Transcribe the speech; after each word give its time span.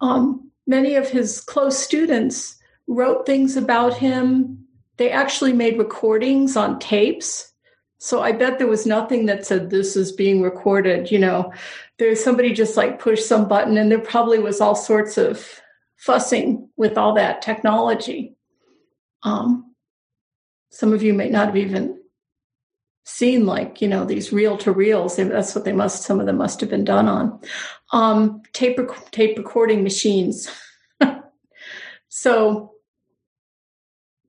Um, 0.00 0.50
many 0.66 0.94
of 0.94 1.08
his 1.08 1.40
close 1.40 1.76
students 1.76 2.56
wrote 2.86 3.26
things 3.26 3.56
about 3.56 3.96
him. 3.96 4.66
They 4.96 5.10
actually 5.10 5.52
made 5.52 5.78
recordings 5.78 6.56
on 6.56 6.78
tapes. 6.78 7.52
So 7.98 8.22
I 8.22 8.32
bet 8.32 8.58
there 8.58 8.66
was 8.66 8.86
nothing 8.86 9.26
that 9.26 9.46
said 9.46 9.70
this 9.70 9.96
is 9.96 10.12
being 10.12 10.42
recorded. 10.42 11.10
You 11.10 11.18
know, 11.18 11.52
there's 11.98 12.22
somebody 12.22 12.52
just 12.52 12.76
like 12.76 12.98
pushed 12.98 13.26
some 13.26 13.48
button, 13.48 13.78
and 13.78 13.90
there 13.90 13.98
probably 13.98 14.38
was 14.38 14.60
all 14.60 14.74
sorts 14.74 15.16
of 15.16 15.60
fussing 15.96 16.68
with 16.76 16.98
all 16.98 17.14
that 17.14 17.40
technology. 17.40 18.36
Um, 19.22 19.74
some 20.70 20.92
of 20.92 21.02
you 21.02 21.14
may 21.14 21.30
not 21.30 21.46
have 21.46 21.56
even 21.56 21.98
seen 23.04 23.44
like 23.46 23.82
you 23.82 23.88
know 23.88 24.04
these 24.04 24.32
reel 24.32 24.56
to 24.56 24.72
reels 24.72 25.16
that's 25.16 25.54
what 25.54 25.64
they 25.64 25.72
must 25.72 26.02
some 26.02 26.20
of 26.20 26.26
them 26.26 26.38
must 26.38 26.58
have 26.60 26.70
been 26.70 26.84
done 26.84 27.06
on 27.06 27.38
um, 27.92 28.42
tape 28.54 28.78
tape 29.10 29.36
recording 29.36 29.82
machines 29.82 30.48
so 32.08 32.73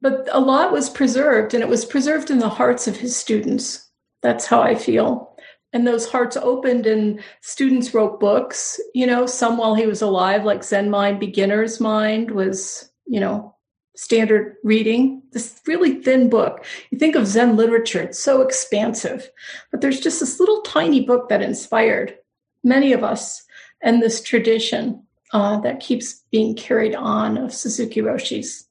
but 0.06 0.30
a 0.32 0.40
lot 0.40 0.72
was 0.72 0.88
preserved 0.88 1.56
and 1.56 1.64
it 1.64 1.68
was 1.68 1.84
preserved 1.84 2.30
in 2.30 2.38
the 2.38 2.48
hearts 2.48 2.88
of 2.88 2.96
his 2.96 3.16
students. 3.16 3.90
That's 4.22 4.46
how 4.46 4.62
i 4.62 4.76
feel. 4.76 5.36
And 5.74 5.88
those 5.88 6.08
hearts 6.08 6.38
opened 6.38 6.86
and 6.86 7.24
students 7.42 7.92
wrote 7.92 8.20
books 8.20 8.80
you 8.94 9.08
know 9.08 9.26
some 9.26 9.58
while 9.58 9.74
he 9.74 9.88
was 9.88 10.04
alive 10.04 10.46
like 10.46 10.64
zen 10.64 10.92
mind 10.92 11.20
beginner's 11.20 11.80
mind 11.80 12.30
was 12.30 12.92
you 13.08 13.20
know 13.20 13.56
standard 13.96 14.58
reading, 14.64 15.24
this 15.32 15.62
really 15.66 15.96
thin 16.02 16.30
book. 16.30 16.66
You 16.92 17.00
think 17.00 17.16
of 17.16 17.28
Zen 17.28 17.56
literature, 17.56 18.02
it's 18.02 18.20
so 18.20 18.42
expansive, 18.42 19.32
but 19.72 19.82
there's 19.82 20.02
just 20.02 20.20
this 20.20 20.40
little 20.40 20.62
tiny 20.62 21.02
book 21.02 21.30
that 21.30 21.42
inspired 21.42 22.18
many 22.64 22.94
of 22.94 23.04
us 23.04 23.44
and 23.82 24.02
this 24.02 24.22
tradition 24.22 25.02
uh, 25.32 25.60
that 25.62 25.80
keeps 25.80 26.24
being 26.30 26.56
carried 26.56 26.94
on 26.94 27.38
of 27.38 27.54
Suzuki 27.54 28.02
Roshi's 28.02 28.68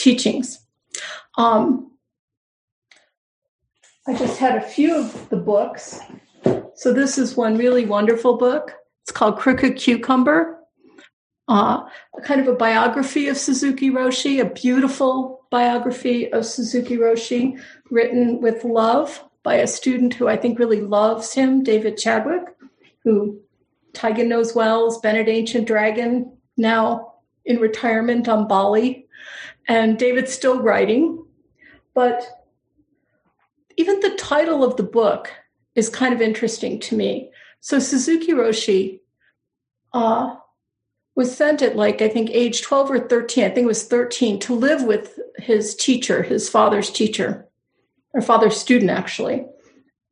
teachings. 0.00 0.60
Um, 1.36 1.92
I 4.06 4.14
just 4.14 4.38
had 4.38 4.56
a 4.56 4.62
few 4.62 4.96
of 4.96 5.28
the 5.28 5.36
books. 5.36 6.00
So 6.74 6.92
this 6.92 7.18
is 7.18 7.36
one 7.36 7.56
really 7.56 7.84
wonderful 7.84 8.36
book. 8.36 8.72
It's 9.02 9.12
called 9.12 9.38
Crooked 9.38 9.76
Cucumber 9.76 10.60
uh, 11.50 11.84
a 12.16 12.20
kind 12.22 12.40
of 12.40 12.46
a 12.46 12.54
biography 12.54 13.26
of 13.26 13.36
Suzuki 13.36 13.90
Roshi, 13.90 14.40
a 14.40 14.48
beautiful 14.48 15.44
biography 15.50 16.32
of 16.32 16.46
Suzuki 16.46 16.96
Roshi, 16.96 17.60
written 17.90 18.40
with 18.40 18.62
love 18.62 19.24
by 19.42 19.56
a 19.56 19.66
student 19.66 20.14
who 20.14 20.28
I 20.28 20.36
think 20.36 20.60
really 20.60 20.80
loves 20.80 21.34
him, 21.34 21.64
David 21.64 21.98
Chadwick, 21.98 22.44
who 23.02 23.40
Taigen 23.94 24.28
knows 24.28 24.54
well, 24.54 24.86
is 24.86 24.98
Bennett 24.98 25.28
Ancient 25.28 25.66
Dragon, 25.66 26.32
now 26.56 27.14
in 27.44 27.58
retirement 27.58 28.28
on 28.28 28.46
Bali. 28.46 29.08
And 29.70 29.96
David's 29.96 30.32
still 30.32 30.60
writing. 30.60 31.24
But 31.94 32.24
even 33.76 34.00
the 34.00 34.16
title 34.16 34.64
of 34.64 34.76
the 34.76 34.82
book 34.82 35.32
is 35.76 35.88
kind 35.88 36.12
of 36.12 36.20
interesting 36.20 36.80
to 36.80 36.96
me. 36.96 37.30
So 37.60 37.78
Suzuki 37.78 38.32
Roshi 38.32 38.98
uh, 39.92 40.34
was 41.14 41.36
sent 41.36 41.62
at 41.62 41.76
like 41.76 42.02
I 42.02 42.08
think 42.08 42.30
age 42.30 42.62
12 42.62 42.90
or 42.90 42.98
13, 42.98 43.44
I 43.44 43.50
think 43.50 43.64
it 43.64 43.68
was 43.68 43.86
13, 43.86 44.40
to 44.40 44.54
live 44.54 44.82
with 44.82 45.20
his 45.36 45.76
teacher, 45.76 46.24
his 46.24 46.48
father's 46.48 46.90
teacher, 46.90 47.46
or 48.12 48.22
father's 48.22 48.56
student 48.56 48.90
actually, 48.90 49.46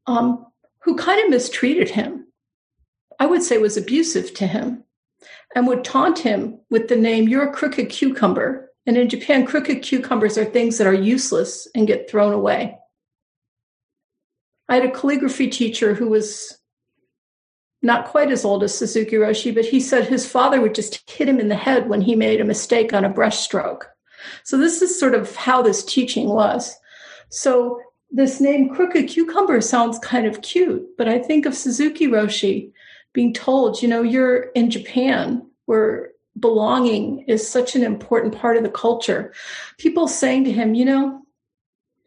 um, 0.07 0.47
who 0.85 0.97
kind 0.97 1.21
of 1.25 1.31
mistreated 1.31 1.91
him. 1.91 2.29
I 3.19 3.27
would 3.27 3.43
say 3.43 3.59
was 3.59 3.77
abusive 3.77 4.35
to 4.35 4.47
him 4.47 4.85
and 5.53 5.67
would 5.67 5.83
taunt 5.83 6.21
him 6.21 6.61
with 6.71 6.87
the 6.87 6.95
name, 6.95 7.27
You're 7.27 7.51
a 7.51 7.53
crooked 7.53 7.91
cucumber. 7.91 8.68
And 8.89 8.97
in 8.97 9.11
Japan, 9.11 9.45
crooked 9.45 9.83
cucumbers 9.83 10.39
are 10.39 10.47
things 10.47 10.79
that 10.79 10.87
are 10.87 10.95
useless 10.95 11.69
and 11.75 11.87
get 11.87 12.09
thrown 12.09 12.33
away. 12.33 12.79
I 14.67 14.77
had 14.77 14.87
a 14.87 14.91
calligraphy 14.91 15.49
teacher 15.49 15.93
who 15.93 16.09
was 16.09 16.59
not 17.83 18.07
quite 18.07 18.33
as 18.33 18.47
old 18.47 18.63
as 18.63 18.75
Suzuki 18.75 19.17
Roshi, 19.17 19.55
but 19.55 19.67
he 19.67 19.79
said 19.79 20.07
his 20.07 20.27
father 20.27 20.63
would 20.63 20.75
just 20.75 21.09
hit 21.11 21.29
him 21.29 21.39
in 21.39 21.49
the 21.49 21.55
head 21.55 21.91
when 21.91 22.01
he 22.01 22.17
made 22.17 22.41
a 22.41 22.47
mistake 22.47 22.95
on 22.95 23.05
a 23.05 23.13
brushstroke. 23.13 23.83
So 24.43 24.57
this 24.57 24.81
is 24.81 24.99
sort 24.99 25.15
of 25.15 25.37
how 25.37 25.61
this 25.61 25.85
teaching 25.85 26.31
was. 26.31 26.75
So 27.29 27.83
this 28.11 28.41
name 28.41 28.75
crooked 28.75 29.09
cucumber 29.09 29.61
sounds 29.61 29.99
kind 29.99 30.27
of 30.27 30.41
cute, 30.41 30.97
but 30.97 31.09
I 31.09 31.19
think 31.19 31.45
of 31.45 31.55
Suzuki 31.55 32.07
Roshi 32.07 32.73
being 33.13 33.35
told, 33.35 33.83
you 33.83 33.89
know, 33.89 34.01
you're 34.01 34.45
in 34.55 34.71
Japan 34.71 35.47
where 35.67 36.13
belonging 36.39 37.21
is 37.29 37.49
such 37.49 37.75
an 37.75 37.83
important 37.83 38.35
part 38.35 38.57
of 38.57 38.63
the 38.63 38.71
culture. 38.71 39.33
People 39.79 40.09
saying 40.09 40.45
to 40.45 40.53
him, 40.53 40.75
you 40.75 40.85
know, 40.85 41.23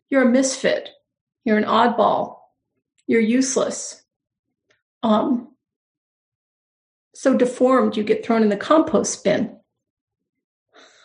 you're 0.10 0.28
a 0.28 0.30
misfit, 0.30 0.89
you're 1.44 1.57
an 1.57 1.63
oddball, 1.63 2.38
you're 3.07 3.22
useless. 3.22 4.04
Um, 5.04 5.50
so 7.13 7.36
deformed 7.36 7.98
you 7.98 8.04
get 8.04 8.25
thrown 8.25 8.44
in 8.44 8.50
the 8.50 8.57
compost 8.57 9.24
bin. 9.24 9.57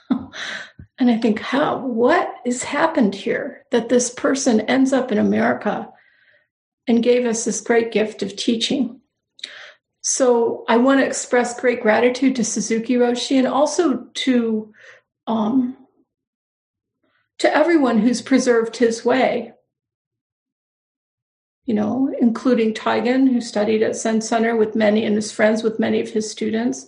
and 0.11 1.11
I 1.11 1.19
think, 1.19 1.41
how, 1.41 1.79
what 1.79 2.35
has 2.45 2.63
happened 2.63 3.15
here 3.15 3.65
that 3.71 3.89
this 3.89 4.11
person 4.11 4.61
ends 4.63 4.93
up 4.93 5.11
in 5.11 5.19
America 5.19 5.91
and 6.87 7.03
gave 7.03 7.27
us 7.27 7.45
this 7.45 7.61
great 7.61 7.93
gift 7.93 8.23
of 8.23 8.37
teaching? 8.37 8.96
So 10.09 10.65
I 10.69 10.77
want 10.77 11.01
to 11.01 11.07
express 11.07 11.59
great 11.59 11.83
gratitude 11.83 12.37
to 12.37 12.45
Suzuki 12.45 12.95
Roshi 12.95 13.39
and 13.39 13.49
also 13.49 14.05
to 14.15 14.73
um, 15.27 15.77
to 17.41 17.53
everyone 17.53 17.99
who's 17.99 18.23
preserved 18.23 18.77
his 18.77 19.05
way, 19.05 19.53
you 21.65 21.75
know, 21.75 22.15
including 22.21 22.73
Taigen, 22.73 23.33
who 23.33 23.41
studied 23.41 23.83
at 23.83 23.97
Zen 23.97 24.21
Center 24.21 24.55
with 24.55 24.77
many 24.77 25.05
and 25.05 25.17
is 25.17 25.33
friends 25.33 25.65
with 25.65 25.81
many 25.81 26.01
of 26.01 26.09
his 26.09 26.31
students, 26.31 26.87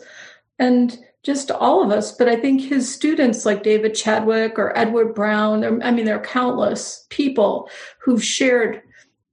and 0.60 0.96
just 1.24 1.50
all 1.50 1.82
of 1.82 1.90
us. 1.90 2.12
But 2.12 2.28
I 2.28 2.36
think 2.36 2.60
his 2.60 2.94
students, 2.94 3.44
like 3.44 3.64
David 3.64 3.96
Chadwick 3.96 4.60
or 4.60 4.78
Edward 4.78 5.16
Brown, 5.16 5.82
I 5.82 5.90
mean, 5.90 6.04
there 6.04 6.20
are 6.20 6.24
countless 6.24 7.04
people 7.10 7.68
who've 7.98 8.22
shared 8.22 8.80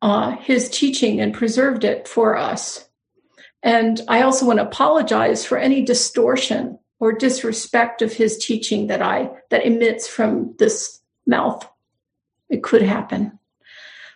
uh, 0.01 0.31
his 0.37 0.71
teaching 0.71 1.21
and 1.21 1.35
preserved 1.35 1.83
it 1.83 2.07
for 2.07 2.35
us. 2.35 2.89
And 3.65 3.99
I 4.07 4.21
also 4.21 4.45
want 4.45 4.59
to 4.59 4.65
apologize 4.65 5.43
for 5.43 5.57
any 5.57 5.83
distortion 5.83 6.77
or 6.99 7.11
disrespect 7.11 8.03
of 8.03 8.13
his 8.13 8.37
teaching 8.37 8.87
that 8.87 9.01
I 9.01 9.31
that 9.49 9.65
emits 9.65 10.07
from 10.07 10.53
this 10.59 11.01
mouth. 11.25 11.67
It 12.47 12.61
could 12.61 12.83
happen. 12.83 13.39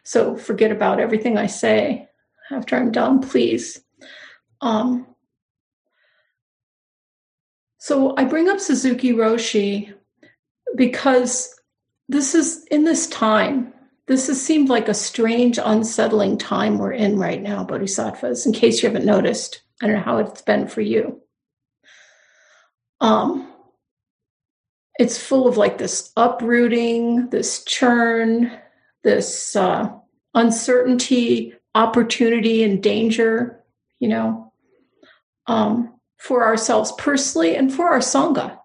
So 0.04 0.38
forget 0.38 0.72
about 0.72 1.00
everything 1.00 1.36
I 1.36 1.48
say 1.48 2.08
after 2.52 2.76
I'm 2.76 2.92
done, 2.92 3.22
please. 3.22 3.82
Um, 4.62 5.08
so 7.80 8.14
I 8.18 8.26
bring 8.26 8.50
up 8.50 8.60
Suzuki 8.60 9.14
Roshi 9.14 9.92
because 10.76 11.56
this 12.08 12.36
is 12.36 12.66
in 12.70 12.84
this 12.84 13.08
time. 13.08 13.74
This 14.10 14.26
has 14.26 14.44
seemed 14.44 14.70
like 14.70 14.90
a 14.90 14.96
strange, 14.96 15.60
unsettling 15.64 16.40
time 16.40 16.80
we're 16.80 16.94
in 16.94 17.20
right 17.20 17.40
now, 17.40 17.64
Bodhisattvas, 17.64 18.44
in 18.44 18.54
case 18.54 18.82
you 18.82 18.90
haven't 18.90 19.06
noticed. 19.06 19.62
I 19.84 19.86
don't 19.86 19.98
know 19.98 20.02
how 20.02 20.18
it's 20.18 20.42
been 20.42 20.68
for 20.68 20.82
you. 20.82 21.22
Um, 23.02 23.54
it's 24.98 25.22
full 25.22 25.48
of 25.48 25.58
like 25.58 25.78
this 25.78 26.12
uprooting, 26.18 27.30
this 27.30 27.64
churn, 27.66 28.52
this 29.04 29.56
uh, 29.56 29.92
uncertainty, 30.34 31.54
opportunity, 31.76 32.64
and 32.64 32.82
danger, 32.82 33.64
you 34.00 34.08
know, 34.08 34.52
um, 35.46 35.94
for 36.18 36.46
ourselves 36.46 36.92
personally 36.98 37.56
and 37.56 37.72
for 37.72 37.90
our 37.90 38.00
Sangha, 38.00 38.58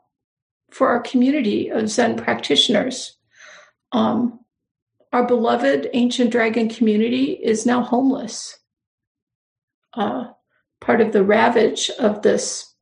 for 0.70 0.88
our 0.88 1.00
community 1.00 1.68
of 1.68 1.90
Zen 1.90 2.16
practitioners. 2.16 3.18
Um, 3.92 4.40
our 5.14 5.24
beloved 5.24 5.88
ancient 5.92 6.32
dragon 6.32 6.68
community 6.68 7.38
is 7.40 7.64
now 7.64 7.80
homeless, 7.80 8.58
uh, 9.96 10.24
part 10.80 11.00
of 11.00 11.12
the 11.12 11.22
ravage 11.22 11.88
of 12.00 12.22
this 12.22 12.74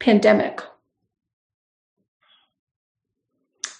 pandemic. 0.00 0.60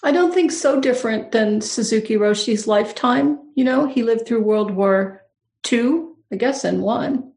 I 0.03 0.11
don't 0.11 0.33
think 0.33 0.51
so 0.51 0.81
different 0.81 1.31
than 1.31 1.61
Suzuki 1.61 2.17
Roshi's 2.17 2.65
lifetime. 2.65 3.37
You 3.53 3.63
know, 3.63 3.85
he 3.85 4.01
lived 4.01 4.25
through 4.25 4.41
World 4.41 4.71
War 4.71 5.23
II, 5.71 6.05
I 6.33 6.35
guess, 6.35 6.63
and 6.63 6.81
one. 6.81 7.31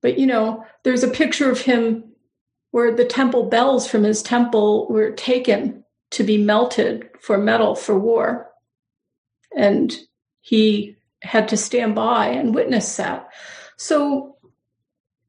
But, 0.00 0.18
you 0.18 0.26
know, 0.26 0.64
there's 0.82 1.04
a 1.04 1.08
picture 1.08 1.48
of 1.48 1.60
him 1.60 2.12
where 2.72 2.92
the 2.92 3.04
temple 3.04 3.48
bells 3.48 3.86
from 3.86 4.02
his 4.02 4.20
temple 4.20 4.88
were 4.90 5.12
taken 5.12 5.84
to 6.10 6.24
be 6.24 6.38
melted 6.38 7.08
for 7.20 7.38
metal 7.38 7.76
for 7.76 7.96
war. 7.96 8.51
And 9.56 9.94
he 10.40 10.96
had 11.22 11.48
to 11.48 11.56
stand 11.56 11.94
by 11.94 12.28
and 12.28 12.54
witness 12.54 12.96
that. 12.96 13.28
So, 13.76 14.36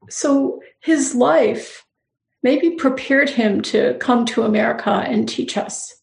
so 0.08 0.60
his 0.80 1.14
life 1.14 1.84
maybe 2.42 2.70
prepared 2.70 3.30
him 3.30 3.62
to 3.62 3.94
come 4.00 4.26
to 4.26 4.42
America 4.42 4.90
and 4.90 5.28
teach 5.28 5.56
us 5.56 5.94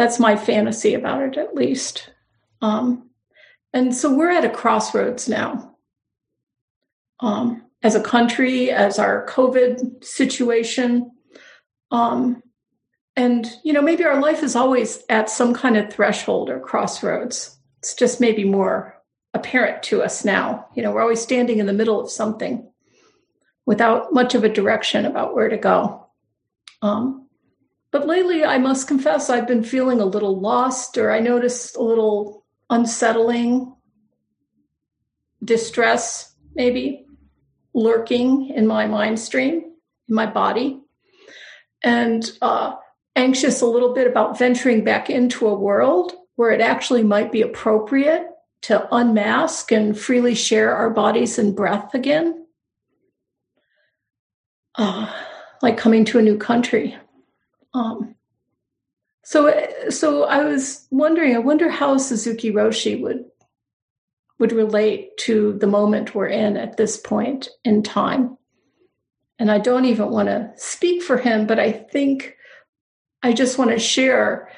that's 0.00 0.18
my 0.18 0.34
fantasy 0.34 0.94
about 0.94 1.22
it, 1.22 1.36
at 1.36 1.54
least. 1.54 2.10
Um, 2.62 3.10
and 3.74 3.94
so 3.94 4.14
we're 4.14 4.30
at 4.30 4.46
a 4.46 4.48
crossroads 4.48 5.28
now. 5.28 5.76
Um, 7.20 7.66
as 7.82 7.94
a 7.94 8.02
country, 8.02 8.70
as 8.70 8.98
our 8.98 9.26
COVID 9.26 10.02
situation. 10.02 11.10
Um, 11.90 12.42
and, 13.20 13.54
you 13.64 13.74
know, 13.74 13.82
maybe 13.82 14.02
our 14.02 14.18
life 14.18 14.42
is 14.42 14.56
always 14.56 15.04
at 15.10 15.28
some 15.28 15.52
kind 15.52 15.76
of 15.76 15.92
threshold 15.92 16.48
or 16.48 16.58
crossroads. 16.58 17.54
It's 17.80 17.92
just 17.92 18.18
maybe 18.18 18.44
more 18.44 18.96
apparent 19.34 19.82
to 19.84 20.02
us 20.02 20.24
now. 20.24 20.68
You 20.74 20.82
know, 20.82 20.90
we're 20.90 21.02
always 21.02 21.20
standing 21.20 21.58
in 21.58 21.66
the 21.66 21.74
middle 21.74 22.00
of 22.00 22.10
something 22.10 22.66
without 23.66 24.14
much 24.14 24.34
of 24.34 24.42
a 24.42 24.48
direction 24.48 25.04
about 25.04 25.34
where 25.34 25.50
to 25.50 25.58
go. 25.58 26.06
Um, 26.80 27.28
but 27.90 28.06
lately, 28.06 28.42
I 28.42 28.56
must 28.56 28.88
confess, 28.88 29.28
I've 29.28 29.46
been 29.46 29.64
feeling 29.64 30.00
a 30.00 30.06
little 30.06 30.40
lost, 30.40 30.96
or 30.96 31.12
I 31.12 31.20
noticed 31.20 31.76
a 31.76 31.82
little 31.82 32.46
unsettling 32.70 33.76
distress, 35.44 36.34
maybe 36.54 37.04
lurking 37.74 38.48
in 38.48 38.66
my 38.66 38.86
mind 38.86 39.20
stream, 39.20 39.62
in 40.08 40.14
my 40.14 40.24
body, 40.24 40.80
and 41.82 42.32
uh, 42.40 42.76
anxious 43.16 43.60
a 43.60 43.66
little 43.66 43.92
bit 43.92 44.06
about 44.06 44.38
venturing 44.38 44.84
back 44.84 45.10
into 45.10 45.46
a 45.46 45.58
world 45.58 46.12
where 46.36 46.50
it 46.50 46.60
actually 46.60 47.02
might 47.02 47.32
be 47.32 47.42
appropriate 47.42 48.26
to 48.62 48.88
unmask 48.94 49.72
and 49.72 49.98
freely 49.98 50.34
share 50.34 50.74
our 50.74 50.90
bodies 50.90 51.38
and 51.38 51.56
breath 51.56 51.94
again. 51.94 52.46
Uh, 54.76 55.12
like 55.62 55.76
coming 55.76 56.04
to 56.04 56.18
a 56.18 56.22
new 56.22 56.38
country. 56.38 56.96
Um, 57.74 58.14
so, 59.24 59.66
so 59.90 60.24
I 60.24 60.44
was 60.44 60.86
wondering. 60.90 61.34
I 61.34 61.38
wonder 61.38 61.68
how 61.68 61.98
Suzuki 61.98 62.50
Roshi 62.50 63.00
would 63.00 63.24
would 64.38 64.52
relate 64.52 65.16
to 65.18 65.52
the 65.58 65.66
moment 65.66 66.14
we're 66.14 66.26
in 66.26 66.56
at 66.56 66.78
this 66.78 66.96
point 66.96 67.50
in 67.62 67.82
time. 67.82 68.38
And 69.38 69.50
I 69.50 69.58
don't 69.58 69.84
even 69.84 70.10
want 70.10 70.28
to 70.28 70.50
speak 70.56 71.02
for 71.02 71.18
him, 71.18 71.46
but 71.46 71.60
I 71.60 71.70
think 71.72 72.36
I 73.22 73.32
just 73.32 73.58
want 73.58 73.70
to 73.70 73.78
share 73.78 74.50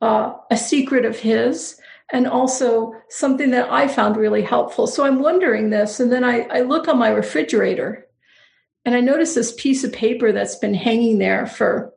uh, 0.00 0.34
a 0.50 0.56
secret 0.56 1.04
of 1.04 1.18
his 1.18 1.80
and 2.10 2.26
also 2.26 2.94
something 3.10 3.50
that 3.50 3.70
I 3.70 3.86
found 3.86 4.16
really 4.16 4.42
helpful. 4.42 4.86
So 4.86 5.04
I'm 5.04 5.20
wondering 5.20 5.70
this, 5.70 6.00
and 6.00 6.10
then 6.10 6.24
I, 6.24 6.46
I 6.50 6.62
look 6.62 6.88
on 6.88 6.98
my 6.98 7.10
refrigerator 7.10 8.06
and 8.84 8.94
I 8.94 9.00
notice 9.00 9.34
this 9.34 9.52
piece 9.52 9.84
of 9.84 9.92
paper 9.92 10.32
that's 10.32 10.56
been 10.56 10.72
hanging 10.72 11.18
there 11.18 11.46
for 11.46 11.92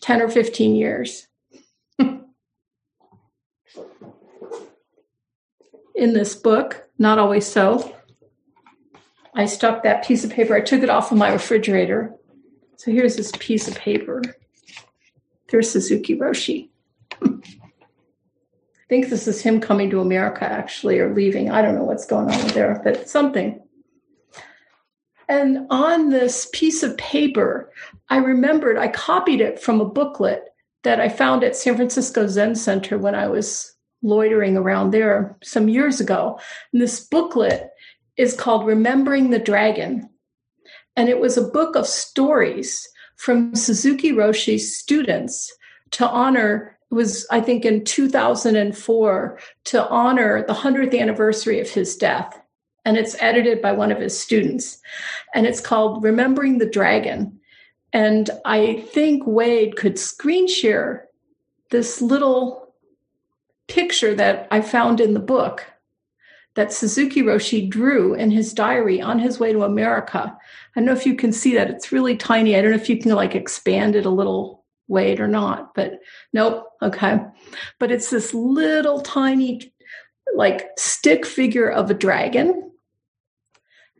10 0.00 0.22
or 0.22 0.30
15 0.30 0.74
years. 0.74 1.26
In 1.98 2.24
this 5.94 6.34
book, 6.34 6.88
not 6.98 7.18
always 7.18 7.46
so, 7.46 7.94
I 9.34 9.46
stuck 9.46 9.82
that 9.82 10.06
piece 10.06 10.24
of 10.24 10.30
paper, 10.30 10.54
I 10.54 10.60
took 10.60 10.82
it 10.82 10.88
off 10.88 11.12
of 11.12 11.18
my 11.18 11.30
refrigerator. 11.30 12.14
So 12.76 12.90
here's 12.90 13.16
this 13.16 13.32
piece 13.38 13.68
of 13.68 13.74
paper. 13.74 14.22
There's 15.48 15.70
Suzuki 15.70 16.16
Roshi. 16.16 16.68
I 17.22 18.86
think 18.88 19.08
this 19.08 19.26
is 19.26 19.40
him 19.40 19.60
coming 19.60 19.90
to 19.90 20.00
America, 20.00 20.44
actually, 20.44 20.98
or 20.98 21.14
leaving. 21.14 21.50
I 21.50 21.62
don't 21.62 21.74
know 21.74 21.84
what's 21.84 22.06
going 22.06 22.30
on 22.30 22.48
there, 22.48 22.80
but 22.84 23.08
something. 23.08 23.60
And 25.28 25.66
on 25.70 26.10
this 26.10 26.48
piece 26.52 26.82
of 26.82 26.96
paper, 26.96 27.72
I 28.08 28.18
remembered 28.18 28.76
I 28.76 28.88
copied 28.88 29.40
it 29.40 29.58
from 29.58 29.80
a 29.80 29.88
booklet 29.88 30.44
that 30.82 31.00
I 31.00 31.08
found 31.08 31.42
at 31.42 31.56
San 31.56 31.76
Francisco 31.76 32.26
Zen 32.26 32.54
Center 32.54 32.98
when 32.98 33.14
I 33.14 33.26
was 33.26 33.74
loitering 34.02 34.56
around 34.56 34.90
there 34.90 35.38
some 35.42 35.68
years 35.68 35.98
ago. 36.00 36.38
And 36.72 36.82
this 36.82 37.00
booklet 37.00 37.70
is 38.16 38.36
called 38.36 38.66
Remembering 38.66 39.30
the 39.30 39.38
Dragon. 39.38 40.10
And 40.94 41.08
it 41.08 41.18
was 41.20 41.36
a 41.36 41.48
book 41.48 41.74
of 41.74 41.86
stories 41.86 42.86
from 43.16 43.54
Suzuki 43.54 44.12
Roshi's 44.12 44.76
students 44.76 45.52
to 45.92 46.08
honor, 46.08 46.78
was, 46.90 47.26
I 47.30 47.40
think, 47.40 47.64
in 47.64 47.84
2004, 47.84 49.38
to 49.64 49.88
honor 49.88 50.44
the 50.46 50.54
100th 50.54 50.98
anniversary 50.98 51.60
of 51.60 51.70
his 51.70 51.96
death 51.96 52.40
and 52.84 52.96
it's 52.96 53.16
edited 53.20 53.62
by 53.62 53.72
one 53.72 53.90
of 53.90 53.98
his 53.98 54.18
students. 54.18 54.78
And 55.34 55.46
it's 55.46 55.60
called 55.60 56.02
Remembering 56.02 56.58
the 56.58 56.68
Dragon. 56.68 57.40
And 57.92 58.28
I 58.44 58.84
think 58.92 59.22
Wade 59.26 59.76
could 59.76 59.98
screen 59.98 60.46
share 60.46 61.08
this 61.70 62.02
little 62.02 62.74
picture 63.68 64.14
that 64.14 64.46
I 64.50 64.60
found 64.60 65.00
in 65.00 65.14
the 65.14 65.20
book 65.20 65.64
that 66.54 66.72
Suzuki 66.72 67.22
Roshi 67.22 67.68
drew 67.68 68.14
in 68.14 68.30
his 68.30 68.52
diary 68.52 69.00
on 69.00 69.18
his 69.18 69.40
way 69.40 69.52
to 69.52 69.64
America. 69.64 70.36
I 70.76 70.80
don't 70.80 70.86
know 70.86 70.92
if 70.92 71.06
you 71.06 71.16
can 71.16 71.32
see 71.32 71.54
that. 71.54 71.70
It's 71.70 71.92
really 71.92 72.16
tiny. 72.16 72.56
I 72.56 72.62
don't 72.62 72.70
know 72.70 72.76
if 72.76 72.88
you 72.88 72.98
can 72.98 73.12
like 73.12 73.34
expand 73.34 73.96
it 73.96 74.06
a 74.06 74.10
little, 74.10 74.64
Wade, 74.86 75.20
or 75.20 75.28
not, 75.28 75.74
but 75.74 76.00
nope. 76.32 76.66
Okay. 76.82 77.20
But 77.78 77.90
it's 77.90 78.10
this 78.10 78.32
little 78.34 79.00
tiny, 79.00 79.72
like 80.34 80.68
stick 80.78 81.26
figure 81.26 81.68
of 81.68 81.90
a 81.90 81.94
dragon 81.94 82.70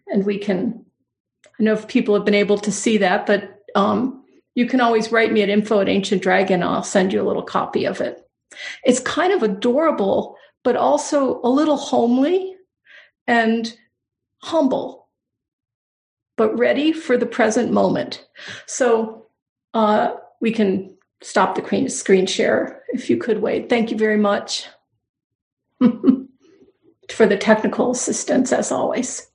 and 0.09 0.27
we 0.27 0.39
can 0.39 0.85
i 1.59 1.63
know 1.63 1.73
if 1.73 1.87
people 1.87 2.15
have 2.15 2.25
been 2.25 2.35
able 2.35 2.59
to 2.59 2.73
see 2.73 2.99
that 2.99 3.27
but 3.27 3.63
um, 3.75 4.25
you 4.55 4.67
can 4.67 4.81
always 4.81 5.11
write 5.11 5.33
me 5.33 5.43
at 5.43 5.49
info 5.49 5.81
at 5.81 5.89
Ancient 5.89 6.23
Dragon. 6.23 6.63
I'll 6.63 6.83
send 6.83 7.13
you 7.13 7.21
a 7.21 7.27
little 7.27 7.43
copy 7.43 7.85
of 7.85 8.01
it. 8.01 8.21
It's 8.85 9.01
kind 9.01 9.33
of 9.33 9.43
adorable, 9.43 10.37
but 10.65 10.77
also 10.77 11.41
a 11.43 11.49
little 11.49 11.77
homely 11.77 12.57
and 13.27 13.77
humble, 14.43 15.09
but 16.37 16.59
ready 16.59 16.93
for 16.93 17.17
the 17.17 17.27
present 17.27 17.73
moment. 17.73 18.27
So 18.67 19.27
uh, 19.73 20.15
we 20.41 20.51
can 20.51 20.97
stop 21.23 21.55
the 21.55 21.89
screen 21.89 22.27
share 22.27 22.83
if 22.89 23.09
you 23.09 23.17
could 23.17 23.41
wait. 23.41 23.69
Thank 23.69 23.91
you 23.91 23.97
very 23.97 24.17
much 24.19 24.67
for 25.81 27.27
the 27.27 27.37
technical 27.37 27.93
assistance, 27.93 28.53
as 28.53 28.73
always. 28.73 29.27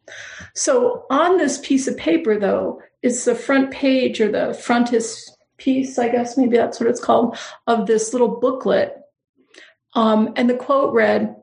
So 0.55 1.05
on 1.09 1.37
this 1.37 1.59
piece 1.59 1.87
of 1.87 1.97
paper, 1.97 2.37
though, 2.37 2.81
is 3.01 3.25
the 3.25 3.35
front 3.35 3.71
page 3.71 4.19
or 4.19 4.31
the 4.31 4.53
frontis 4.53 5.29
piece, 5.57 5.99
I 5.99 6.09
guess 6.09 6.37
maybe 6.37 6.57
that's 6.57 6.79
what 6.79 6.89
it's 6.89 7.03
called, 7.03 7.37
of 7.67 7.87
this 7.87 8.13
little 8.13 8.39
booklet. 8.39 8.95
Um, 9.93 10.33
and 10.35 10.49
the 10.49 10.55
quote 10.55 10.93
read, 10.93 11.35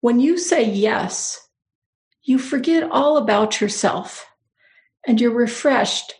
When 0.00 0.20
you 0.20 0.38
say 0.38 0.64
yes, 0.64 1.40
you 2.22 2.38
forget 2.38 2.90
all 2.90 3.18
about 3.18 3.60
yourself 3.60 4.26
and 5.06 5.20
you're 5.20 5.30
refreshed 5.30 6.14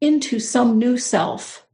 into 0.00 0.40
some 0.40 0.78
new 0.78 0.96
self. 0.96 1.66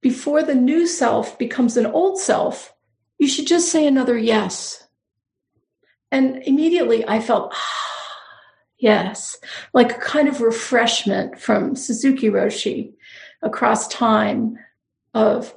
Before 0.00 0.42
the 0.42 0.54
new 0.54 0.86
self 0.86 1.38
becomes 1.38 1.76
an 1.76 1.86
old 1.86 2.18
self, 2.20 2.72
you 3.18 3.26
should 3.26 3.46
just 3.46 3.70
say 3.70 3.86
another 3.86 4.16
yes. 4.16 4.86
And 6.12 6.42
immediately 6.44 7.06
I 7.08 7.20
felt, 7.20 7.52
ah, 7.54 8.10
yes, 8.78 9.38
like 9.72 9.92
a 9.96 10.00
kind 10.00 10.28
of 10.28 10.40
refreshment 10.40 11.40
from 11.40 11.74
Suzuki 11.74 12.28
Roshi 12.28 12.92
across 13.42 13.88
time 13.88 14.58
of 15.14 15.54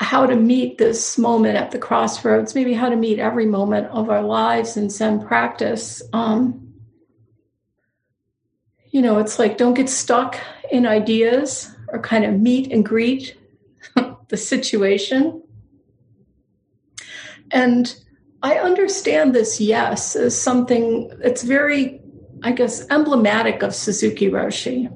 how 0.00 0.24
to 0.24 0.34
meet 0.34 0.78
this 0.78 1.18
moment 1.18 1.58
at 1.58 1.72
the 1.72 1.78
crossroads, 1.78 2.54
maybe 2.54 2.72
how 2.72 2.88
to 2.88 2.96
meet 2.96 3.18
every 3.18 3.44
moment 3.44 3.86
of 3.88 4.08
our 4.08 4.22
lives 4.22 4.78
in 4.78 4.88
Zen 4.88 5.24
practice. 5.26 6.00
Um, 6.14 6.72
you 8.90 9.02
know, 9.02 9.18
it's 9.18 9.38
like 9.38 9.58
don't 9.58 9.74
get 9.74 9.90
stuck 9.90 10.38
in 10.70 10.86
ideas 10.86 11.70
or 11.88 12.00
kind 12.00 12.24
of 12.24 12.40
meet 12.40 12.72
and 12.72 12.82
greet 12.82 13.36
the 14.28 14.36
situation. 14.38 15.42
And 17.50 17.94
I 18.42 18.54
understand 18.54 19.34
this 19.34 19.60
yes 19.60 20.16
as 20.16 20.40
something 20.40 21.12
that's 21.22 21.42
very, 21.42 22.00
I 22.42 22.52
guess, 22.52 22.86
emblematic 22.88 23.62
of 23.62 23.74
Suzuki 23.74 24.30
Roshi, 24.30 24.90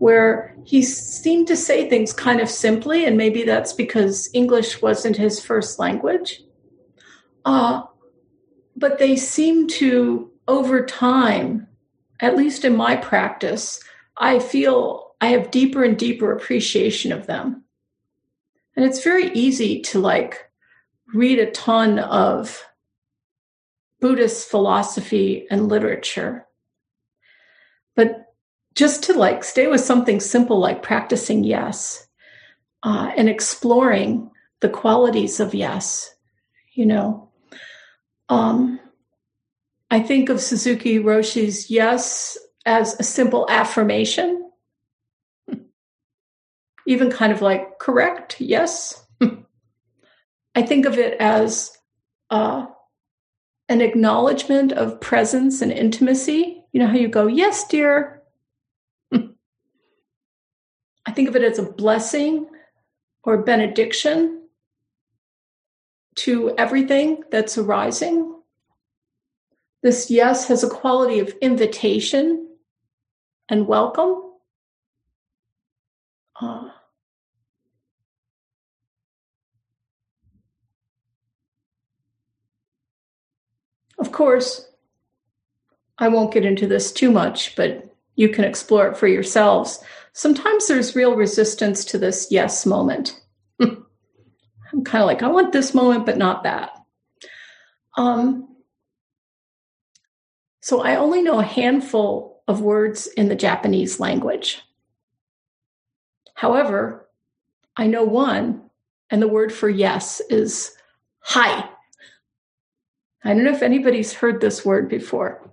where 0.00 0.56
he 0.64 0.80
seemed 0.82 1.46
to 1.46 1.54
say 1.54 1.86
things 1.86 2.10
kind 2.10 2.40
of 2.40 2.48
simply, 2.48 3.04
and 3.04 3.18
maybe 3.18 3.42
that's 3.42 3.74
because 3.74 4.30
English 4.32 4.80
wasn't 4.80 5.14
his 5.14 5.44
first 5.44 5.78
language. 5.78 6.40
Uh, 7.44 7.82
but 8.74 8.98
they 8.98 9.14
seem 9.14 9.68
to, 9.68 10.30
over 10.48 10.86
time, 10.86 11.66
at 12.18 12.34
least 12.34 12.64
in 12.64 12.74
my 12.74 12.96
practice, 12.96 13.78
I 14.16 14.38
feel 14.38 15.16
I 15.20 15.26
have 15.26 15.50
deeper 15.50 15.84
and 15.84 15.98
deeper 15.98 16.32
appreciation 16.32 17.12
of 17.12 17.26
them. 17.26 17.64
And 18.76 18.86
it's 18.86 19.04
very 19.04 19.30
easy 19.32 19.82
to 19.82 20.00
like 20.00 20.50
read 21.12 21.38
a 21.38 21.50
ton 21.50 21.98
of 21.98 22.64
Buddhist 24.00 24.48
philosophy 24.48 25.46
and 25.50 25.68
literature. 25.68 26.46
But 27.94 28.29
just 28.74 29.02
to 29.04 29.12
like 29.14 29.44
stay 29.44 29.66
with 29.66 29.80
something 29.80 30.20
simple 30.20 30.58
like 30.58 30.82
practicing 30.82 31.44
yes 31.44 32.06
uh, 32.82 33.10
and 33.16 33.28
exploring 33.28 34.30
the 34.60 34.68
qualities 34.68 35.40
of 35.40 35.54
yes, 35.54 36.14
you 36.72 36.86
know. 36.86 37.30
Um, 38.28 38.78
I 39.90 40.00
think 40.00 40.28
of 40.28 40.40
Suzuki 40.40 40.98
Roshi's 40.98 41.70
yes 41.70 42.38
as 42.64 42.98
a 42.98 43.02
simple 43.02 43.46
affirmation, 43.48 44.50
even 46.86 47.10
kind 47.10 47.32
of 47.32 47.42
like 47.42 47.78
correct, 47.78 48.40
yes. 48.40 49.04
I 50.54 50.62
think 50.62 50.86
of 50.86 50.98
it 50.98 51.20
as 51.20 51.76
uh, 52.30 52.66
an 53.68 53.80
acknowledgement 53.80 54.72
of 54.72 55.00
presence 55.00 55.62
and 55.62 55.72
intimacy. 55.72 56.62
You 56.72 56.80
know 56.80 56.86
how 56.86 56.96
you 56.96 57.08
go, 57.08 57.26
yes, 57.26 57.66
dear. 57.66 58.19
I 61.06 61.12
think 61.12 61.28
of 61.28 61.36
it 61.36 61.42
as 61.42 61.58
a 61.58 61.62
blessing 61.62 62.46
or 63.24 63.38
benediction 63.38 64.48
to 66.16 66.54
everything 66.56 67.22
that's 67.30 67.56
arising. 67.56 68.34
This 69.82 70.10
yes 70.10 70.48
has 70.48 70.62
a 70.62 70.68
quality 70.68 71.20
of 71.20 71.34
invitation 71.40 72.48
and 73.48 73.66
welcome. 73.66 74.22
Uh, 76.40 76.70
Of 84.00 84.12
course, 84.12 84.66
I 85.98 86.08
won't 86.08 86.32
get 86.32 86.46
into 86.46 86.66
this 86.66 86.90
too 86.90 87.10
much, 87.10 87.54
but 87.54 87.94
you 88.16 88.30
can 88.30 88.44
explore 88.44 88.88
it 88.88 88.96
for 88.96 89.06
yourselves. 89.06 89.84
Sometimes 90.12 90.66
there's 90.66 90.96
real 90.96 91.14
resistance 91.14 91.84
to 91.86 91.98
this 91.98 92.28
yes 92.30 92.66
moment. 92.66 93.20
I'm 93.60 94.84
kind 94.84 95.02
of 95.02 95.06
like, 95.06 95.22
I 95.22 95.28
want 95.28 95.52
this 95.52 95.74
moment, 95.74 96.06
but 96.06 96.18
not 96.18 96.42
that. 96.44 96.70
Um, 97.96 98.48
so 100.60 100.82
I 100.82 100.96
only 100.96 101.22
know 101.22 101.38
a 101.38 101.44
handful 101.44 102.42
of 102.46 102.60
words 102.60 103.06
in 103.06 103.28
the 103.28 103.36
Japanese 103.36 104.00
language. 104.00 104.62
However, 106.34 107.08
I 107.76 107.86
know 107.86 108.04
one, 108.04 108.62
and 109.10 109.20
the 109.20 109.28
word 109.28 109.52
for 109.52 109.68
yes 109.68 110.20
is 110.30 110.74
hi. 111.20 111.68
I 113.24 113.34
don't 113.34 113.44
know 113.44 113.52
if 113.52 113.62
anybody's 113.62 114.12
heard 114.12 114.40
this 114.40 114.64
word 114.64 114.88
before, 114.88 115.50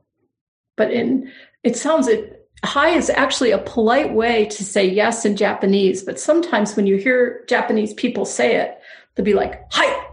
but 0.75 0.91
in 0.91 1.31
it 1.63 1.75
sounds 1.75 2.07
it 2.07 2.36
hi 2.63 2.89
is 2.89 3.09
actually 3.09 3.51
a 3.51 3.57
polite 3.59 4.13
way 4.13 4.45
to 4.45 4.63
say 4.63 4.87
yes 4.87 5.25
in 5.25 5.35
Japanese, 5.35 6.03
but 6.03 6.19
sometimes 6.19 6.75
when 6.75 6.87
you 6.87 6.97
hear 6.97 7.45
Japanese 7.47 7.93
people 7.93 8.25
say 8.25 8.55
it, 8.55 8.79
they'll 9.15 9.25
be 9.25 9.33
like 9.33 9.61
hi, 9.71 10.05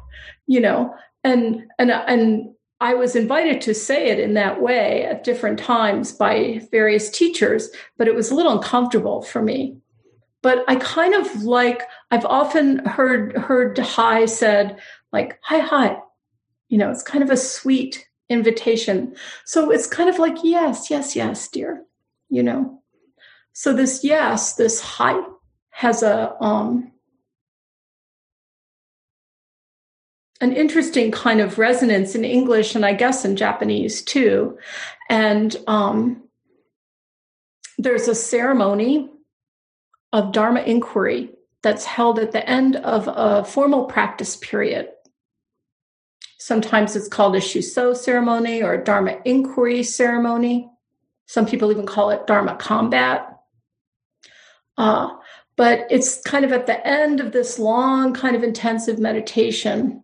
you 0.46 0.60
know, 0.60 0.94
and 1.22 1.64
and 1.78 1.90
and 1.90 2.50
I 2.80 2.94
was 2.94 3.16
invited 3.16 3.60
to 3.62 3.74
say 3.74 4.08
it 4.08 4.18
in 4.18 4.34
that 4.34 4.60
way 4.60 5.04
at 5.04 5.24
different 5.24 5.58
times 5.58 6.12
by 6.12 6.60
various 6.70 7.10
teachers, 7.10 7.70
but 7.96 8.08
it 8.08 8.14
was 8.14 8.30
a 8.30 8.34
little 8.34 8.52
uncomfortable 8.52 9.22
for 9.22 9.40
me. 9.40 9.76
But 10.42 10.64
I 10.68 10.76
kind 10.76 11.14
of 11.14 11.44
like 11.44 11.82
I've 12.10 12.26
often 12.26 12.84
heard 12.84 13.36
heard 13.36 13.78
hi 13.78 14.26
said 14.26 14.78
like 15.12 15.38
hi 15.42 15.60
hi 15.60 15.98
you 16.74 16.78
know, 16.78 16.90
it's 16.90 17.04
kind 17.04 17.22
of 17.22 17.30
a 17.30 17.36
sweet 17.36 18.08
invitation. 18.28 19.14
So 19.44 19.70
it's 19.70 19.86
kind 19.86 20.08
of 20.08 20.18
like, 20.18 20.36
yes, 20.42 20.90
yes, 20.90 21.14
yes, 21.14 21.46
dear, 21.48 21.84
you 22.34 22.42
know. 22.42 22.82
So 23.52 23.72
this 23.72 24.02
yes, 24.02 24.54
this 24.54 24.80
hi 24.80 25.20
has 25.70 26.02
a 26.02 26.34
um 26.42 26.92
an 30.40 30.52
interesting 30.52 31.10
kind 31.10 31.40
of 31.40 31.58
resonance 31.58 32.14
in 32.14 32.24
English 32.24 32.74
and 32.74 32.84
I 32.84 32.92
guess 32.92 33.24
in 33.24 33.36
Japanese 33.36 34.02
too. 34.02 34.58
And 35.08 35.56
um, 35.66 36.24
there's 37.78 38.08
a 38.08 38.14
ceremony 38.14 39.08
of 40.12 40.32
Dharma 40.32 40.60
inquiry 40.60 41.30
that's 41.62 41.84
held 41.84 42.18
at 42.18 42.32
the 42.32 42.46
end 42.48 42.76
of 42.76 43.08
a 43.08 43.44
formal 43.44 43.86
practice 43.86 44.36
period. 44.36 44.88
Sometimes 46.38 46.94
it's 46.94 47.08
called 47.08 47.36
a 47.36 47.40
Shuso 47.40 47.96
ceremony 47.96 48.62
or 48.62 48.74
a 48.74 48.84
Dharma 48.84 49.18
inquiry 49.24 49.82
ceremony. 49.82 50.68
Some 51.26 51.46
people 51.46 51.70
even 51.70 51.86
call 51.86 52.10
it 52.10 52.26
Dharma 52.26 52.56
combat. 52.56 53.38
Uh, 54.76 55.10
but 55.56 55.86
it's 55.90 56.20
kind 56.22 56.44
of 56.44 56.52
at 56.52 56.66
the 56.66 56.84
end 56.86 57.20
of 57.20 57.32
this 57.32 57.58
long, 57.58 58.12
kind 58.12 58.34
of 58.34 58.42
intensive 58.42 58.98
meditation. 58.98 60.02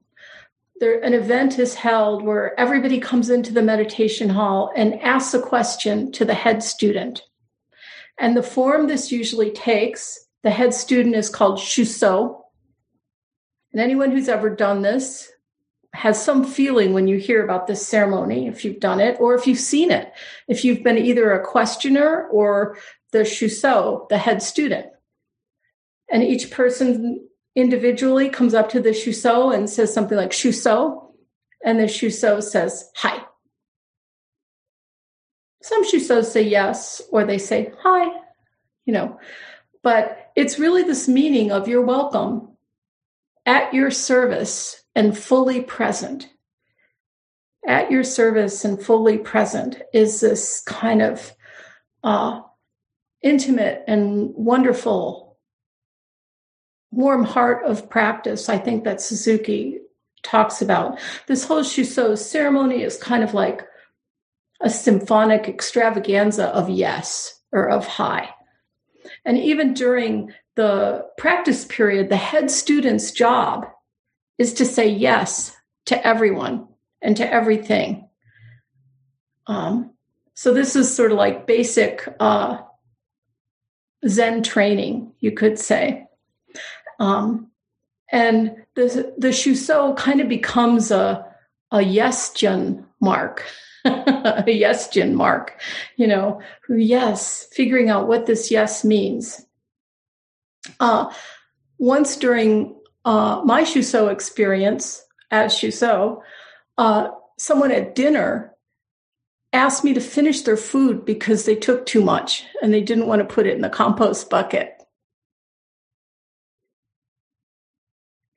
There, 0.78 1.00
an 1.00 1.12
event 1.12 1.58
is 1.58 1.74
held 1.74 2.22
where 2.24 2.58
everybody 2.58 3.00
comes 3.00 3.30
into 3.30 3.52
the 3.52 3.62
meditation 3.62 4.30
hall 4.30 4.72
and 4.76 5.00
asks 5.00 5.34
a 5.34 5.40
question 5.40 6.12
to 6.12 6.24
the 6.24 6.34
head 6.34 6.62
student. 6.62 7.22
And 8.18 8.36
the 8.36 8.42
form 8.42 8.86
this 8.86 9.10
usually 9.10 9.50
takes, 9.50 10.26
the 10.42 10.50
head 10.50 10.72
student 10.72 11.16
is 11.16 11.28
called 11.28 11.58
Shuso. 11.58 12.42
And 13.72 13.80
anyone 13.80 14.10
who's 14.10 14.28
ever 14.28 14.50
done 14.50 14.82
this 14.82 15.30
has 15.92 16.22
some 16.22 16.44
feeling 16.44 16.92
when 16.92 17.08
you 17.08 17.18
hear 17.18 17.44
about 17.44 17.66
this 17.66 17.86
ceremony, 17.86 18.46
if 18.46 18.64
you've 18.64 18.80
done 18.80 19.00
it 19.00 19.16
or 19.20 19.34
if 19.34 19.46
you've 19.46 19.58
seen 19.58 19.90
it. 19.90 20.12
If 20.46 20.64
you've 20.64 20.84
been 20.84 20.98
either 20.98 21.32
a 21.32 21.44
questioner 21.44 22.28
or 22.28 22.78
the 23.12 23.20
shuso, 23.20 24.08
the 24.08 24.18
head 24.18 24.42
student. 24.42 24.86
And 26.10 26.22
each 26.22 26.50
person 26.50 27.26
individually 27.56 28.28
comes 28.28 28.54
up 28.54 28.70
to 28.70 28.80
the 28.80 28.90
shuso 28.90 29.54
and 29.54 29.68
says 29.68 29.92
something 29.92 30.16
like 30.16 30.30
shuso, 30.30 31.12
and 31.64 31.78
the 31.78 31.84
shuso 31.84 32.42
says 32.42 32.90
hi. 32.96 33.22
Some 35.62 35.84
shusos 35.84 36.26
say 36.26 36.42
yes, 36.42 37.02
or 37.10 37.24
they 37.24 37.38
say 37.38 37.72
hi, 37.82 38.06
you 38.86 38.92
know, 38.92 39.18
but 39.82 40.30
it's 40.36 40.58
really 40.58 40.84
this 40.84 41.08
meaning 41.08 41.52
of 41.52 41.68
you're 41.68 41.84
welcome 41.84 42.56
at 43.44 43.74
your 43.74 43.90
service 43.90 44.79
and 44.94 45.16
fully 45.16 45.60
present. 45.62 46.28
At 47.66 47.90
your 47.90 48.04
service 48.04 48.64
and 48.64 48.82
fully 48.82 49.18
present 49.18 49.82
is 49.92 50.20
this 50.20 50.62
kind 50.66 51.02
of 51.02 51.34
uh, 52.02 52.40
intimate 53.22 53.84
and 53.86 54.30
wonderful, 54.34 55.36
warm 56.90 57.24
heart 57.24 57.64
of 57.66 57.90
practice. 57.90 58.48
I 58.48 58.56
think 58.58 58.84
that 58.84 59.00
Suzuki 59.00 59.78
talks 60.22 60.62
about. 60.62 60.98
This 61.26 61.44
whole 61.44 61.62
Shuso 61.62 62.16
ceremony 62.16 62.82
is 62.82 62.96
kind 62.96 63.22
of 63.22 63.34
like 63.34 63.66
a 64.60 64.70
symphonic 64.70 65.48
extravaganza 65.48 66.46
of 66.48 66.68
yes 66.68 67.40
or 67.52 67.68
of 67.68 67.86
hi. 67.86 68.30
And 69.24 69.38
even 69.38 69.74
during 69.74 70.32
the 70.56 71.06
practice 71.16 71.64
period, 71.64 72.08
the 72.08 72.16
head 72.16 72.50
student's 72.50 73.12
job 73.12 73.66
is 74.40 74.54
to 74.54 74.64
say 74.64 74.88
yes 74.88 75.54
to 75.84 76.06
everyone 76.06 76.66
and 77.02 77.14
to 77.18 77.30
everything. 77.30 78.08
Um, 79.46 79.92
so 80.32 80.54
this 80.54 80.74
is 80.74 80.92
sort 80.92 81.12
of 81.12 81.18
like 81.18 81.46
basic 81.46 82.08
uh, 82.18 82.62
Zen 84.08 84.42
training, 84.42 85.12
you 85.20 85.32
could 85.32 85.58
say. 85.58 86.06
Um, 86.98 87.50
and 88.10 88.64
the 88.76 89.14
the 89.18 89.28
shuso 89.28 89.94
kind 89.94 90.22
of 90.22 90.28
becomes 90.28 90.90
a 90.90 91.26
a 91.70 91.78
yesjin 91.78 92.84
mark, 92.98 93.44
a 93.84 94.44
yesjin 94.46 95.12
mark, 95.12 95.60
you 95.96 96.06
know, 96.06 96.40
yes, 96.70 97.46
figuring 97.52 97.90
out 97.90 98.08
what 98.08 98.24
this 98.24 98.50
yes 98.50 98.84
means. 98.86 99.44
Uh, 100.80 101.12
once 101.78 102.16
during 102.16 102.79
uh, 103.04 103.42
my 103.44 103.62
Shuso 103.62 104.10
experience 104.10 105.04
as 105.30 105.54
Shuso, 105.54 106.20
uh, 106.78 107.08
someone 107.38 107.72
at 107.72 107.94
dinner 107.94 108.54
asked 109.52 109.84
me 109.84 109.94
to 109.94 110.00
finish 110.00 110.42
their 110.42 110.56
food 110.56 111.04
because 111.04 111.44
they 111.44 111.56
took 111.56 111.86
too 111.86 112.02
much 112.02 112.44
and 112.62 112.72
they 112.72 112.82
didn't 112.82 113.06
want 113.06 113.20
to 113.20 113.34
put 113.34 113.46
it 113.46 113.54
in 113.54 113.62
the 113.62 113.68
compost 113.68 114.30
bucket. 114.30 114.74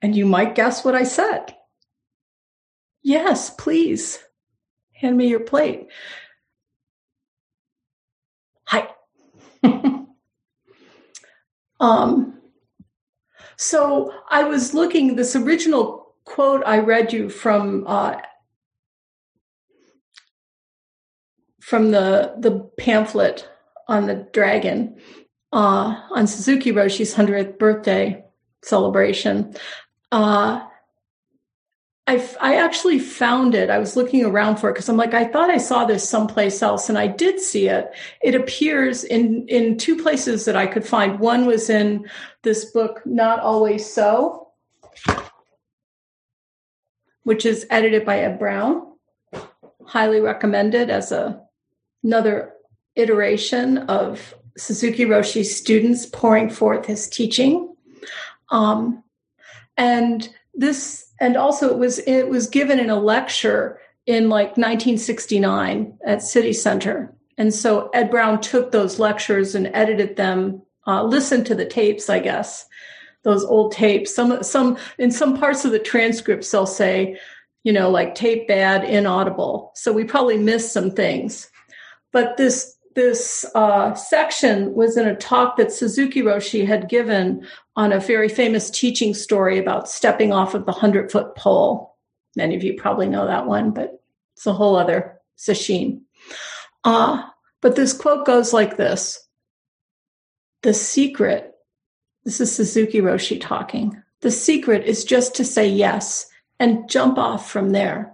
And 0.01 0.15
you 0.15 0.25
might 0.25 0.55
guess 0.55 0.83
what 0.83 0.95
I 0.95 1.03
said. 1.03 1.55
Yes, 3.03 3.49
please. 3.49 4.19
Hand 4.91 5.17
me 5.17 5.27
your 5.27 5.39
plate. 5.39 5.87
Hi. 8.65 8.89
Um, 11.79 12.39
so 13.63 14.13
I 14.29 14.43
was 14.43 14.73
looking, 14.73 15.15
this 15.15 15.35
original 15.35 16.15
quote 16.25 16.63
I 16.65 16.79
read 16.79 17.13
you 17.13 17.29
from 17.29 17.85
uh, 17.87 18.17
from 21.61 21.91
the 21.91 22.35
the 22.39 22.69
pamphlet 22.77 23.47
on 23.87 24.07
the 24.07 24.27
dragon 24.33 24.97
uh, 25.53 25.95
on 26.11 26.27
Suzuki 26.27 26.71
Roshi's 26.71 27.13
hundredth 27.13 27.57
birthday 27.57 28.23
celebration. 28.63 29.55
Uh, 30.11 30.65
I, 32.05 32.29
I 32.41 32.55
actually 32.55 32.99
found 32.99 33.55
it. 33.55 33.69
I 33.69 33.77
was 33.77 33.95
looking 33.95 34.25
around 34.25 34.57
for 34.57 34.69
it 34.69 34.73
because 34.73 34.89
I'm 34.89 34.97
like, 34.97 35.13
I 35.13 35.23
thought 35.23 35.49
I 35.49 35.57
saw 35.57 35.85
this 35.85 36.07
someplace 36.07 36.61
else, 36.61 36.89
and 36.89 36.97
I 36.97 37.07
did 37.07 37.39
see 37.39 37.67
it. 37.69 37.91
It 38.21 38.35
appears 38.35 39.05
in 39.05 39.47
in 39.47 39.77
two 39.77 40.01
places 40.01 40.43
that 40.45 40.57
I 40.57 40.67
could 40.67 40.85
find. 40.85 41.19
One 41.19 41.45
was 41.45 41.69
in 41.69 42.09
this 42.41 42.65
book, 42.65 43.01
Not 43.05 43.39
Always 43.39 43.89
So, 43.89 44.49
which 47.23 47.45
is 47.45 47.65
edited 47.69 48.05
by 48.05 48.19
Ed 48.19 48.37
Brown. 48.37 48.85
Highly 49.85 50.19
recommended 50.19 50.89
as 50.89 51.13
a 51.13 51.41
another 52.03 52.53
iteration 52.95 53.77
of 53.77 54.35
Suzuki 54.57 55.05
Roshi's 55.05 55.55
students 55.55 56.05
pouring 56.05 56.49
forth 56.49 56.85
his 56.85 57.07
teaching. 57.07 57.73
Um, 58.51 59.03
and 59.77 60.29
this 60.53 61.02
and 61.23 61.37
also 61.37 61.69
it 61.69 61.77
was 61.77 61.99
it 61.99 62.27
was 62.27 62.47
given 62.47 62.79
in 62.79 62.89
a 62.89 62.99
lecture 62.99 63.79
in 64.05 64.27
like 64.27 64.57
1969 64.57 65.97
at 66.05 66.21
City 66.21 66.51
Center. 66.51 67.15
And 67.37 67.53
so 67.53 67.89
Ed 67.93 68.11
Brown 68.11 68.41
took 68.41 68.71
those 68.71 68.99
lectures 68.99 69.55
and 69.55 69.71
edited 69.73 70.17
them, 70.17 70.61
uh, 70.85 71.03
listened 71.03 71.45
to 71.45 71.55
the 71.55 71.65
tapes, 71.65 72.09
I 72.09 72.19
guess, 72.19 72.65
those 73.23 73.45
old 73.45 73.71
tapes. 73.71 74.13
Some 74.13 74.43
some 74.43 74.77
in 74.97 75.11
some 75.11 75.37
parts 75.37 75.63
of 75.63 75.71
the 75.71 75.79
transcripts 75.79 76.51
they'll 76.51 76.65
say, 76.65 77.17
you 77.63 77.71
know, 77.71 77.89
like 77.89 78.15
tape 78.15 78.45
bad, 78.49 78.83
inaudible. 78.83 79.71
So 79.75 79.93
we 79.93 80.03
probably 80.03 80.37
missed 80.37 80.73
some 80.73 80.91
things. 80.91 81.49
But 82.11 82.35
this 82.35 82.72
this 82.95 83.45
uh, 83.55 83.93
section 83.93 84.73
was 84.73 84.97
in 84.97 85.07
a 85.07 85.15
talk 85.15 85.57
that 85.57 85.71
Suzuki 85.71 86.21
Roshi 86.21 86.65
had 86.65 86.89
given 86.89 87.45
on 87.75 87.91
a 87.91 87.99
very 87.99 88.29
famous 88.29 88.69
teaching 88.69 89.13
story 89.13 89.57
about 89.57 89.89
stepping 89.89 90.31
off 90.31 90.53
of 90.53 90.65
the 90.65 90.71
100 90.71 91.11
foot 91.11 91.35
pole. 91.35 91.97
Many 92.35 92.55
of 92.55 92.63
you 92.63 92.75
probably 92.75 93.07
know 93.07 93.27
that 93.27 93.45
one, 93.47 93.71
but 93.71 94.01
it's 94.35 94.45
a 94.45 94.53
whole 94.53 94.75
other 94.75 95.19
sesshin. 95.37 96.01
Uh, 96.83 97.23
but 97.61 97.75
this 97.75 97.93
quote 97.93 98.25
goes 98.25 98.53
like 98.53 98.77
this 98.77 99.27
The 100.61 100.73
secret, 100.73 101.53
this 102.23 102.41
is 102.41 102.55
Suzuki 102.55 102.99
Roshi 102.99 103.39
talking, 103.39 104.01
the 104.21 104.31
secret 104.31 104.85
is 104.85 105.03
just 105.03 105.35
to 105.35 105.45
say 105.45 105.67
yes 105.67 106.27
and 106.59 106.89
jump 106.89 107.17
off 107.17 107.49
from 107.49 107.71
there. 107.71 108.13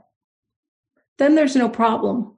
Then 1.17 1.35
there's 1.35 1.55
no 1.55 1.69
problem. 1.69 2.35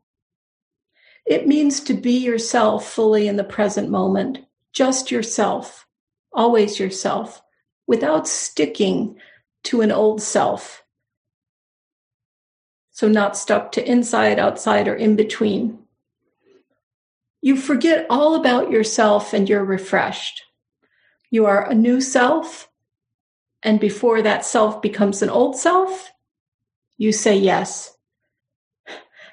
It 1.32 1.48
means 1.48 1.80
to 1.86 1.94
be 1.94 2.17
yourself 2.17 2.91
fully 2.91 3.30
in 3.30 3.38
the 3.38 3.46
present 3.46 3.89
moment, 3.89 4.39
just 4.74 5.12
yourself, 5.12 5.88
always 6.34 6.78
yourself, 6.78 7.41
without 7.88 8.28
sticking 8.28 9.15
to 9.63 9.80
an 9.80 9.94
old 9.94 10.22
self. 10.22 10.84
So, 12.89 13.08
not 13.08 13.38
stuck 13.38 13.72
to 13.72 13.89
inside, 13.89 14.39
outside, 14.39 14.89
or 14.89 14.96
in 14.96 15.15
between. 15.15 15.80
You 17.41 17.56
forget 17.56 18.08
all 18.10 18.36
about 18.36 18.70
yourself 18.70 19.32
and 19.32 19.48
you're 19.48 19.63
refreshed. 19.63 20.44
You 21.30 21.46
are 21.46 21.65
a 21.65 21.74
new 21.74 22.02
self. 22.02 22.70
And 23.63 23.80
before 23.80 24.22
that 24.22 24.44
self 24.44 24.82
becomes 24.82 25.22
an 25.22 25.30
old 25.30 25.56
self, 25.56 26.12
you 26.98 27.13
say 27.13 27.38
yes. 27.38 27.90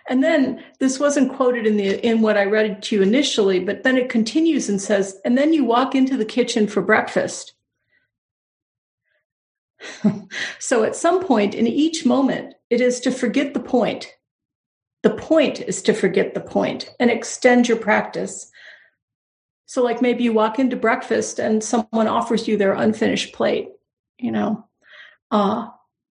And 0.09 0.25
then 0.25 0.65
this 0.81 0.99
wasn't 0.99 1.35
quoted 1.35 1.67
in 1.67 1.77
the 1.77 2.05
in 2.05 2.23
what 2.23 2.39
I 2.39 2.45
read 2.45 2.83
to 2.85 2.97
you 2.97 3.03
initially, 3.03 3.61
but 3.61 3.83
then 3.83 3.97
it 3.97 4.09
continues 4.09 4.69
and 4.69 4.81
says, 4.81 5.21
and 5.25 5.37
then 5.37 5.53
you 5.53 5.65
walk 5.65 5.95
into 5.95 6.17
the 6.17 6.25
kitchen 6.25 6.67
for 6.67 6.81
breakfast. 6.81 7.53
so 10.59 10.83
at 10.83 10.97
some 10.97 11.23
point 11.25 11.55
in 11.55 11.67
each 11.67 12.07
moment, 12.07 12.55
it 12.71 12.81
is 12.81 13.01
to 13.01 13.11
forget 13.11 13.55
the 13.55 13.61
point. 13.61 14.15
The 15.03 15.11
point 15.11 15.61
is 15.61 15.83
to 15.83 15.93
forget 15.93 16.35
the 16.35 16.41
point 16.41 16.91
and 16.99 17.11
extend 17.11 17.69
your 17.69 17.77
practice. 17.77 18.51
So, 19.67 19.83
like 19.83 20.01
maybe 20.01 20.25
you 20.25 20.33
walk 20.33 20.59
into 20.59 20.77
breakfast 20.77 21.39
and 21.39 21.63
someone 21.63 22.09
offers 22.09 22.49
you 22.49 22.57
their 22.57 22.73
unfinished 22.73 23.35
plate, 23.35 23.69
you 24.19 24.33
know, 24.33 24.67
uh, 25.31 25.69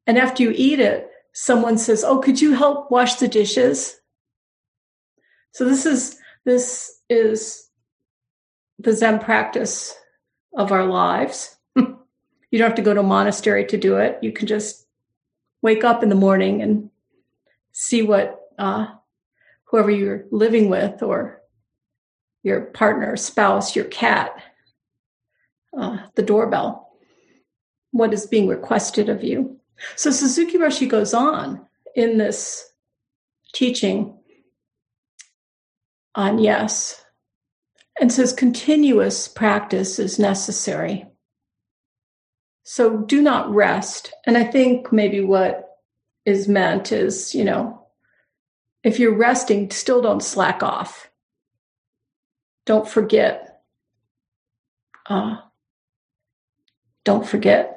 and 0.06 0.18
after 0.18 0.42
you 0.42 0.52
eat 0.54 0.78
it, 0.78 1.10
someone 1.36 1.76
says, 1.76 2.02
"Oh, 2.02 2.18
could 2.18 2.40
you 2.40 2.54
help 2.54 2.90
wash 2.90 3.16
the 3.16 3.28
dishes?" 3.28 4.00
So 5.52 5.64
this 5.64 5.84
is 5.84 6.18
this 6.46 7.00
is 7.10 7.68
the 8.78 8.92
Zen 8.92 9.18
practice 9.18 9.94
of 10.56 10.72
our 10.72 10.86
lives. 10.86 11.56
you 11.76 11.94
don't 12.52 12.68
have 12.68 12.74
to 12.76 12.82
go 12.82 12.94
to 12.94 13.00
a 13.00 13.02
monastery 13.02 13.66
to 13.66 13.76
do 13.76 13.98
it. 13.98 14.18
You 14.22 14.32
can 14.32 14.46
just 14.46 14.86
wake 15.60 15.84
up 15.84 16.02
in 16.02 16.08
the 16.08 16.14
morning 16.14 16.62
and 16.62 16.90
see 17.72 18.02
what 18.02 18.40
uh, 18.58 18.86
whoever 19.64 19.90
you're 19.90 20.24
living 20.30 20.70
with 20.70 21.02
or 21.02 21.42
your 22.42 22.62
partner, 22.62 23.14
spouse, 23.16 23.76
your 23.76 23.84
cat, 23.86 24.42
uh, 25.78 25.98
the 26.14 26.22
doorbell, 26.22 26.92
what 27.90 28.14
is 28.14 28.26
being 28.26 28.48
requested 28.48 29.10
of 29.10 29.22
you. 29.22 29.55
So 29.96 30.10
Suzuki 30.10 30.58
Roshi 30.58 30.88
goes 30.88 31.14
on 31.14 31.66
in 31.94 32.18
this 32.18 32.68
teaching 33.54 34.18
on 36.14 36.38
yes. 36.38 37.04
and 38.00 38.12
says 38.12 38.32
continuous 38.32 39.28
practice 39.28 39.98
is 39.98 40.18
necessary. 40.18 41.06
So 42.64 42.98
do 42.98 43.22
not 43.22 43.54
rest. 43.54 44.12
And 44.26 44.36
I 44.36 44.44
think 44.44 44.92
maybe 44.92 45.20
what 45.20 45.68
is 46.24 46.48
meant 46.48 46.90
is, 46.92 47.34
you 47.34 47.44
know, 47.44 47.86
if 48.82 48.98
you're 48.98 49.16
resting, 49.16 49.70
still 49.70 50.02
don't 50.02 50.22
slack 50.22 50.62
off. 50.62 51.10
Don't 52.64 52.88
forget. 52.88 53.62
Uh, 55.08 55.36
don't 57.04 57.26
forget 57.26 57.75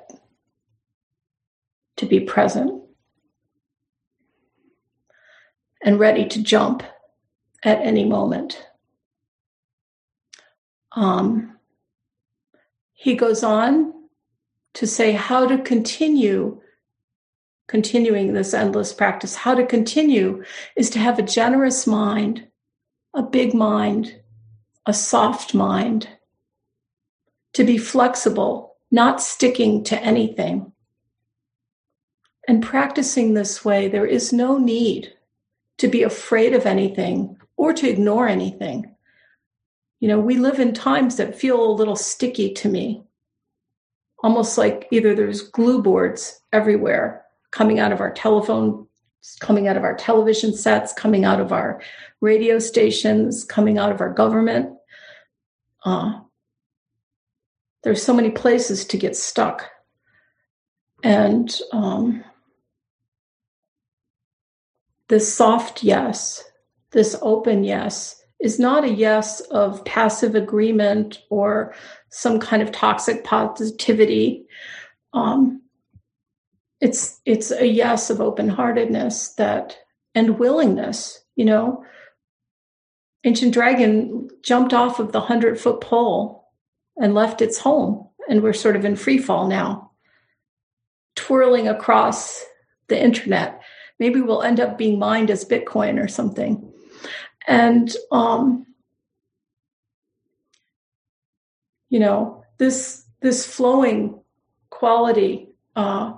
to 1.99 2.05
be 2.05 2.21
present 2.21 2.81
and 5.83 5.99
ready 5.99 6.25
to 6.25 6.41
jump 6.41 6.81
at 7.63 7.81
any 7.81 8.05
moment. 8.05 8.65
Um, 10.93 11.57
he 12.93 13.15
goes 13.15 13.43
on 13.43 13.93
to 14.75 14.88
say 14.88 15.12
how 15.12 15.45
to 15.45 15.57
continue 15.57 16.62
continuing 17.67 18.33
this 18.33 18.53
endless 18.53 18.91
practice 18.93 19.35
how 19.35 19.53
to 19.53 19.63
continue 19.63 20.43
is 20.75 20.89
to 20.89 20.97
have 20.97 21.19
a 21.19 21.23
generous 21.23 21.85
mind 21.85 22.47
a 23.13 23.21
big 23.21 23.53
mind 23.53 24.19
a 24.88 24.93
soft 24.93 25.53
mind 25.53 26.09
to 27.53 27.63
be 27.63 27.77
flexible 27.77 28.75
not 28.89 29.21
sticking 29.21 29.83
to 29.83 30.01
anything 30.01 30.71
and 32.49 32.63
practicing 32.63 33.33
this 33.33 33.63
way 33.63 33.88
there 33.88 34.05
is 34.05 34.33
no 34.33 34.57
need 34.57 35.13
to 35.77 35.88
be 35.88 36.03
afraid 36.03 36.53
of 36.53 36.65
anything 36.65 37.38
or 37.55 37.71
to 37.71 37.89
ignore 37.89 38.27
anything 38.27 38.95
you 39.99 40.07
know, 40.07 40.19
we 40.19 40.38
live 40.38 40.59
in 40.59 40.73
times 40.73 41.17
that 41.17 41.38
feel 41.38 41.62
a 41.62 41.73
little 41.73 41.95
sticky 41.95 42.53
to 42.53 42.69
me, 42.69 43.03
almost 44.23 44.57
like 44.57 44.88
either 44.91 45.13
there's 45.13 45.41
glue 45.41 45.81
boards 45.81 46.41
everywhere 46.53 47.25
coming 47.51 47.79
out 47.79 47.91
of 47.91 47.99
our 47.99 48.12
telephone, 48.12 48.88
coming 49.41 49.67
out 49.67 49.75
of 49.75 49.83
our 49.83 49.95
television 49.95 50.53
sets, 50.53 50.93
coming 50.93 51.25
out 51.25 51.41
of 51.41 51.51
our 51.51 51.81
radio 52.21 52.59
stations, 52.59 53.43
coming 53.43 53.77
out 53.77 53.91
of 53.91 53.99
our 53.99 54.13
government. 54.13 54.73
Uh, 55.83 56.19
there's 57.83 58.03
so 58.03 58.13
many 58.13 58.29
places 58.29 58.85
to 58.85 58.97
get 58.97 59.17
stuck. 59.17 59.69
And 61.03 61.53
um, 61.73 62.23
this 65.10 65.34
soft 65.34 65.84
yes, 65.84 66.43
this 66.91 67.15
open 67.22 67.63
yes, 67.63 68.15
is 68.39 68.60
not 68.60 68.84
a 68.86 68.89
yes 68.89 69.41
of 69.52 69.84
passive 69.84 70.36
agreement 70.36 71.19
or 71.30 71.74
some 72.10 72.39
kind 72.39 72.62
of 72.62 72.72
toxic 72.72 73.24
positivity. 73.24 74.45
Um, 75.13 75.62
it's 76.80 77.19
it's 77.26 77.52
a 77.52 77.67
yes 77.67 78.10
of 78.10 78.22
open 78.22 78.48
heartedness 78.48 79.34
that 79.34 79.78
and 80.15 80.39
willingness. 80.39 81.19
You 81.36 81.45
know, 81.45 81.84
ancient 83.24 83.54
dragon 83.54 84.30
jumped 84.43 84.74
off 84.74 85.00
of 85.00 85.12
the 85.12 85.22
hundred 85.22 85.60
foot 85.60 85.82
pole 85.82 86.45
and 86.98 87.13
left 87.13 87.41
its 87.41 87.58
home, 87.58 88.08
and 88.30 88.41
we're 88.41 88.54
sort 88.54 88.76
of 88.76 88.86
in 88.86 88.95
free 88.95 89.17
fall 89.17 89.48
now, 89.48 89.91
twirling 91.15 91.67
across 91.67 92.45
the 92.88 93.02
internet. 93.02 93.59
Maybe 93.99 94.21
we'll 94.21 94.43
end 94.43 94.59
up 94.59 94.77
being 94.77 94.97
mined 94.97 95.29
as 95.29 95.45
Bitcoin 95.45 96.01
or 96.01 96.07
something. 96.07 96.71
And 97.47 97.93
um, 98.12 98.65
you 101.89 101.99
know 101.99 102.43
this 102.57 103.05
this 103.21 103.45
flowing 103.45 104.19
quality 104.69 105.49
uh, 105.75 106.13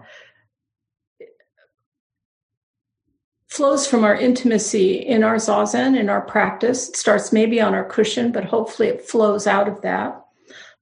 flows 3.48 3.88
from 3.88 4.04
our 4.04 4.16
intimacy 4.16 4.94
in 4.94 5.24
our 5.24 5.36
zazen 5.36 5.98
in 5.98 6.10
our 6.10 6.22
practice. 6.22 6.90
It 6.90 6.96
starts 6.96 7.34
maybe 7.34 7.60
on 7.60 7.74
our 7.74 7.86
cushion 7.86 8.32
but 8.32 8.46
hopefully 8.46 8.90
it 8.90 9.08
flows 9.08 9.48
out 9.48 9.68
of 9.68 9.82
that. 9.82 10.24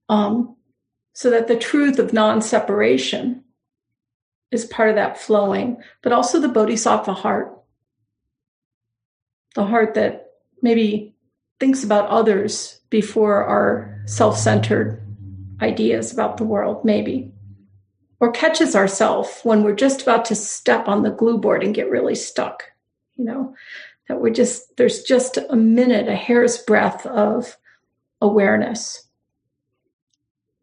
Um, 0.08 0.56
so 1.12 1.30
that 1.30 1.48
the 1.48 1.56
truth 1.56 1.98
of 1.98 2.12
non-separation 2.12 3.44
is 4.50 4.64
part 4.66 4.88
of 4.88 4.96
that 4.96 5.18
flowing 5.18 5.76
but 6.02 6.12
also 6.12 6.40
the 6.40 6.48
bodhisattva 6.48 7.12
heart 7.12 7.60
the 9.54 9.64
heart 9.64 9.94
that 9.94 10.32
maybe 10.62 11.14
thinks 11.58 11.84
about 11.84 12.08
others 12.08 12.80
before 12.88 13.44
our 13.44 14.02
self 14.06 14.36
centered 14.36 15.02
ideas 15.60 16.12
about 16.12 16.36
the 16.36 16.44
world, 16.44 16.84
maybe. 16.84 17.32
Or 18.18 18.32
catches 18.32 18.76
ourselves 18.76 19.40
when 19.44 19.62
we're 19.62 19.74
just 19.74 20.02
about 20.02 20.24
to 20.26 20.34
step 20.34 20.88
on 20.88 21.02
the 21.02 21.10
glue 21.10 21.38
board 21.38 21.62
and 21.62 21.74
get 21.74 21.90
really 21.90 22.14
stuck. 22.14 22.64
You 23.16 23.24
know, 23.24 23.54
that 24.08 24.20
we're 24.20 24.32
just, 24.32 24.76
there's 24.76 25.02
just 25.02 25.38
a 25.38 25.56
minute, 25.56 26.08
a 26.08 26.14
hair's 26.14 26.58
breadth 26.58 27.06
of 27.06 27.56
awareness 28.20 29.06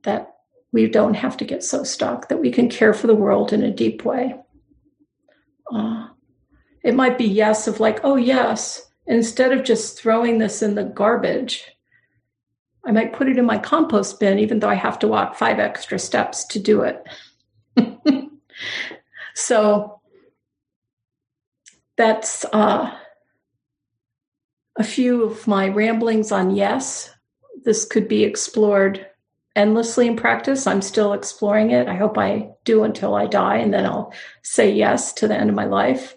that 0.04 0.37
we 0.78 0.88
don't 0.88 1.16
have 1.16 1.36
to 1.38 1.44
get 1.44 1.64
so 1.64 1.84
stuck, 1.84 2.30
that 2.30 2.40
we 2.40 2.52
can 2.52 2.70
care 2.70 2.94
for 2.94 3.08
the 3.08 3.16
world 3.16 3.52
in 3.52 3.64
a 3.64 3.72
deep 3.72 4.06
way. 4.06 4.36
Uh, 5.74 6.10
it 6.84 6.94
might 6.94 7.18
be 7.18 7.26
yes, 7.26 7.68
of 7.68 7.80
like, 7.80 8.00
oh, 8.04 8.16
yes, 8.16 8.88
instead 9.08 9.52
of 9.52 9.64
just 9.64 10.00
throwing 10.00 10.38
this 10.38 10.62
in 10.62 10.76
the 10.76 10.84
garbage, 10.84 11.66
I 12.86 12.92
might 12.92 13.14
put 13.14 13.28
it 13.28 13.40
in 13.40 13.46
my 13.48 13.58
compost 13.58 14.20
bin, 14.20 14.38
even 14.38 14.60
though 14.60 14.70
I 14.70 14.76
have 14.76 15.00
to 15.00 15.08
walk 15.08 15.34
five 15.36 15.58
extra 15.58 15.98
steps 15.98 16.46
to 16.46 16.60
do 16.60 16.84
it. 16.84 17.04
so 19.34 20.00
that's 21.98 22.46
uh, 22.54 22.96
a 24.76 24.84
few 24.84 25.24
of 25.24 25.48
my 25.48 25.70
ramblings 25.70 26.32
on 26.32 26.56
yes. 26.56 27.10
This 27.64 27.84
could 27.84 28.08
be 28.08 28.24
explored 28.24 29.08
endlessly 29.58 30.08
in 30.08 30.16
practice. 30.16 30.68
I'm 30.68 30.82
still 30.82 31.12
exploring 31.12 31.72
it. 31.72 31.88
I 31.88 31.96
hope 31.96 32.18
I 32.18 32.52
do 32.64 32.84
until 32.84 33.16
I 33.16 33.26
die, 33.26 33.58
and 33.58 33.74
then 33.74 33.86
I'll 33.86 34.14
say 34.44 34.72
yes 34.72 35.12
to 35.14 35.28
the 35.28 35.36
end 35.36 35.50
of 35.50 35.56
my 35.56 35.66
life. 35.66 36.16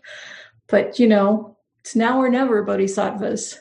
But, 0.69 1.01
you 1.01 1.09
know, 1.09 1.57
it's 1.81 1.97
now 1.97 2.21
or 2.21 2.29
never, 2.29 2.63
bodhisattvas. 2.63 3.59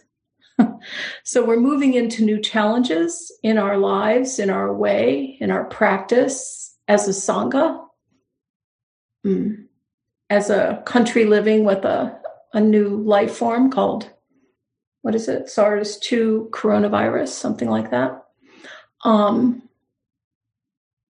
so 1.23 1.45
we're 1.45 1.59
moving 1.59 1.93
into 1.93 2.23
new 2.23 2.39
challenges 2.39 3.31
in 3.41 3.57
our 3.57 3.77
lives, 3.77 4.37
in 4.37 4.49
our 4.49 4.73
way, 4.73 5.37
in 5.39 5.49
our 5.49 5.65
practice 5.65 6.75
as 6.87 7.07
a 7.07 7.11
Sangha, 7.11 7.83
mm. 9.25 9.65
as 10.29 10.49
a 10.49 10.83
country 10.85 11.25
living 11.25 11.63
with 11.63 11.85
a, 11.85 12.19
a 12.53 12.59
new 12.59 12.97
life 12.97 13.37
form 13.37 13.71
called, 13.71 14.11
what 15.01 15.15
is 15.15 15.29
it, 15.29 15.49
SARS 15.49 15.97
2 15.99 16.49
coronavirus, 16.51 17.29
something 17.29 17.69
like 17.69 17.91
that. 17.91 18.25
Um, 19.05 19.68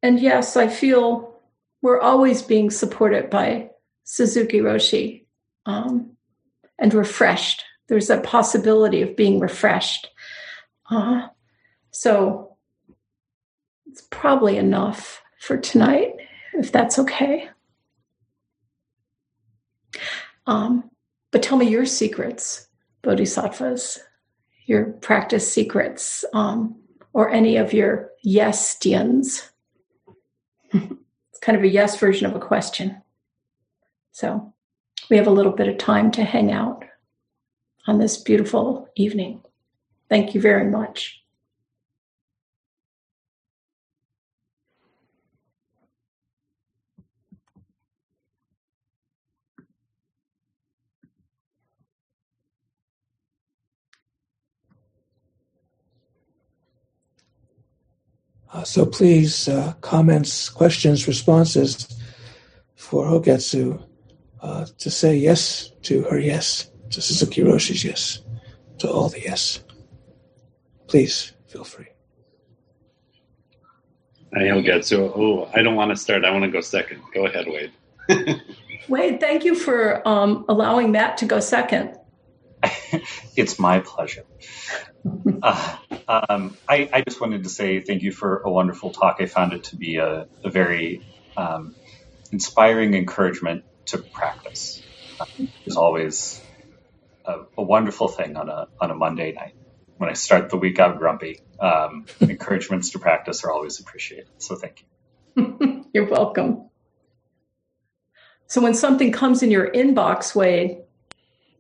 and 0.02 0.20
yes, 0.20 0.56
I 0.56 0.68
feel 0.68 1.34
we're 1.82 2.00
always 2.00 2.42
being 2.42 2.70
supported 2.70 3.30
by 3.30 3.70
Suzuki 4.04 4.58
Roshi. 4.58 5.24
Um, 5.66 6.16
and 6.78 6.94
refreshed. 6.94 7.64
There's 7.88 8.11
a 8.11 8.20
possibility 8.20 9.02
of 9.02 9.16
being 9.16 9.40
refreshed. 9.40 10.08
Uh, 10.90 11.28
so 11.90 12.56
it's 13.87 14.02
probably 14.11 14.56
enough 14.56 15.22
for 15.40 15.56
tonight, 15.56 16.14
if 16.54 16.70
that's 16.70 16.98
okay. 16.98 17.48
Um, 20.46 20.90
but 21.30 21.42
tell 21.42 21.58
me 21.58 21.68
your 21.68 21.87
secrets, 21.87 22.68
bodhisattvas, 23.02 23.98
your 24.66 24.84
practice 24.84 25.50
secrets, 25.50 26.24
um, 26.32 26.76
or 27.12 27.30
any 27.30 27.56
of 27.56 27.72
your 27.72 28.11
yes 28.22 28.68
it's 30.72 31.40
kind 31.40 31.57
of 31.57 31.64
a 31.64 31.68
yes 31.68 31.98
version 31.98 32.26
of 32.26 32.35
a 32.35 32.40
question. 32.40 33.02
So 34.12 34.52
we 35.11 35.16
have 35.16 35.26
a 35.26 35.33
little 35.33 35.52
bit 35.52 35.68
of 35.68 35.78
time 35.78 36.11
to 36.12 36.24
hang 36.24 36.52
out 36.52 36.85
on 37.87 37.98
this 37.98 38.16
beautiful 38.16 38.88
evening. 38.96 39.42
Thank 40.09 40.35
you 40.35 40.40
very 40.40 40.70
much. 40.70 41.22
Uh, 58.59 58.64
so 58.64 58.85
please, 58.85 59.47
uh, 59.47 59.73
comments, 59.83 60.49
questions, 60.49 61.07
responses 61.07 61.97
for 62.75 63.05
Hogetsu 63.05 63.81
uh, 64.42 64.66
to 64.79 64.90
say 64.90 65.14
yes 65.14 65.71
to 65.83 66.03
her 66.11 66.18
yes, 66.18 66.68
to 66.90 67.01
Suzuki 67.01 67.42
Roshi's 67.42 67.85
yes, 67.85 68.21
to 68.79 68.90
all 68.90 69.11
the 69.11 69.21
yes. 69.21 69.62
Please 70.88 71.35
feel 71.47 71.62
free. 71.62 71.87
I'll 74.37 74.61
get. 74.61 74.92
Oh, 74.92 75.49
I 75.55 75.62
don't 75.62 75.77
want 75.77 75.90
to 75.92 75.97
start. 75.97 76.25
I 76.25 76.33
want 76.33 76.42
to 76.42 76.51
go 76.51 76.61
second. 76.61 77.01
Go 77.14 77.27
ahead, 77.27 77.47
Wade. 77.47 77.73
Wade, 78.88 79.21
thank 79.21 79.44
you 79.44 79.55
for 79.55 80.07
um, 80.07 80.44
allowing 80.49 80.90
Matt 80.90 81.16
to 81.18 81.27
go 81.27 81.38
second. 81.38 81.97
it's 83.37 83.59
my 83.59 83.81
pleasure. 83.81 84.24
Uh, 85.42 85.76
um, 86.09 86.57
I, 86.68 86.88
I, 86.92 87.02
just 87.02 87.20
wanted 87.20 87.44
to 87.44 87.48
say 87.48 87.81
thank 87.81 88.02
you 88.02 88.12
for 88.12 88.42
a 88.44 88.50
wonderful 88.50 88.90
talk. 88.90 89.18
I 89.20 89.26
found 89.26 89.52
it 89.52 89.64
to 89.64 89.76
be 89.76 89.96
a, 89.96 90.26
a 90.44 90.50
very 90.50 91.02
um, 91.37 91.74
inspiring 92.33 92.94
encouragement 92.94 93.64
to 93.87 93.98
practice. 93.98 94.83
it's 95.64 95.76
always 95.76 96.40
a, 97.24 97.40
a, 97.57 97.62
wonderful 97.62 98.09
thing 98.09 98.37
on 98.37 98.48
a 98.48 98.68
on 98.81 98.90
a 98.90 98.94
Monday 98.94 99.33
night 99.33 99.54
when 99.96 100.11
I 100.11 100.14
start 100.14 100.50
the 100.50 100.57
week 100.57 100.78
out 100.78 100.98
grumpy. 100.98 101.40
Um, 101.61 102.07
encouragements 102.20 102.90
to 102.90 102.98
practice 102.98 103.44
are 103.44 103.52
always 103.52 103.81
appreciated. 103.81 104.28
So 104.38 104.57
thank 104.57 104.85
you. 105.37 105.85
You're 105.92 106.09
welcome. 106.09 106.68
So 108.46 108.62
when 108.62 108.74
something 108.74 109.12
comes 109.12 109.42
in 109.42 109.50
your 109.50 109.70
inbox, 109.70 110.35
Wade, 110.35 110.78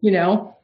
you 0.00 0.10
know, 0.10 0.57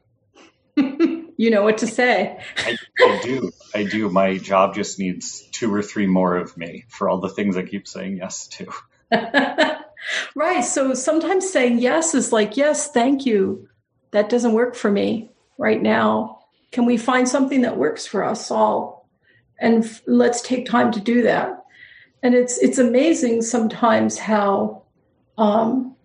you 1.37 1.49
know 1.49 1.63
what 1.63 1.79
to 1.79 1.87
say. 1.87 2.39
I, 2.57 2.77
I, 2.99 3.21
do. 3.21 3.51
I 3.73 3.83
do. 3.83 4.09
My 4.09 4.37
job 4.37 4.75
just 4.75 4.99
needs 4.99 5.41
two 5.51 5.73
or 5.73 5.81
three 5.81 6.07
more 6.07 6.37
of 6.37 6.55
me 6.57 6.85
for 6.89 7.09
all 7.09 7.19
the 7.19 7.29
things 7.29 7.57
I 7.57 7.63
keep 7.63 7.87
saying 7.87 8.17
yes 8.17 8.47
to. 8.47 8.71
right. 10.35 10.63
So 10.63 10.93
sometimes 10.93 11.49
saying 11.49 11.79
yes 11.79 12.15
is 12.15 12.31
like, 12.31 12.57
yes, 12.57 12.91
thank 12.91 13.25
you. 13.25 13.67
That 14.11 14.29
doesn't 14.29 14.53
work 14.53 14.75
for 14.75 14.89
me 14.89 15.31
right 15.57 15.81
now. 15.81 16.39
Can 16.71 16.85
we 16.85 16.97
find 16.97 17.27
something 17.27 17.61
that 17.61 17.77
works 17.77 18.05
for 18.05 18.23
us 18.23 18.49
all? 18.49 19.09
And 19.59 19.83
f- 19.83 20.01
let's 20.07 20.41
take 20.41 20.65
time 20.65 20.91
to 20.93 20.99
do 20.99 21.23
that. 21.23 21.63
And 22.23 22.33
it's 22.33 22.57
it's 22.57 22.77
amazing 22.77 23.41
sometimes 23.41 24.17
how 24.17 24.83
um, 25.37 25.95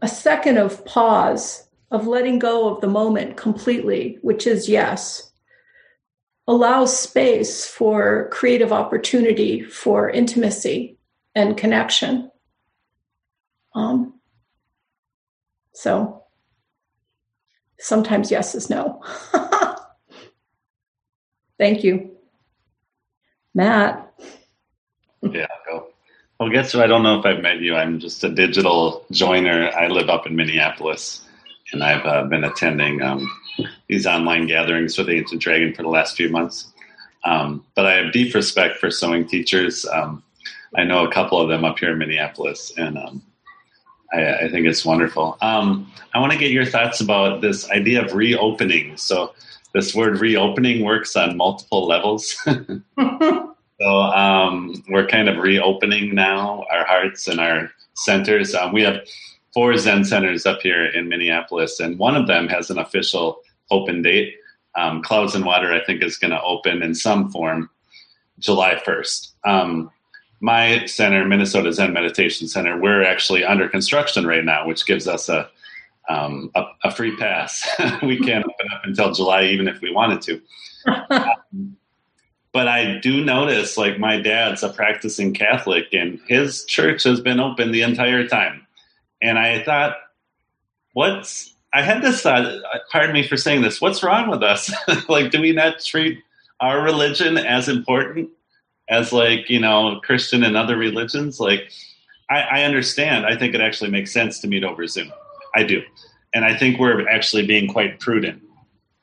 a 0.00 0.08
second 0.08 0.58
of 0.58 0.84
pause 0.84 1.68
of 1.90 2.06
letting 2.06 2.38
go 2.38 2.72
of 2.72 2.80
the 2.80 2.86
moment 2.86 3.36
completely, 3.36 4.18
which 4.22 4.46
is 4.46 4.68
yes, 4.68 5.32
allows 6.46 6.96
space 6.96 7.66
for 7.66 8.28
creative 8.32 8.72
opportunity, 8.72 9.62
for 9.62 10.08
intimacy 10.08 10.96
and 11.34 11.56
connection. 11.56 12.30
Um, 13.74 14.14
so 15.72 16.24
sometimes 17.78 18.30
yes 18.30 18.54
is 18.54 18.70
no. 18.70 19.02
Thank 21.58 21.84
you. 21.84 22.16
Matt. 23.54 24.12
Yeah, 25.22 25.46
go. 25.68 25.88
Well, 26.38 26.50
guess 26.50 26.72
what? 26.72 26.84
I 26.84 26.86
don't 26.86 27.02
know 27.02 27.18
if 27.18 27.26
I've 27.26 27.42
met 27.42 27.60
you. 27.60 27.74
I'm 27.76 27.98
just 27.98 28.24
a 28.24 28.30
digital 28.30 29.04
joiner. 29.10 29.70
I 29.76 29.88
live 29.88 30.08
up 30.08 30.26
in 30.26 30.36
Minneapolis 30.36 31.22
and 31.72 31.82
I've 31.82 32.04
uh, 32.04 32.24
been 32.24 32.44
attending 32.44 33.02
um, 33.02 33.30
these 33.88 34.06
online 34.06 34.46
gatherings 34.46 34.96
with 34.98 35.08
Ancient 35.08 35.40
Dragon 35.40 35.74
for 35.74 35.82
the 35.82 35.88
last 35.88 36.16
few 36.16 36.28
months. 36.28 36.72
Um, 37.24 37.64
but 37.74 37.86
I 37.86 37.94
have 37.94 38.12
deep 38.12 38.34
respect 38.34 38.78
for 38.78 38.90
sewing 38.90 39.26
teachers. 39.26 39.84
Um, 39.86 40.22
I 40.76 40.84
know 40.84 41.04
a 41.04 41.12
couple 41.12 41.40
of 41.40 41.48
them 41.48 41.64
up 41.64 41.78
here 41.78 41.92
in 41.92 41.98
Minneapolis, 41.98 42.72
and 42.76 42.96
um, 42.96 43.22
I, 44.12 44.34
I, 44.34 44.48
think 44.48 44.66
it's 44.66 44.84
wonderful. 44.84 45.36
Um, 45.42 45.92
I 46.14 46.20
want 46.20 46.32
to 46.32 46.38
get 46.38 46.50
your 46.50 46.64
thoughts 46.64 47.00
about 47.00 47.40
this 47.40 47.68
idea 47.70 48.04
of 48.04 48.14
reopening. 48.14 48.96
So, 48.96 49.34
this 49.74 49.94
word 49.94 50.20
reopening 50.20 50.84
works 50.84 51.14
on 51.14 51.36
multiple 51.36 51.86
levels. 51.86 52.36
so, 53.00 53.54
um, 53.84 54.82
we're 54.88 55.06
kind 55.06 55.28
of 55.28 55.38
reopening 55.38 56.14
now 56.14 56.64
our 56.70 56.84
hearts 56.86 57.28
and 57.28 57.38
our 57.38 57.70
centers. 57.94 58.54
we 58.72 58.82
have 58.82 59.00
four 59.52 59.76
Zen 59.76 60.04
centers 60.04 60.46
up 60.46 60.60
here 60.62 60.86
in 60.86 61.08
Minneapolis, 61.08 61.80
and 61.80 61.98
one 61.98 62.16
of 62.16 62.26
them 62.26 62.48
has 62.48 62.70
an 62.70 62.78
official 62.78 63.40
open 63.70 64.02
date. 64.02 64.36
Um, 64.76 65.02
Clouds 65.02 65.34
and 65.34 65.44
Water, 65.44 65.72
I 65.72 65.84
think, 65.84 66.02
is 66.02 66.16
going 66.16 66.30
to 66.30 66.42
open 66.42 66.82
in 66.82 66.94
some 66.94 67.30
form 67.30 67.68
July 68.38 68.80
1st. 68.86 69.32
Um, 69.44 69.90
my 70.40 70.86
center, 70.86 71.24
Minnesota 71.26 71.72
Zen 71.72 71.92
Meditation 71.92 72.48
Center, 72.48 72.80
we're 72.80 73.04
actually 73.04 73.44
under 73.44 73.68
construction 73.68 74.26
right 74.26 74.44
now, 74.44 74.66
which 74.66 74.86
gives 74.86 75.06
us 75.06 75.28
a 75.28 75.48
um, 76.08 76.50
a, 76.56 76.64
a, 76.82 76.90
free 76.90 77.14
pass. 77.16 77.68
we 78.02 78.18
can't 78.18 78.44
open 78.44 78.66
up 78.74 78.80
until 78.82 79.12
July, 79.12 79.44
even 79.44 79.68
if 79.68 79.80
we 79.80 79.92
wanted 79.92 80.20
to. 80.22 80.42
um, 81.10 81.76
but 82.52 82.66
I 82.66 82.98
do 82.98 83.24
notice, 83.24 83.76
like 83.76 83.98
my 84.00 84.20
dad's 84.20 84.64
a 84.64 84.70
practicing 84.70 85.32
Catholic, 85.32 85.92
and 85.92 86.18
his 86.26 86.64
church 86.64 87.04
has 87.04 87.20
been 87.20 87.38
open 87.38 87.70
the 87.70 87.82
entire 87.82 88.26
time. 88.26 88.66
And 89.22 89.38
I 89.38 89.62
thought, 89.62 89.96
what's, 90.92 91.54
I 91.72 91.82
had 91.82 92.02
this 92.02 92.22
thought, 92.22 92.44
pardon 92.90 93.12
me 93.12 93.26
for 93.26 93.36
saying 93.36 93.62
this, 93.62 93.80
what's 93.80 94.02
wrong 94.02 94.30
with 94.30 94.42
us? 94.42 94.72
like, 95.08 95.30
do 95.30 95.40
we 95.40 95.52
not 95.52 95.80
treat 95.80 96.18
our 96.60 96.82
religion 96.82 97.38
as 97.38 97.68
important 97.68 98.30
as, 98.88 99.12
like, 99.12 99.48
you 99.48 99.60
know, 99.60 100.00
Christian 100.02 100.42
and 100.42 100.56
other 100.56 100.76
religions? 100.76 101.38
Like, 101.38 101.70
I, 102.28 102.40
I 102.40 102.62
understand. 102.62 103.26
I 103.26 103.36
think 103.36 103.54
it 103.54 103.60
actually 103.60 103.90
makes 103.90 104.12
sense 104.12 104.40
to 104.40 104.48
meet 104.48 104.64
over 104.64 104.86
Zoom. 104.86 105.12
I 105.54 105.64
do. 105.64 105.82
And 106.34 106.44
I 106.44 106.56
think 106.56 106.78
we're 106.78 107.08
actually 107.08 107.46
being 107.46 107.68
quite 107.68 107.98
prudent. 108.00 108.42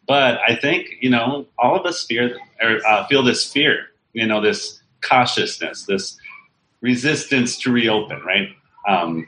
But 0.07 0.39
I 0.47 0.55
think, 0.55 0.87
you 1.01 1.09
know, 1.09 1.45
all 1.57 1.75
of 1.75 1.85
us 1.85 2.05
fear, 2.05 2.37
or, 2.61 2.79
uh, 2.87 3.05
feel 3.07 3.23
this 3.23 3.51
fear, 3.51 3.87
you 4.13 4.25
know, 4.25 4.39
this 4.41 4.81
cautiousness, 5.01 5.85
this 5.85 6.17
resistance 6.81 7.57
to 7.59 7.71
reopen, 7.71 8.21
right? 8.21 8.49
Um, 8.87 9.27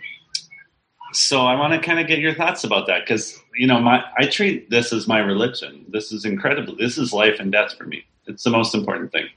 so 1.12 1.42
I 1.42 1.56
want 1.56 1.74
to 1.74 1.80
kind 1.80 2.00
of 2.00 2.08
get 2.08 2.20
your 2.20 2.34
thoughts 2.34 2.64
about 2.64 2.88
that 2.88 3.02
because 3.02 3.40
you 3.56 3.68
know 3.68 3.80
my 3.80 4.04
I 4.18 4.28
treat 4.28 4.70
this 4.70 4.94
as 4.94 5.08
my 5.08 5.20
religion. 5.20 5.86
This 5.90 6.12
is 6.12 6.26
incredible. 6.26 6.76
This 6.76 6.98
is 6.98 7.14
life 7.14 7.40
and 7.40 7.52
death 7.52 7.76
for 7.78 7.86
me. 7.86 8.06
It's 8.28 8.44
the 8.44 8.50
most 8.50 8.76
important 8.76 9.12
thing. 9.12 9.28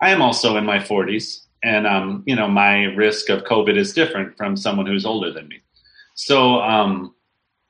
I 0.00 0.10
am 0.10 0.22
also 0.22 0.56
in 0.56 0.64
my 0.64 0.78
40s, 0.78 1.42
and 1.62 1.86
um, 1.86 2.22
you 2.26 2.34
know 2.34 2.48
my 2.48 2.84
risk 2.84 3.28
of 3.28 3.44
COVID 3.44 3.76
is 3.76 3.92
different 3.92 4.36
from 4.36 4.56
someone 4.56 4.86
who's 4.86 5.04
older 5.04 5.30
than 5.30 5.48
me. 5.48 5.60
So 6.14 6.60
um, 6.60 7.14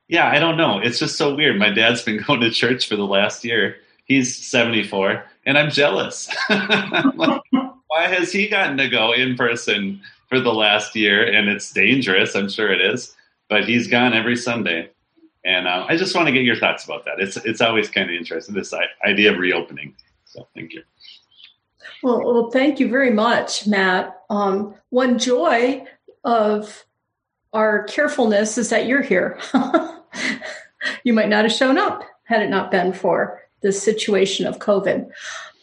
yeah, 0.08 0.28
I 0.28 0.38
don't 0.38 0.56
know. 0.56 0.78
It's 0.78 0.98
just 0.98 1.16
so 1.16 1.34
weird. 1.34 1.58
My 1.58 1.70
dad's 1.70 2.02
been 2.02 2.22
going 2.26 2.40
to 2.40 2.50
church 2.50 2.88
for 2.88 2.96
the 2.96 3.06
last 3.06 3.44
year. 3.44 3.76
He's 4.04 4.36
74, 4.46 5.24
and 5.46 5.56
I'm 5.56 5.70
jealous. 5.70 6.28
like, 6.50 7.40
why 7.50 8.06
has 8.06 8.30
he 8.30 8.48
gotten 8.48 8.76
to 8.76 8.88
go 8.88 9.12
in 9.12 9.34
person 9.34 10.02
for 10.28 10.38
the 10.38 10.52
last 10.52 10.94
year? 10.94 11.24
And 11.24 11.48
it's 11.48 11.72
dangerous. 11.72 12.34
I'm 12.36 12.50
sure 12.50 12.70
it 12.70 12.82
is 12.82 13.14
but 13.48 13.68
he's 13.68 13.88
gone 13.88 14.12
every 14.14 14.36
Sunday. 14.36 14.90
And 15.44 15.68
uh, 15.68 15.86
I 15.88 15.96
just 15.96 16.14
want 16.14 16.26
to 16.26 16.32
get 16.32 16.44
your 16.44 16.56
thoughts 16.56 16.84
about 16.84 17.04
that. 17.04 17.20
It's 17.20 17.36
it's 17.36 17.60
always 17.60 17.88
kind 17.90 18.08
of 18.08 18.16
interesting 18.16 18.54
this 18.54 18.72
idea 19.06 19.32
of 19.32 19.38
reopening. 19.38 19.94
So 20.24 20.48
thank 20.54 20.72
you. 20.72 20.82
Well, 22.02 22.24
well 22.24 22.50
thank 22.50 22.80
you 22.80 22.88
very 22.88 23.10
much, 23.10 23.66
Matt. 23.66 24.20
Um, 24.30 24.74
one 24.88 25.18
joy 25.18 25.84
of 26.24 26.84
our 27.52 27.84
carefulness 27.84 28.56
is 28.56 28.70
that 28.70 28.86
you're 28.86 29.02
here. 29.02 29.38
you 31.04 31.12
might 31.12 31.28
not 31.28 31.44
have 31.44 31.52
shown 31.52 31.78
up 31.78 32.04
had 32.24 32.42
it 32.42 32.50
not 32.50 32.70
been 32.70 32.92
for 32.92 33.42
the 33.60 33.72
situation 33.72 34.46
of 34.46 34.58
COVID. 34.58 35.10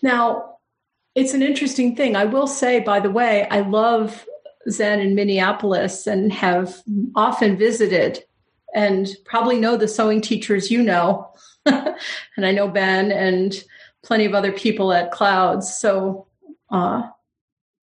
Now, 0.02 0.58
it's 1.16 1.34
an 1.34 1.42
interesting 1.42 1.96
thing. 1.96 2.16
I 2.16 2.26
will 2.26 2.48
say, 2.48 2.80
by 2.80 3.00
the 3.00 3.12
way, 3.12 3.48
I 3.50 3.62
love 3.62 4.26
Zen 4.70 5.00
in 5.00 5.16
Minneapolis 5.16 6.08
and 6.08 6.32
have 6.32 6.82
often 7.16 7.58
visited 7.58 8.24
and 8.74 9.10
probably 9.26 9.60
know 9.60 9.76
the 9.76 9.88
sewing 9.88 10.22
teachers 10.22 10.72
you 10.72 10.82
know. 10.82 11.34
and 11.66 12.46
I 12.46 12.52
know 12.52 12.68
Ben 12.68 13.12
and 13.12 13.64
plenty 14.04 14.26
of 14.26 14.34
other 14.34 14.52
people 14.52 14.92
at 14.94 15.12
Clouds. 15.12 15.76
So 15.76 16.28
uh, 16.70 17.04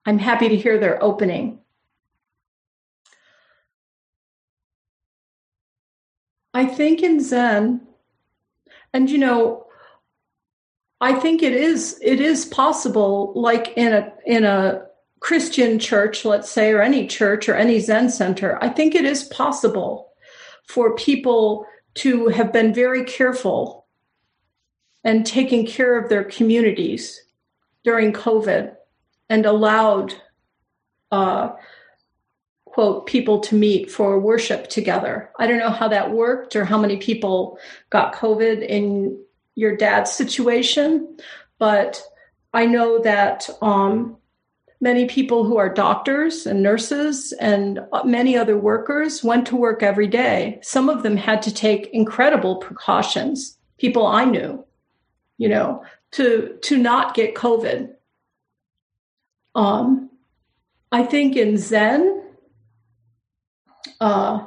I'm 0.07 0.19
happy 0.19 0.49
to 0.49 0.57
hear 0.57 0.79
their 0.79 1.03
opening. 1.03 1.61
I 6.55 6.65
think 6.65 7.03
in 7.03 7.21
Zen, 7.21 7.87
and 8.93 9.11
you 9.11 9.19
know, 9.19 9.67
I 11.01 11.13
think 11.13 11.43
it 11.43 11.53
is 11.53 12.01
it 12.03 12.21
is 12.21 12.47
possible, 12.47 13.33
like 13.37 13.75
in 13.77 13.93
a 13.93 14.13
in 14.27 14.45
a 14.45 14.88
Christian 15.21 15.79
church, 15.79 16.25
let's 16.25 16.51
say, 16.51 16.73
or 16.73 16.81
any 16.81 17.07
church 17.07 17.49
or 17.49 17.55
any 17.55 17.81
Zen 17.81 18.11
center, 18.11 18.59
I 18.63 18.69
think 18.69 18.95
it 18.95 19.05
is 19.05 19.25
possible 19.25 20.13
for 20.67 20.95
people 20.95 21.67
to 21.95 22.29
have 22.29 22.53
been 22.53 22.73
very 22.73 23.05
careful 23.05 23.87
and 25.05 25.27
taking 25.27 25.67
care 25.67 25.99
of 25.99 26.09
their 26.09 26.25
communities 26.25 27.21
during 27.85 28.13
COVID 28.13 28.75
and 29.29 29.47
allowed, 29.47 30.15
uh, 31.11 31.51
quote, 32.65 33.07
people 33.07 33.41
to 33.41 33.55
meet 33.55 33.91
for 33.91 34.21
worship 34.21 34.69
together. 34.69 35.31
I 35.39 35.47
don't 35.47 35.59
know 35.59 35.71
how 35.71 35.89
that 35.89 36.13
worked 36.13 36.55
or 36.55 36.65
how 36.65 36.79
many 36.79 36.99
people 36.99 37.59
got 37.91 38.15
COVID 38.15 38.67
in 38.67 39.19
your 39.55 39.77
dad's 39.77 40.13
situation, 40.13 41.17
but 41.59 42.03
I 42.53 42.67
know 42.67 43.01
that 43.01 43.49
um, 43.61 44.19
many 44.81 45.07
people 45.07 45.45
who 45.45 45.57
are 45.57 45.69
doctors 45.69 46.47
and 46.47 46.63
nurses 46.63 47.33
and 47.41 47.81
many 48.05 48.37
other 48.37 48.57
workers 48.57 49.25
went 49.25 49.47
to 49.49 49.57
work 49.57 49.83
every 49.83 50.07
day. 50.07 50.59
Some 50.63 50.89
of 50.89 51.03
them 51.03 51.17
had 51.17 51.43
to 51.43 51.55
take 51.55 51.89
incredible 51.93 52.57
precautions. 52.57 53.59
People 53.79 54.07
I 54.07 54.25
knew, 54.25 54.65
you 55.37 55.49
know, 55.49 55.85
to 56.13 56.59
to 56.63 56.77
not 56.77 57.15
get 57.15 57.35
COVID. 57.35 57.95
Um, 59.55 60.11
I 60.93 61.03
think 61.03 61.37
in 61.37 61.59
Zen, 61.59 62.23
uh, 64.01 64.47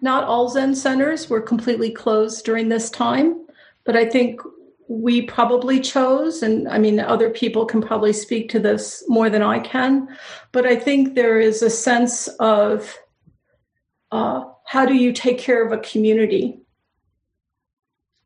not 0.00 0.24
all 0.24 0.48
Zen 0.48 0.74
centers 0.74 1.30
were 1.30 1.40
completely 1.40 1.90
closed 1.90 2.44
during 2.44 2.68
this 2.68 2.90
time, 2.90 3.46
but 3.84 3.96
I 3.96 4.04
think 4.04 4.40
we 5.00 5.22
probably 5.22 5.80
chose, 5.80 6.42
and 6.42 6.68
I 6.68 6.78
mean, 6.78 7.00
other 7.00 7.30
people 7.30 7.64
can 7.64 7.80
probably 7.80 8.12
speak 8.12 8.50
to 8.50 8.58
this 8.58 9.02
more 9.08 9.30
than 9.30 9.42
I 9.42 9.58
can, 9.58 10.06
but 10.52 10.66
I 10.66 10.76
think 10.76 11.14
there 11.14 11.40
is 11.40 11.62
a 11.62 11.70
sense 11.70 12.28
of 12.38 12.98
uh, 14.10 14.44
how 14.66 14.84
do 14.84 14.94
you 14.94 15.12
take 15.12 15.38
care 15.38 15.64
of 15.64 15.72
a 15.72 15.78
community? 15.78 16.60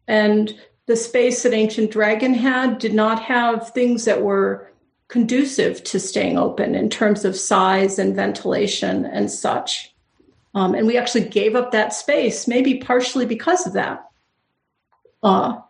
And 0.08 0.58
the 0.86 0.96
space 0.96 1.44
that 1.44 1.52
Ancient 1.52 1.92
Dragon 1.92 2.34
had 2.34 2.78
did 2.78 2.94
not 2.94 3.22
have 3.22 3.70
things 3.70 4.04
that 4.04 4.22
were 4.22 4.68
conducive 5.06 5.84
to 5.84 6.00
staying 6.00 6.36
open 6.36 6.74
in 6.74 6.90
terms 6.90 7.24
of 7.24 7.36
size 7.36 7.96
and 8.00 8.16
ventilation 8.16 9.04
and 9.06 9.30
such. 9.30 9.94
Um, 10.52 10.74
and 10.74 10.86
we 10.86 10.96
actually 10.96 11.28
gave 11.28 11.54
up 11.54 11.70
that 11.70 11.92
space, 11.92 12.48
maybe 12.48 12.78
partially 12.78 13.26
because 13.26 13.68
of 13.68 13.74
that, 13.74 14.08
uh, 15.22 15.60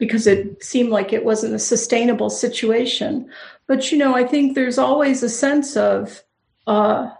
because 0.00 0.26
it 0.26 0.64
seemed 0.64 0.88
like 0.88 1.12
it 1.12 1.24
wasn't 1.24 1.54
a 1.54 1.58
sustainable 1.58 2.30
situation. 2.30 3.30
But, 3.68 3.92
you 3.92 3.98
know, 3.98 4.16
I 4.16 4.24
think 4.24 4.54
there's 4.54 4.78
always 4.78 5.22
a 5.22 5.28
sense 5.28 5.76
of, 5.76 6.24
uh, 6.66 7.10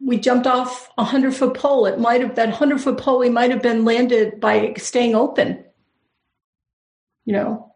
we 0.00 0.16
jumped 0.16 0.46
off 0.46 0.88
a 0.96 1.02
hundred 1.02 1.34
foot 1.34 1.54
pole. 1.54 1.86
It 1.86 1.98
might 1.98 2.20
have 2.20 2.36
that 2.36 2.50
hundred 2.50 2.80
foot 2.80 2.98
pole. 2.98 3.18
We 3.18 3.28
might 3.28 3.50
have 3.50 3.62
been 3.62 3.84
landed 3.84 4.38
by 4.38 4.74
staying 4.78 5.16
open. 5.16 5.64
You 7.24 7.32
know, 7.32 7.74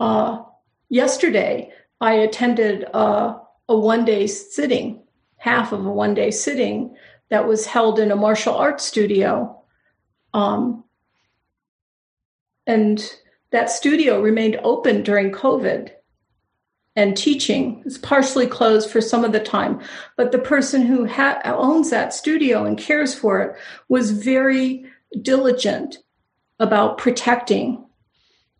uh, 0.00 0.42
yesterday 0.88 1.70
I 2.00 2.14
attended 2.14 2.86
uh, 2.94 3.38
a 3.68 3.78
one 3.78 4.06
day 4.06 4.26
sitting, 4.26 5.02
half 5.36 5.72
of 5.72 5.84
a 5.84 5.92
one 5.92 6.14
day 6.14 6.30
sitting 6.30 6.96
that 7.28 7.46
was 7.46 7.66
held 7.66 7.98
in 7.98 8.10
a 8.10 8.16
martial 8.16 8.54
arts 8.54 8.84
studio. 8.84 9.59
Um, 10.32 10.84
and 12.66 13.02
that 13.50 13.70
studio 13.70 14.20
remained 14.20 14.60
open 14.62 15.02
during 15.02 15.32
COVID 15.32 15.90
and 16.96 17.16
teaching 17.16 17.82
is 17.86 17.98
partially 17.98 18.46
closed 18.46 18.90
for 18.90 19.00
some 19.00 19.24
of 19.24 19.32
the 19.32 19.40
time. 19.40 19.80
But 20.16 20.32
the 20.32 20.38
person 20.38 20.82
who 20.82 21.06
ha- 21.06 21.40
owns 21.44 21.90
that 21.90 22.12
studio 22.12 22.64
and 22.64 22.76
cares 22.76 23.14
for 23.14 23.40
it 23.40 23.56
was 23.88 24.10
very 24.10 24.84
diligent 25.22 25.98
about 26.58 26.98
protecting 26.98 27.84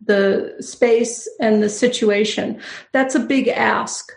the 0.00 0.56
space 0.60 1.28
and 1.40 1.62
the 1.62 1.68
situation. 1.68 2.60
That's 2.92 3.14
a 3.14 3.20
big 3.20 3.48
ask. 3.48 4.10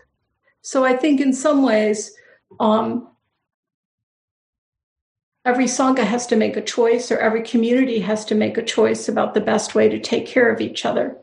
So 0.62 0.86
I 0.86 0.96
think 0.96 1.20
in 1.20 1.34
some 1.34 1.63
ways, 1.63 2.13
um, 2.60 3.10
every 5.46 5.66
Sangha 5.66 6.04
has 6.04 6.28
to 6.28 6.36
make 6.36 6.56
a 6.58 6.62
choice, 6.62 7.12
or 7.12 7.18
every 7.18 7.44
community 7.44 8.00
has 8.00 8.26
to 8.26 8.36
make 8.36 8.58
a 8.58 8.64
choice 8.64 9.10
about 9.10 9.34
the 9.34 9.42
best 9.42 9.76
way 9.76 9.90
to 9.90 10.00
take 10.00 10.26
care 10.26 10.52
of 10.52 10.62
each 10.62 10.86
other. 10.86 11.18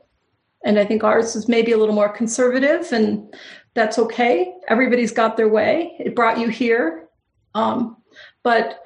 And 0.65 0.79
I 0.79 0.85
think 0.85 1.03
ours 1.03 1.37
is 1.37 1.49
maybe 1.49 1.73
a 1.73 1.79
little 1.79 1.95
more 1.95 2.09
conservative, 2.09 2.93
and 2.93 3.35
that's 3.75 3.99
okay. 3.99 4.53
Everybody's 4.69 5.13
got 5.13 5.37
their 5.37 5.49
way. 5.49 5.97
It 5.99 6.15
brought 6.15 6.39
you 6.39 6.49
here. 6.49 7.09
Um, 7.55 7.97
but 8.43 8.81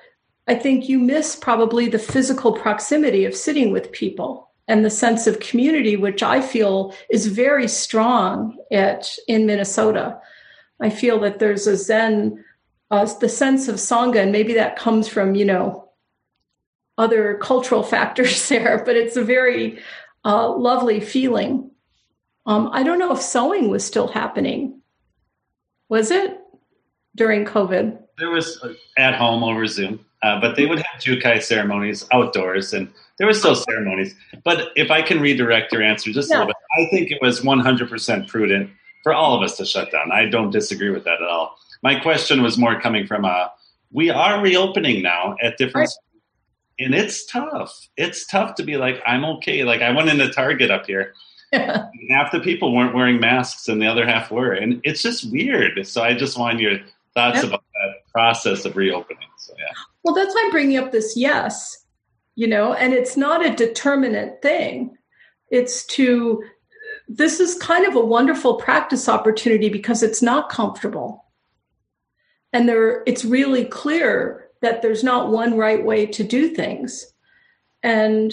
I 0.47 0.55
think 0.55 0.88
you 0.88 0.99
miss 0.99 1.37
probably 1.37 1.88
the 1.88 1.99
physical 1.99 2.53
proximity 2.53 3.25
of 3.25 3.35
sitting 3.35 3.73
with 3.73 3.92
people 3.92 4.51
and 4.68 4.85
the 4.85 4.90
sense 4.90 5.27
of 5.27 5.40
community, 5.40 5.97
which 5.97 6.23
I 6.23 6.40
feel 6.40 6.94
is 7.11 7.27
very 7.27 7.68
strong 7.68 8.57
at 8.70 9.16
in 9.27 9.47
Minnesota. 9.47 10.18
I 10.81 10.90
feel 10.90 11.18
that 11.20 11.38
there's 11.38 11.66
a 11.66 11.77
Zen, 11.77 12.44
uh, 12.94 13.04
the 13.18 13.28
sense 13.28 13.66
of 13.66 13.76
Sangha, 13.76 14.22
and 14.22 14.30
maybe 14.30 14.54
that 14.54 14.76
comes 14.76 15.09
from, 15.09 15.35
you 15.35 15.44
know, 15.44 15.88
other 16.96 17.38
cultural 17.42 17.83
factors 17.94 18.48
there, 18.48 18.83
but 18.85 18.96
it's 18.96 19.16
a 19.16 19.24
very 19.24 19.83
uh, 20.24 20.48
lovely 20.50 21.00
feeling. 21.00 21.70
Um, 22.46 22.70
I 22.72 22.83
don't 22.83 22.98
know 22.98 23.12
if 23.12 23.20
sewing 23.20 23.68
was 23.68 23.85
still 23.85 24.09
happening. 24.09 24.80
Was 25.88 26.11
it 26.11 26.38
during 27.16 27.44
COVID? 27.44 27.98
There 28.18 28.30
was 28.30 28.61
uh, 28.62 28.74
at 28.96 29.14
home 29.16 29.42
over 29.42 29.66
Zoom, 29.66 30.04
uh, 30.22 30.40
but 30.40 30.57
they 30.57 30.66
would 30.66 30.78
have 30.78 31.00
jukai 31.00 31.42
ceremonies 31.42 32.07
outdoors, 32.12 32.72
and 32.72 32.88
there 33.18 33.26
were 33.26 33.35
still 33.35 33.57
ceremonies. 33.57 34.14
But 34.44 34.68
if 34.76 34.90
I 34.90 35.02
can 35.02 35.20
redirect 35.20 35.72
your 35.72 35.83
answer 35.83 36.12
just 36.12 36.30
yeah. 36.30 36.37
a 36.37 36.38
little 36.38 36.54
bit, 36.54 36.57
I 36.78 36.90
think 36.90 37.11
it 37.11 37.18
was 37.20 37.40
100% 37.40 38.28
prudent 38.28 38.70
for 39.02 39.12
all 39.12 39.35
of 39.37 39.42
us 39.42 39.57
to 39.57 39.66
shut 39.66 39.90
down. 39.90 40.12
I 40.12 40.26
don't 40.26 40.50
disagree 40.50 40.90
with 40.90 41.04
that 41.04 41.20
at 41.20 41.28
all. 41.28 41.59
My 41.85 42.01
question 42.01 42.42
was 42.42 42.57
more 42.57 42.81
coming 42.81 43.07
from 43.07 43.27
a 43.27 43.29
uh, 43.29 43.49
we 43.92 44.11
are 44.11 44.42
reopening 44.42 45.03
now 45.03 45.37
at 45.40 45.57
different 45.57 45.90
right. 45.90 46.85
and 46.85 46.94
it's 46.94 47.25
tough. 47.27 47.88
It's 47.97 48.27
tough 48.27 48.57
to 48.57 48.64
be 48.64 48.77
like, 48.77 49.01
I'm 49.07 49.25
okay. 49.37 49.62
Like 49.62 49.83
I 49.83 49.90
went 49.92 50.09
into 50.09 50.29
Target 50.31 50.73
up 50.73 50.87
here. 50.87 51.14
Yeah. 51.53 51.87
Half 52.11 52.33
the 52.33 52.40
people 52.40 52.75
weren't 52.75 52.97
wearing 52.97 53.20
masks 53.20 53.68
and 53.68 53.81
the 53.81 53.87
other 53.87 54.05
half 54.05 54.29
were. 54.29 54.51
And 54.51 54.81
it's 54.83 55.01
just 55.01 55.31
weird. 55.31 55.87
So 55.87 56.03
I 56.03 56.12
just 56.12 56.37
want 56.37 56.59
your 56.59 56.79
thoughts 57.14 57.37
yep. 57.37 57.44
about 57.44 57.62
that 57.75 58.11
process 58.12 58.64
of 58.64 58.77
reopening. 58.77 59.29
So 59.38 59.55
yeah. 59.57 59.66
Well, 60.03 60.16
that's 60.16 60.35
why 60.35 60.42
I'm 60.44 60.51
bringing 60.51 60.79
up 60.79 60.90
this 60.90 61.16
yes, 61.16 61.85
you 62.35 62.49
know, 62.49 62.73
and 62.73 62.92
it's 62.92 63.16
not 63.16 63.47
a 63.47 63.55
determinate 63.55 64.42
thing. 64.42 64.97
It's 65.49 65.87
to 65.94 66.42
this 67.07 67.38
is 67.38 67.55
kind 67.55 67.87
of 67.87 67.94
a 67.94 68.05
wonderful 68.05 68.57
practice 68.57 69.09
opportunity 69.09 69.68
because 69.68 70.03
it's 70.03 70.23
not 70.23 70.49
comfortable. 70.49 71.23
And 72.54 72.66
there 72.66 73.02
it's 73.06 73.24
really 73.24 73.66
clear 73.66 74.48
that 74.62 74.80
there's 74.80 75.04
not 75.04 75.30
one 75.30 75.58
right 75.58 75.84
way 75.84 76.06
to 76.06 76.24
do 76.24 76.48
things. 76.48 77.12
And 77.82 78.32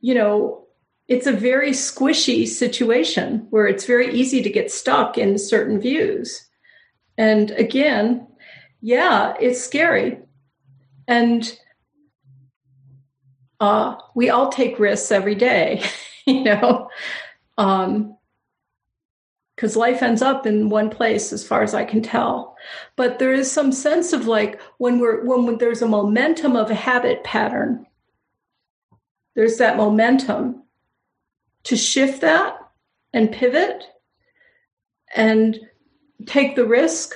you 0.00 0.14
know, 0.14 0.66
it's 1.08 1.26
a 1.26 1.32
very 1.32 1.70
squishy 1.70 2.46
situation 2.46 3.46
where 3.48 3.66
it's 3.66 3.86
very 3.86 4.12
easy 4.12 4.42
to 4.42 4.50
get 4.50 4.70
stuck 4.70 5.16
in 5.16 5.38
certain 5.38 5.80
views. 5.80 6.46
And 7.16 7.50
again, 7.52 8.26
yeah, 8.82 9.34
it's 9.40 9.62
scary. 9.62 10.18
And 11.08 11.58
uh, 13.58 13.96
we 14.14 14.28
all 14.28 14.50
take 14.50 14.78
risks 14.78 15.10
every 15.10 15.34
day, 15.34 15.82
you 16.26 16.44
know 16.44 16.90
um, 17.60 18.16
because 19.60 19.76
life 19.76 20.02
ends 20.02 20.22
up 20.22 20.46
in 20.46 20.70
one 20.70 20.88
place 20.88 21.34
as 21.34 21.46
far 21.46 21.62
as 21.62 21.74
i 21.74 21.84
can 21.84 22.00
tell. 22.00 22.56
But 22.96 23.18
there 23.18 23.34
is 23.34 23.52
some 23.52 23.72
sense 23.72 24.14
of 24.14 24.26
like 24.26 24.58
when 24.78 24.98
we're 24.98 25.22
when 25.22 25.58
there's 25.58 25.82
a 25.82 25.86
momentum 25.86 26.56
of 26.56 26.70
a 26.70 26.74
habit 26.74 27.22
pattern. 27.24 27.84
There's 29.34 29.58
that 29.58 29.76
momentum 29.76 30.62
to 31.64 31.76
shift 31.76 32.22
that 32.22 32.56
and 33.12 33.30
pivot 33.30 33.84
and 35.14 35.60
take 36.24 36.56
the 36.56 36.64
risk. 36.64 37.12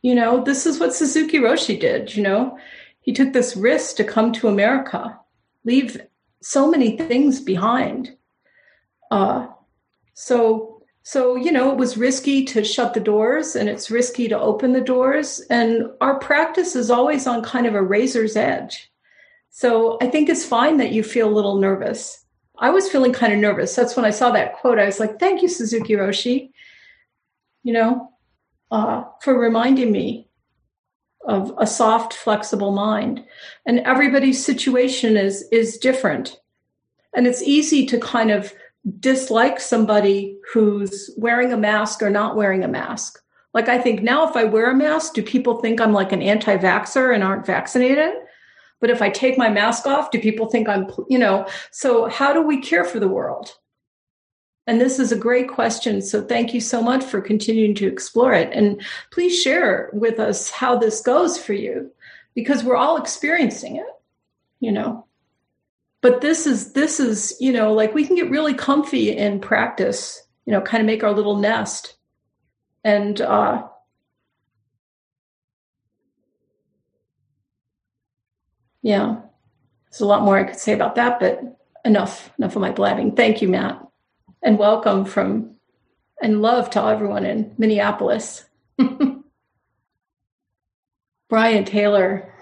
You 0.00 0.14
know 0.14 0.44
this 0.44 0.64
is 0.64 0.78
what 0.78 0.94
suzuki 0.94 1.38
roshi 1.38 1.78
did 1.80 2.14
you 2.14 2.22
know? 2.22 2.56
He 3.00 3.12
took 3.12 3.32
this 3.32 3.56
risk 3.56 3.96
to 3.96 4.04
come 4.04 4.32
to 4.34 4.46
america 4.46 5.18
leave 5.64 6.00
so 6.40 6.70
many 6.70 6.96
things 6.96 7.40
behind. 7.40 8.16
Uh, 9.10 9.48
so, 10.14 10.77
so 11.08 11.36
you 11.36 11.50
know, 11.50 11.72
it 11.72 11.78
was 11.78 11.96
risky 11.96 12.44
to 12.44 12.62
shut 12.62 12.92
the 12.92 13.00
doors, 13.00 13.56
and 13.56 13.66
it's 13.66 13.90
risky 13.90 14.28
to 14.28 14.38
open 14.38 14.74
the 14.74 14.82
doors. 14.82 15.40
And 15.48 15.86
our 16.02 16.18
practice 16.18 16.76
is 16.76 16.90
always 16.90 17.26
on 17.26 17.42
kind 17.42 17.66
of 17.66 17.74
a 17.74 17.82
razor's 17.82 18.36
edge. 18.36 18.92
So 19.48 19.96
I 20.02 20.08
think 20.08 20.28
it's 20.28 20.44
fine 20.44 20.76
that 20.76 20.92
you 20.92 21.02
feel 21.02 21.26
a 21.26 21.32
little 21.32 21.56
nervous. 21.56 22.22
I 22.58 22.68
was 22.68 22.90
feeling 22.90 23.14
kind 23.14 23.32
of 23.32 23.38
nervous. 23.38 23.74
That's 23.74 23.96
when 23.96 24.04
I 24.04 24.10
saw 24.10 24.32
that 24.32 24.56
quote. 24.56 24.78
I 24.78 24.84
was 24.84 25.00
like, 25.00 25.18
"Thank 25.18 25.40
you, 25.40 25.48
Suzuki 25.48 25.94
Roshi." 25.94 26.50
You 27.62 27.72
know, 27.72 28.12
uh, 28.70 29.04
for 29.22 29.32
reminding 29.32 29.90
me 29.90 30.28
of 31.24 31.54
a 31.56 31.66
soft, 31.66 32.12
flexible 32.12 32.72
mind. 32.72 33.24
And 33.64 33.80
everybody's 33.80 34.44
situation 34.44 35.16
is 35.16 35.48
is 35.50 35.78
different, 35.78 36.38
and 37.14 37.26
it's 37.26 37.40
easy 37.40 37.86
to 37.86 37.98
kind 37.98 38.30
of 38.30 38.52
dislike 39.00 39.60
somebody 39.60 40.38
who's 40.52 41.10
wearing 41.16 41.52
a 41.52 41.56
mask 41.56 42.02
or 42.02 42.10
not 42.10 42.36
wearing 42.36 42.64
a 42.64 42.68
mask, 42.68 43.20
Like, 43.54 43.68
I 43.68 43.78
think 43.78 44.02
now 44.02 44.28
if 44.28 44.36
I 44.36 44.44
wear 44.44 44.70
a 44.70 44.74
mask, 44.74 45.14
do 45.14 45.22
people 45.22 45.58
think 45.60 45.80
I'm 45.80 45.92
like 45.92 46.12
an 46.12 46.22
anti 46.22 46.56
vaxxer 46.56 47.14
and 47.14 47.24
aren't 47.24 47.46
vaccinated? 47.46 48.14
But 48.80 48.90
if 48.90 49.02
I 49.02 49.10
take 49.10 49.38
my 49.38 49.48
mask 49.48 49.86
off, 49.86 50.10
do 50.10 50.20
people 50.20 50.46
think 50.46 50.68
I'm, 50.68 50.86
you 51.08 51.18
know? 51.18 51.46
So, 51.72 52.08
how 52.08 52.32
do 52.32 52.42
we 52.42 52.60
care 52.60 52.84
for 52.84 53.00
the 53.00 53.08
world? 53.08 53.56
And 54.66 54.80
this 54.80 54.98
is 54.98 55.10
a 55.12 55.16
great 55.16 55.48
question. 55.48 56.02
So, 56.02 56.22
thank 56.22 56.54
you 56.54 56.60
so 56.60 56.82
much 56.82 57.02
for 57.02 57.20
continuing 57.20 57.74
to 57.76 57.88
explore 57.88 58.34
it. 58.34 58.50
And 58.52 58.80
please 59.10 59.40
share 59.40 59.90
with 59.92 60.20
us 60.20 60.50
how 60.50 60.78
this 60.78 61.00
goes 61.00 61.38
for 61.38 61.54
you 61.54 61.90
because 62.34 62.62
we're 62.62 62.76
all 62.76 62.98
experiencing 62.98 63.76
it, 63.76 63.86
you 64.60 64.70
know? 64.70 65.07
But 66.00 66.20
this 66.20 66.46
is, 66.46 66.72
this 66.72 67.00
is, 67.00 67.36
you 67.40 67.52
know, 67.52 67.72
like 67.72 67.94
we 67.94 68.06
can 68.06 68.16
get 68.16 68.30
really 68.30 68.54
comfy 68.54 69.16
in 69.16 69.40
practice, 69.40 70.22
you 70.46 70.52
know, 70.52 70.60
kind 70.60 70.80
of 70.80 70.86
make 70.86 71.02
our 71.02 71.12
little 71.12 71.36
nest. 71.36 71.96
And, 72.84 73.20
uh, 73.20 73.66
yeah, 78.82 79.16
there's 79.90 80.00
a 80.00 80.06
lot 80.06 80.22
more 80.22 80.38
I 80.38 80.44
could 80.44 80.58
say 80.58 80.72
about 80.72 80.94
that, 80.94 81.18
but 81.18 81.42
enough, 81.84 82.30
enough 82.38 82.54
of 82.54 82.62
my 82.62 82.70
blabbing. 82.70 83.16
Thank 83.16 83.42
you, 83.42 83.48
Matt, 83.48 83.84
and 84.42 84.58
welcome 84.58 85.04
from 85.04 85.56
and 86.22 86.42
love 86.42 86.70
to 86.70 86.82
everyone 86.82 87.24
in 87.26 87.54
Minneapolis. 87.58 88.44
Brian 91.28 91.64
Taylor. 91.64 92.32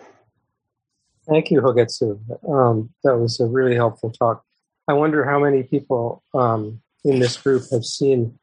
Thank 1.28 1.50
you, 1.50 1.60
Hogetsu. 1.60 2.20
Um, 2.48 2.90
that 3.02 3.16
was 3.16 3.40
a 3.40 3.46
really 3.46 3.74
helpful 3.74 4.10
talk. 4.10 4.44
I 4.88 4.92
wonder 4.92 5.24
how 5.24 5.40
many 5.40 5.64
people 5.64 6.22
um, 6.34 6.80
in 7.04 7.18
this 7.18 7.36
group 7.36 7.64
have 7.72 7.84
seen 7.84 8.38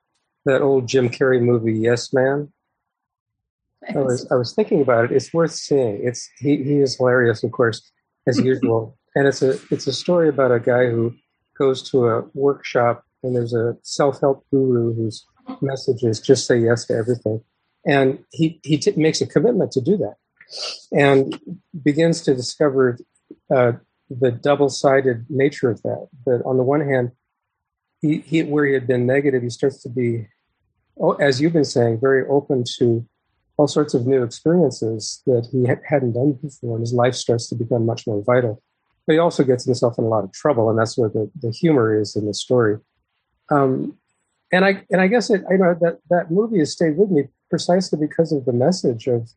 that 0.46 0.62
old 0.62 0.88
Jim 0.88 1.10
Carrey 1.10 1.42
movie, 1.42 1.74
Yes 1.74 2.12
Man. 2.12 2.52
I 3.94 4.00
was 4.00 4.30
I 4.32 4.36
was 4.36 4.54
thinking 4.54 4.82
about 4.82 5.06
it. 5.06 5.12
It's 5.12 5.34
worth 5.34 5.52
seeing. 5.52 6.02
It's 6.04 6.30
he, 6.40 6.64
he 6.64 6.80
is 6.80 6.98
hilarious, 6.98 7.44
of 7.44 7.52
course, 7.52 7.92
as 8.28 8.40
usual. 8.44 8.98
And 9.16 9.28
it's 9.28 9.42
a 9.42 9.60
it's 9.72 9.88
a 9.88 9.94
story 9.94 10.30
about 10.30 10.52
a 10.52 10.60
guy 10.60 10.90
who 10.90 11.14
goes 11.58 11.90
to 11.92 12.08
a 12.08 12.26
workshop 12.34 13.04
and 13.24 13.36
there's 13.36 13.54
a 13.54 13.78
self 13.82 14.20
help 14.20 14.46
guru 14.52 14.94
whose 14.94 15.26
message 15.62 16.04
is 16.04 16.20
just 16.20 16.46
say 16.46 16.58
yes 16.58 16.86
to 16.86 16.94
everything, 16.94 17.42
and 17.86 18.20
he 18.32 18.60
he 18.64 18.78
t- 18.78 18.94
makes 18.96 19.22
a 19.22 19.28
commitment 19.28 19.72
to 19.72 19.82
do 19.82 19.98
that, 19.98 20.16
and 20.92 21.40
begins 21.84 22.22
to 22.22 22.36
discover 22.36 22.98
uh, 23.54 23.74
the 24.10 24.32
double 24.32 24.70
sided 24.70 25.26
nature 25.30 25.70
of 25.70 25.82
that. 25.84 26.08
That 26.26 26.42
on 26.46 26.58
the 26.58 26.64
one 26.64 26.82
hand, 26.82 27.12
he, 28.02 28.20
he 28.20 28.44
where 28.44 28.66
he 28.66 28.74
had 28.74 28.88
been 28.88 29.06
negative, 29.06 29.42
he 29.42 29.50
starts 29.50 29.82
to 29.84 29.90
be, 29.90 30.28
oh, 31.00 31.14
as 31.14 31.40
you've 31.40 31.54
been 31.54 31.66
saying, 31.66 32.00
very 32.00 32.28
open 32.28 32.64
to 32.78 33.06
all 33.58 33.68
sorts 33.68 33.94
of 33.94 34.08
new 34.08 34.24
experiences 34.24 35.22
that 35.26 35.48
he 35.52 35.66
hadn't 35.88 36.14
done 36.14 36.34
before, 36.34 36.76
and 36.76 36.82
his 36.82 36.94
life 36.94 37.16
starts 37.16 37.48
to 37.50 37.56
become 37.56 37.86
much 37.86 38.08
more 38.08 38.24
vital. 38.24 38.62
But 39.06 39.14
he 39.14 39.20
also 39.20 39.44
gets 39.44 39.66
himself 39.66 39.98
in 39.98 40.06
a 40.06 40.08
lot 40.08 40.24
of 40.24 40.32
trouble, 40.32 40.70
and 40.70 40.80
that's 40.80 40.98
where 40.98 41.10
the, 41.10 41.30
the 41.40 41.52
humor 41.52 42.00
is 42.00 42.16
in 42.16 42.26
the 42.26 42.34
story. 42.34 42.78
Um, 43.52 43.98
and 44.52 44.64
I 44.66 44.84
and 44.92 45.02
I 45.02 45.08
guess 45.08 45.30
it, 45.30 45.44
I 45.52 45.56
know 45.56 45.76
that 45.82 46.00
that 46.10 46.32
movie 46.32 46.60
has 46.60 46.72
stayed 46.72 46.98
with 46.98 47.10
me 47.10 47.24
precisely 47.50 48.00
because 48.00 48.32
of 48.32 48.46
the 48.46 48.54
message 48.54 49.08
of 49.08 49.30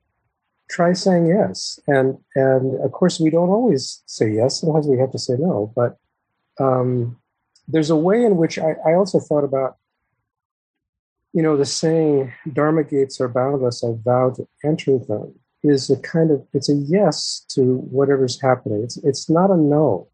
try 0.68 0.92
saying 0.92 1.26
yes, 1.26 1.78
and 1.86 2.18
and 2.34 2.80
of 2.82 2.92
course 2.92 3.20
we 3.20 3.30
don't 3.30 3.50
always 3.50 4.02
say 4.06 4.32
yes. 4.32 4.60
Sometimes 4.60 4.86
we 4.86 4.98
have 4.98 5.12
to 5.12 5.18
say 5.18 5.34
no, 5.38 5.72
but 5.74 5.98
um, 6.58 7.18
there's 7.68 7.90
a 7.90 7.96
way 7.96 8.24
in 8.24 8.36
which 8.36 8.58
I, 8.58 8.74
I 8.86 8.94
also 8.94 9.20
thought 9.20 9.44
about 9.44 9.76
you 11.36 11.42
know, 11.42 11.54
the 11.54 11.66
saying, 11.66 12.32
Dharma 12.50 12.82
gates 12.82 13.20
are 13.20 13.28
boundless, 13.28 13.84
I 13.84 13.88
vow 14.02 14.30
to 14.36 14.48
enter 14.64 14.98
them, 14.98 15.34
is 15.62 15.90
a 15.90 16.00
kind 16.00 16.30
of, 16.30 16.42
it's 16.54 16.70
a 16.70 16.74
yes 16.74 17.44
to 17.50 17.76
whatever's 17.90 18.40
happening. 18.40 18.82
It's, 18.82 18.96
it's 19.04 19.28
not 19.28 19.50
a 19.50 19.56
no. 19.58 20.08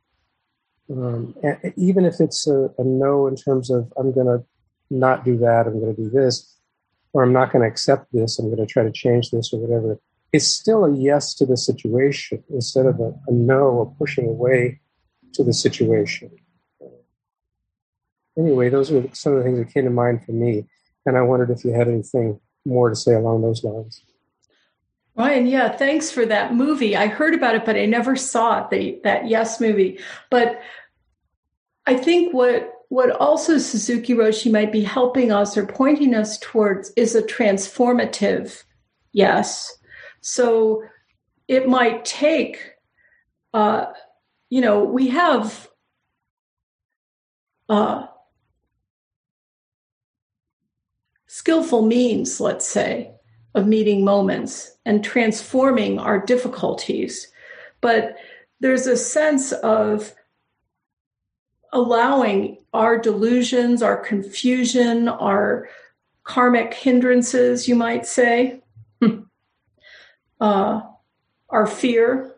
Um, 0.91 1.37
even 1.77 2.05
if 2.07 2.19
it's 2.19 2.49
a, 2.49 2.71
a, 2.77 2.83
no 2.83 3.29
in 3.29 3.37
terms 3.37 3.71
of, 3.71 3.93
I'm 3.97 4.11
going 4.11 4.27
to 4.27 4.45
not 4.91 5.25
do 5.25 5.39
that, 5.39 5.69
I'm 5.69 5.79
going 5.79 5.95
to 5.95 6.03
do 6.03 6.11
this, 6.11 6.57
or 7.13 7.23
I'm 7.23 7.33
not 7.33 7.53
going 7.53 7.63
to 7.63 7.69
accept 7.69 8.13
this, 8.13 8.41
I'm 8.41 8.47
going 8.47 8.59
to 8.59 8.67
try 8.67 8.83
to 8.83 8.91
change 8.91 9.31
this 9.31 9.53
or 9.53 9.61
whatever, 9.61 10.01
it's 10.33 10.47
still 10.47 10.85
a 10.85 10.97
yes 10.97 11.35
to 11.35 11.47
the 11.47 11.57
situation 11.57 12.43
instead 12.51 12.87
of 12.87 12.99
a, 13.01 13.13
a 13.27 13.33
no 13.33 13.65
or 13.65 13.95
pushing 13.99 14.27
away 14.27 14.81
to 15.35 15.45
the 15.45 15.53
situation. 15.53 16.31
Anyway, 18.39 18.71
those 18.71 18.91
are 18.91 19.05
some 19.13 19.35
of 19.35 19.39
the 19.39 19.45
things 19.45 19.59
that 19.59 19.73
came 19.73 19.85
to 19.85 19.91
mind 19.91 20.25
for 20.25 20.33
me. 20.33 20.67
And 21.05 21.19
I 21.19 21.23
wondered 21.23 21.51
if 21.51 21.65
you 21.65 21.73
had 21.73 21.89
anything 21.89 22.41
more 22.65 22.89
to 22.89 22.97
say 22.97 23.15
along 23.15 23.43
those 23.43 23.63
lines. 23.63 24.03
Ryan, 25.15 25.47
yeah, 25.47 25.69
thanks 25.69 26.11
for 26.11 26.25
that 26.25 26.55
movie. 26.55 26.97
I 26.97 27.09
heard 27.09 27.35
about 27.35 27.55
it, 27.55 27.67
but 27.67 27.77
I 27.77 27.85
never 27.85 28.17
saw 28.17 28.65
it, 28.65 28.71
the, 28.71 29.01
that 29.05 29.29
Yes 29.29 29.61
movie. 29.61 29.99
But 30.31 30.61
I 31.87 31.95
think 31.95 32.33
what 32.33 32.73
what 32.89 33.11
also 33.11 33.57
Suzuki 33.57 34.13
Roshi 34.13 34.53
might 34.53 34.71
be 34.71 34.83
helping 34.83 35.33
us 35.33 35.57
or 35.57 35.67
pointing 35.67 36.15
us 36.15 36.39
towards 36.39 36.93
is 36.97 37.15
a 37.15 37.23
transformative 37.23 38.65
yes. 39.13 39.79
So 40.23 40.85
it 41.49 41.69
might 41.69 42.05
take, 42.05 42.59
uh, 43.53 43.87
you 44.49 44.61
know, 44.61 44.85
we 44.85 45.09
have 45.09 45.69
uh, 47.69 48.07
skillful 51.27 51.83
means, 51.83 52.41
let's 52.41 52.67
say, 52.67 53.11
of 53.55 53.67
meeting 53.67 54.05
moments 54.05 54.73
and 54.87 55.05
transforming 55.05 55.99
our 55.99 56.25
difficulties. 56.25 57.29
But 57.81 58.17
there's 58.61 58.87
a 58.87 58.97
sense 58.97 59.53
of 59.53 60.15
allowing 61.73 62.59
our 62.73 62.97
delusions, 62.97 63.83
our 63.83 63.97
confusion, 63.97 65.09
our 65.09 65.69
karmic 66.23 66.75
hindrances, 66.75 67.67
you 67.67 67.75
might 67.75 68.07
say, 68.07 68.62
uh, 70.43 70.83
our 71.49 71.67
fear, 71.67 72.35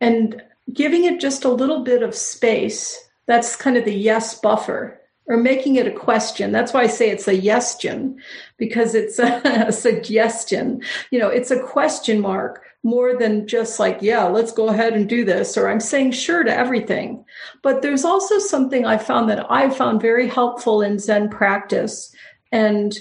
and 0.00 0.40
giving 0.72 1.04
it 1.04 1.20
just 1.20 1.44
a 1.44 1.50
little 1.50 1.82
bit 1.82 2.02
of 2.02 2.14
space. 2.14 3.08
That's 3.26 3.56
kind 3.56 3.76
of 3.76 3.84
the 3.84 3.94
yes 3.94 4.40
buffer 4.40 5.00
or 5.26 5.36
making 5.36 5.76
it 5.76 5.86
a 5.86 5.92
question. 5.92 6.52
That's 6.52 6.72
why 6.72 6.82
I 6.82 6.86
say 6.86 7.10
it's 7.10 7.28
a 7.28 7.38
yestion, 7.38 8.16
because 8.56 8.94
it's 8.94 9.18
a, 9.18 9.40
a, 9.68 9.72
suggestion. 9.72 10.82
You 11.10 11.18
know, 11.18 11.28
it's 11.28 11.50
a 11.50 11.60
question 11.60 12.20
mark 12.20 12.64
more 12.82 13.16
than 13.16 13.46
just 13.46 13.78
like, 13.78 13.98
yeah, 14.00 14.24
let's 14.24 14.52
go 14.52 14.68
ahead 14.68 14.94
and 14.94 15.08
do 15.08 15.24
this, 15.24 15.56
or 15.56 15.68
I'm 15.68 15.80
saying 15.80 16.12
sure 16.12 16.42
to 16.42 16.56
everything. 16.56 17.24
But 17.62 17.82
there's 17.82 18.04
also 18.04 18.38
something 18.38 18.86
I 18.86 18.98
found 18.98 19.28
that 19.30 19.50
I 19.50 19.70
found 19.70 20.00
very 20.00 20.28
helpful 20.28 20.80
in 20.80 20.98
Zen 20.98 21.28
practice 21.28 22.14
and 22.52 22.96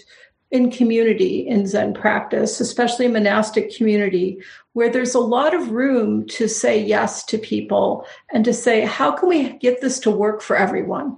in 0.52 0.72
community 0.72 1.48
in 1.48 1.68
Zen 1.68 1.94
practice, 1.94 2.60
especially 2.60 3.08
monastic 3.08 3.76
community, 3.76 4.40
where 4.74 4.90
there's 4.90 5.14
a 5.14 5.20
lot 5.20 5.54
of 5.54 5.72
room 5.72 6.26
to 6.28 6.48
say 6.48 6.84
yes 6.84 7.24
to 7.26 7.38
people 7.38 8.06
and 8.32 8.44
to 8.46 8.54
say, 8.54 8.82
how 8.82 9.12
can 9.12 9.30
we 9.30 9.54
get 9.58 9.82
this 9.82 10.00
to 10.00 10.12
work 10.12 10.42
for 10.42 10.56
everyone? 10.56 11.18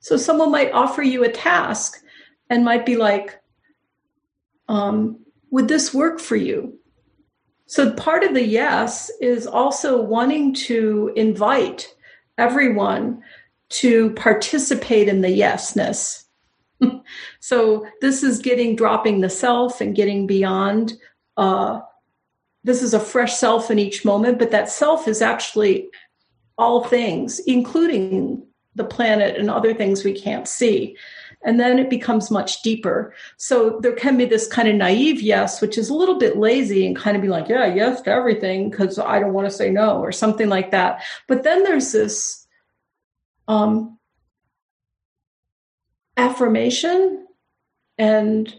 So 0.00 0.16
someone 0.16 0.50
might 0.50 0.72
offer 0.72 1.02
you 1.02 1.24
a 1.24 1.28
task 1.28 2.02
and 2.48 2.64
might 2.64 2.86
be 2.86 2.96
like, 2.96 3.40
um, 4.68 5.18
would 5.50 5.68
this 5.68 5.92
work 5.92 6.18
for 6.18 6.36
you? 6.36 6.78
So 7.66 7.92
part 7.92 8.22
of 8.22 8.32
the 8.32 8.44
yes 8.44 9.10
is 9.20 9.46
also 9.46 10.00
wanting 10.00 10.54
to 10.54 11.12
invite 11.16 11.92
everyone 12.38 13.22
to 13.68 14.10
participate 14.10 15.08
in 15.08 15.20
the 15.20 15.40
yesness. 15.40 16.25
so 17.40 17.86
this 18.00 18.22
is 18.22 18.38
getting 18.38 18.76
dropping 18.76 19.20
the 19.20 19.30
self 19.30 19.80
and 19.80 19.94
getting 19.94 20.26
beyond. 20.26 20.94
Uh, 21.36 21.80
this 22.64 22.82
is 22.82 22.94
a 22.94 23.00
fresh 23.00 23.34
self 23.34 23.70
in 23.70 23.78
each 23.78 24.04
moment, 24.04 24.38
but 24.38 24.50
that 24.50 24.68
self 24.68 25.06
is 25.06 25.22
actually 25.22 25.88
all 26.58 26.84
things, 26.84 27.38
including 27.40 28.46
the 28.74 28.84
planet 28.84 29.36
and 29.36 29.50
other 29.50 29.74
things 29.74 30.04
we 30.04 30.12
can't 30.12 30.48
see. 30.48 30.96
And 31.44 31.60
then 31.60 31.78
it 31.78 31.88
becomes 31.88 32.30
much 32.30 32.62
deeper. 32.62 33.14
So 33.36 33.78
there 33.80 33.94
can 33.94 34.16
be 34.16 34.24
this 34.24 34.48
kind 34.48 34.68
of 34.68 34.74
naive 34.74 35.20
yes, 35.20 35.60
which 35.60 35.78
is 35.78 35.90
a 35.90 35.94
little 35.94 36.18
bit 36.18 36.36
lazy 36.36 36.86
and 36.86 36.96
kind 36.96 37.16
of 37.16 37.22
be 37.22 37.28
like, 37.28 37.48
yeah, 37.48 37.66
yes 37.66 38.00
to 38.02 38.10
everything 38.10 38.70
because 38.70 38.98
I 38.98 39.20
don't 39.20 39.32
want 39.32 39.46
to 39.46 39.54
say 39.54 39.70
no 39.70 40.00
or 40.00 40.12
something 40.12 40.48
like 40.48 40.72
that. 40.72 41.02
But 41.28 41.44
then 41.44 41.62
there's 41.62 41.92
this 41.92 42.46
um, 43.48 43.95
affirmation 46.16 47.26
and 47.98 48.54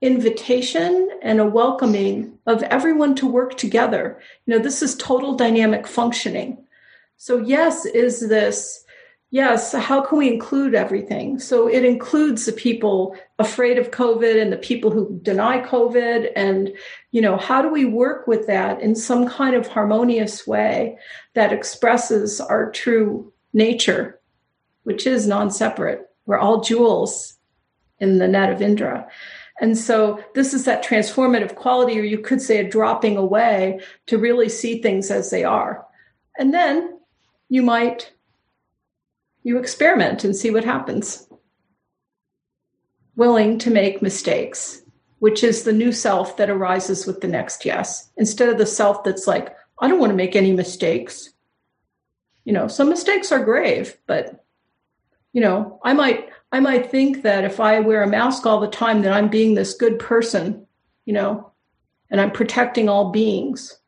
invitation 0.00 1.10
and 1.22 1.40
a 1.40 1.46
welcoming 1.46 2.38
of 2.46 2.62
everyone 2.64 3.14
to 3.16 3.26
work 3.26 3.56
together. 3.56 4.20
You 4.46 4.54
know, 4.56 4.62
this 4.62 4.82
is 4.82 4.94
total 4.96 5.34
dynamic 5.34 5.86
functioning. 5.86 6.64
So, 7.16 7.38
yes, 7.38 7.84
is 7.84 8.28
this 8.28 8.84
yes, 9.30 9.72
how 9.72 10.00
can 10.00 10.18
we 10.18 10.32
include 10.32 10.74
everything? 10.74 11.38
So 11.38 11.68
it 11.68 11.84
includes 11.84 12.46
the 12.46 12.52
people 12.52 13.16
afraid 13.38 13.78
of 13.78 13.90
COVID 13.90 14.40
and 14.40 14.52
the 14.52 14.56
people 14.56 14.90
who 14.90 15.18
deny 15.22 15.60
COVID. 15.60 16.30
And, 16.34 16.72
you 17.10 17.20
know, 17.20 17.36
how 17.36 17.60
do 17.60 17.68
we 17.68 17.84
work 17.84 18.26
with 18.26 18.46
that 18.46 18.80
in 18.80 18.94
some 18.94 19.28
kind 19.28 19.54
of 19.54 19.66
harmonious 19.66 20.46
way 20.46 20.98
that 21.34 21.52
expresses 21.52 22.40
our 22.40 22.70
true 22.70 23.32
nature, 23.52 24.18
which 24.84 25.06
is 25.06 25.26
non 25.26 25.50
separate? 25.50 26.07
We're 26.28 26.38
all 26.38 26.60
jewels 26.60 27.38
in 27.98 28.18
the 28.18 28.28
net 28.28 28.52
of 28.52 28.60
Indra. 28.60 29.08
And 29.62 29.76
so 29.76 30.22
this 30.34 30.52
is 30.52 30.66
that 30.66 30.84
transformative 30.84 31.54
quality, 31.54 31.98
or 31.98 32.02
you 32.04 32.18
could 32.18 32.42
say 32.42 32.58
a 32.58 32.68
dropping 32.68 33.16
away 33.16 33.80
to 34.08 34.18
really 34.18 34.50
see 34.50 34.82
things 34.82 35.10
as 35.10 35.30
they 35.30 35.42
are. 35.42 35.86
And 36.38 36.52
then 36.52 37.00
you 37.48 37.62
might 37.62 38.12
you 39.42 39.58
experiment 39.58 40.22
and 40.22 40.36
see 40.36 40.50
what 40.50 40.64
happens. 40.64 41.26
Willing 43.16 43.58
to 43.60 43.70
make 43.70 44.02
mistakes, 44.02 44.82
which 45.20 45.42
is 45.42 45.62
the 45.62 45.72
new 45.72 45.92
self 45.92 46.36
that 46.36 46.50
arises 46.50 47.06
with 47.06 47.22
the 47.22 47.28
next 47.28 47.64
yes, 47.64 48.10
instead 48.18 48.50
of 48.50 48.58
the 48.58 48.66
self 48.66 49.02
that's 49.02 49.26
like, 49.26 49.56
I 49.80 49.88
don't 49.88 49.98
want 49.98 50.10
to 50.10 50.16
make 50.16 50.36
any 50.36 50.52
mistakes. 50.52 51.30
You 52.44 52.52
know, 52.52 52.68
some 52.68 52.90
mistakes 52.90 53.32
are 53.32 53.42
grave, 53.42 53.96
but 54.06 54.44
you 55.38 55.44
know, 55.44 55.78
I 55.84 55.92
might 55.92 56.30
I 56.50 56.58
might 56.58 56.90
think 56.90 57.22
that 57.22 57.44
if 57.44 57.60
I 57.60 57.78
wear 57.78 58.02
a 58.02 58.08
mask 58.08 58.44
all 58.44 58.58
the 58.58 58.66
time 58.66 59.02
that 59.02 59.12
I'm 59.12 59.28
being 59.28 59.54
this 59.54 59.72
good 59.72 60.00
person, 60.00 60.66
you 61.04 61.12
know, 61.12 61.52
and 62.10 62.20
I'm 62.20 62.32
protecting 62.32 62.88
all 62.88 63.12
beings. 63.12 63.78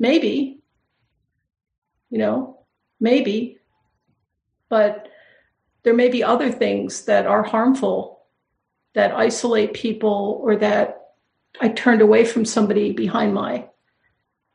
Maybe. 0.00 0.58
You 2.10 2.18
know, 2.18 2.64
maybe 2.98 3.60
but 4.68 5.06
there 5.84 5.94
may 5.94 6.08
be 6.08 6.24
other 6.24 6.50
things 6.50 7.04
that 7.04 7.24
are 7.24 7.44
harmful 7.44 8.24
that 8.94 9.14
isolate 9.14 9.72
people 9.72 10.40
or 10.42 10.56
that 10.56 11.12
I 11.60 11.68
turned 11.68 12.02
away 12.02 12.24
from 12.24 12.44
somebody 12.44 12.90
behind 12.90 13.32
my 13.32 13.68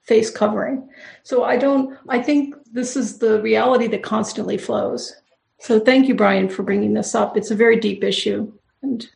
face 0.03 0.29
covering. 0.29 0.89
So 1.23 1.45
I 1.45 1.55
don't, 1.55 1.97
I 2.09 2.21
think 2.21 2.55
this 2.73 2.97
is 2.97 3.19
the 3.19 3.41
reality 3.41 3.87
that 3.87 4.03
constantly 4.03 4.57
flows. 4.57 5.15
So 5.59 5.79
thank 5.79 6.07
you, 6.07 6.15
Brian, 6.15 6.49
for 6.49 6.63
bringing 6.63 6.93
this 6.93 7.15
up. 7.15 7.37
It's 7.37 7.51
a 7.51 7.55
very 7.55 7.79
deep 7.79 8.03
issue. 8.03 8.51
And 8.81 9.07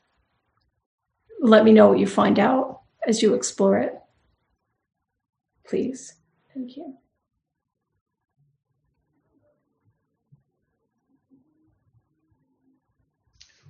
let 1.42 1.64
me 1.64 1.72
know 1.72 1.90
what 1.90 2.00
you 2.00 2.08
find 2.08 2.40
out 2.40 2.82
as 3.08 3.22
you 3.22 3.34
explore 3.34 3.78
it. 3.78 3.94
Please. 5.66 6.16
Thank 6.54 6.76
you. 6.78 6.96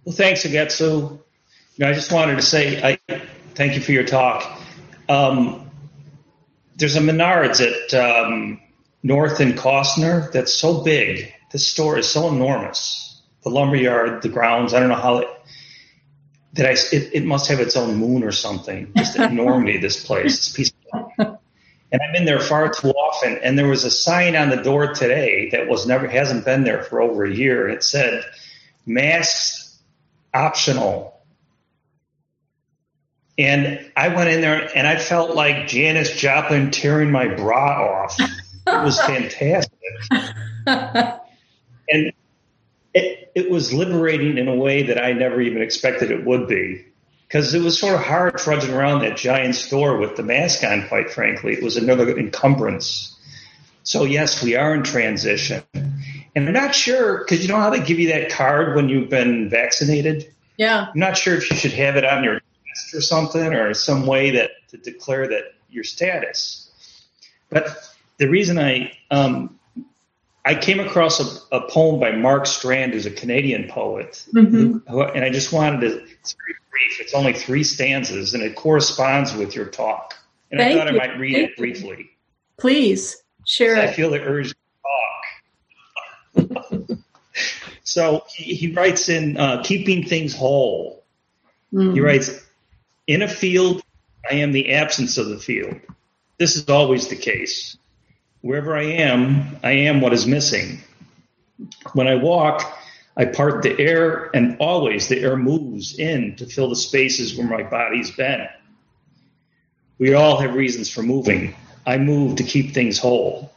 Well, 0.05 0.15
thanks, 0.15 0.43
Hogetsu. 0.43 1.11
You 1.11 1.19
know, 1.77 1.89
I 1.89 1.93
just 1.93 2.11
wanted 2.11 2.37
to 2.37 2.41
say 2.41 2.81
I 2.81 3.19
thank 3.55 3.75
you 3.75 3.81
for 3.81 3.91
your 3.91 4.05
talk. 4.05 4.59
Um, 5.07 5.69
there's 6.77 6.95
a 6.95 6.99
Menards 6.99 7.61
at 7.61 7.93
um, 7.93 8.59
North 9.03 9.39
and 9.39 9.53
Kostner 9.55 10.31
that's 10.31 10.53
so 10.53 10.81
big. 10.81 11.33
This 11.51 11.67
store 11.67 11.97
is 11.97 12.07
so 12.07 12.29
enormous. 12.29 13.21
The 13.43 13.49
lumberyard, 13.49 14.21
the 14.21 14.29
grounds. 14.29 14.73
I 14.73 14.79
don't 14.79 14.89
know 14.89 14.95
how 14.95 15.17
it. 15.19 15.27
That 16.53 16.65
I 16.65 16.71
it, 16.71 17.09
it 17.13 17.25
must 17.25 17.49
have 17.49 17.59
its 17.59 17.75
own 17.75 17.95
moon 17.95 18.23
or 18.23 18.31
something. 18.31 18.91
Just 18.97 19.15
the 19.15 19.23
enormity 19.29 19.75
of 19.75 19.81
this 19.81 20.03
place. 20.03 20.35
This 20.35 20.55
piece. 20.55 20.71
Of, 20.93 21.37
and 21.91 22.01
I'm 22.01 22.15
in 22.15 22.25
there 22.25 22.39
far 22.39 22.69
too 22.69 22.89
often. 22.89 23.39
And 23.39 23.57
there 23.57 23.67
was 23.67 23.83
a 23.83 23.91
sign 23.91 24.35
on 24.35 24.49
the 24.49 24.57
door 24.57 24.93
today 24.93 25.49
that 25.51 25.67
was 25.67 25.87
never 25.87 26.07
hasn't 26.07 26.45
been 26.45 26.63
there 26.63 26.83
for 26.83 27.01
over 27.01 27.23
a 27.23 27.33
year. 27.33 27.67
It 27.69 27.83
said, 27.83 28.23
"Masks 28.85 29.59
optional. 30.33 31.19
And 33.37 33.89
I 33.95 34.09
went 34.09 34.29
in 34.29 34.41
there 34.41 34.69
and 34.75 34.85
I 34.85 34.97
felt 34.97 35.33
like 35.33 35.67
Janis 35.67 36.15
Joplin 36.17 36.71
tearing 36.71 37.11
my 37.11 37.27
bra 37.27 38.03
off. 38.03 38.19
it 38.19 38.83
was 38.83 38.99
fantastic. 39.05 39.79
and 41.91 42.13
it, 42.93 43.31
it 43.35 43.49
was 43.49 43.73
liberating 43.73 44.37
in 44.37 44.47
a 44.47 44.55
way 44.55 44.83
that 44.83 45.03
I 45.03 45.13
never 45.13 45.41
even 45.41 45.61
expected 45.61 46.11
it 46.11 46.25
would 46.25 46.47
be. 46.47 46.85
Because 47.27 47.53
it 47.53 47.61
was 47.61 47.77
sort 47.77 47.93
of 47.93 48.01
hard 48.01 48.39
trudging 48.39 48.73
around 48.73 49.01
that 49.01 49.15
giant 49.15 49.53
store 49.53 49.97
with 49.97 50.15
the 50.15 50.23
mask 50.23 50.63
on, 50.63 50.87
quite 50.87 51.11
frankly. 51.11 51.53
It 51.53 51.61
was 51.61 51.77
another 51.77 52.17
encumbrance. 52.17 53.15
So, 53.83 54.03
yes, 54.03 54.43
we 54.43 54.55
are 54.55 54.73
in 54.73 54.81
transition. 54.81 55.63
And 55.73 56.47
I'm 56.47 56.53
not 56.53 56.73
sure 56.73 57.19
because 57.19 57.43
you 57.43 57.47
know 57.47 57.59
how 57.59 57.69
they 57.69 57.83
give 57.83 57.99
you 57.99 58.09
that 58.13 58.31
card 58.31 58.75
when 58.75 58.89
you've 58.89 59.09
been 59.09 59.47
vaccinated. 59.49 60.33
Yeah. 60.57 60.87
I'm 60.91 60.99
not 60.99 61.17
sure 61.17 61.35
if 61.35 61.51
you 61.51 61.57
should 61.57 61.73
have 61.73 61.97
it 61.97 62.03
on 62.05 62.23
your 62.23 62.39
chest 62.39 62.95
or 62.95 63.01
something, 63.01 63.53
or 63.53 63.75
some 63.75 64.07
way 64.07 64.31
that 64.31 64.51
to 64.69 64.77
declare 64.77 65.27
that 65.27 65.53
your 65.69 65.83
status. 65.83 66.71
But 67.51 67.67
the 68.17 68.27
reason 68.27 68.57
I 68.57 68.91
um, 69.11 69.58
I 70.45 70.55
came 70.55 70.79
across 70.79 71.19
a, 71.19 71.57
a, 71.57 71.69
poem 71.69 71.99
by 71.99 72.11
Mark 72.11 72.47
Strand, 72.47 72.93
who's 72.93 73.05
a 73.05 73.11
Canadian 73.11 73.67
poet, 73.69 74.25
mm-hmm. 74.33 74.77
who, 74.89 75.03
and 75.03 75.23
I 75.23 75.29
just 75.29 75.51
wanted 75.51 75.81
to. 75.81 75.87
It's 76.03 76.33
very 76.33 76.55
brief. 76.71 77.01
It's 77.01 77.13
only 77.13 77.33
three 77.33 77.63
stanzas, 77.63 78.33
and 78.33 78.41
it 78.41 78.55
corresponds 78.55 79.33
with 79.33 79.55
your 79.55 79.65
talk. 79.65 80.15
And 80.51 80.59
Thank 80.59 80.75
I 80.75 80.77
thought 80.77 80.93
you. 80.93 80.99
I 80.99 81.07
might 81.07 81.19
read 81.19 81.33
Thank 81.33 81.51
it 81.51 81.57
briefly. 81.57 81.97
You. 81.97 82.05
Please 82.57 83.21
share 83.45 83.75
it. 83.75 83.79
I 83.79 83.91
feel 83.91 84.11
the 84.11 84.21
urge 84.21 84.53
to 86.35 86.45
talk. 86.53 86.99
so 87.83 88.23
he, 88.33 88.55
he, 88.55 88.73
writes 88.73 89.09
in 89.09 89.37
uh, 89.37 89.61
Keeping 89.63 90.05
Things 90.05 90.35
Whole. 90.35 91.03
Mm. 91.73 91.93
He 91.93 91.99
writes, 91.99 92.31
In 93.07 93.21
a 93.21 93.27
field, 93.27 93.83
I 94.29 94.35
am 94.35 94.51
the 94.51 94.73
absence 94.73 95.17
of 95.17 95.27
the 95.29 95.37
field. 95.37 95.75
This 96.37 96.55
is 96.55 96.69
always 96.69 97.09
the 97.09 97.15
case. 97.15 97.77
Wherever 98.41 98.75
I 98.75 98.83
am, 98.83 99.57
I 99.63 99.71
am 99.71 100.01
what 100.01 100.13
is 100.13 100.25
missing. 100.25 100.79
When 101.93 102.07
I 102.07 102.15
walk, 102.15 102.77
I 103.17 103.25
part 103.25 103.63
the 103.63 103.77
air, 103.79 104.29
and 104.33 104.55
always 104.59 105.09
the 105.09 105.19
air 105.19 105.35
moves 105.35 105.99
in 105.99 106.35
to 106.37 106.45
fill 106.45 106.69
the 106.69 106.75
spaces 106.75 107.37
where 107.37 107.47
my 107.47 107.63
body's 107.63 108.11
been. 108.11 108.47
We 109.97 110.13
all 110.13 110.39
have 110.39 110.53
reasons 110.53 110.89
for 110.89 111.03
moving. 111.03 111.53
I 111.85 111.97
move 111.97 112.37
to 112.37 112.43
keep 112.43 112.73
things 112.73 112.97
whole. 112.97 113.51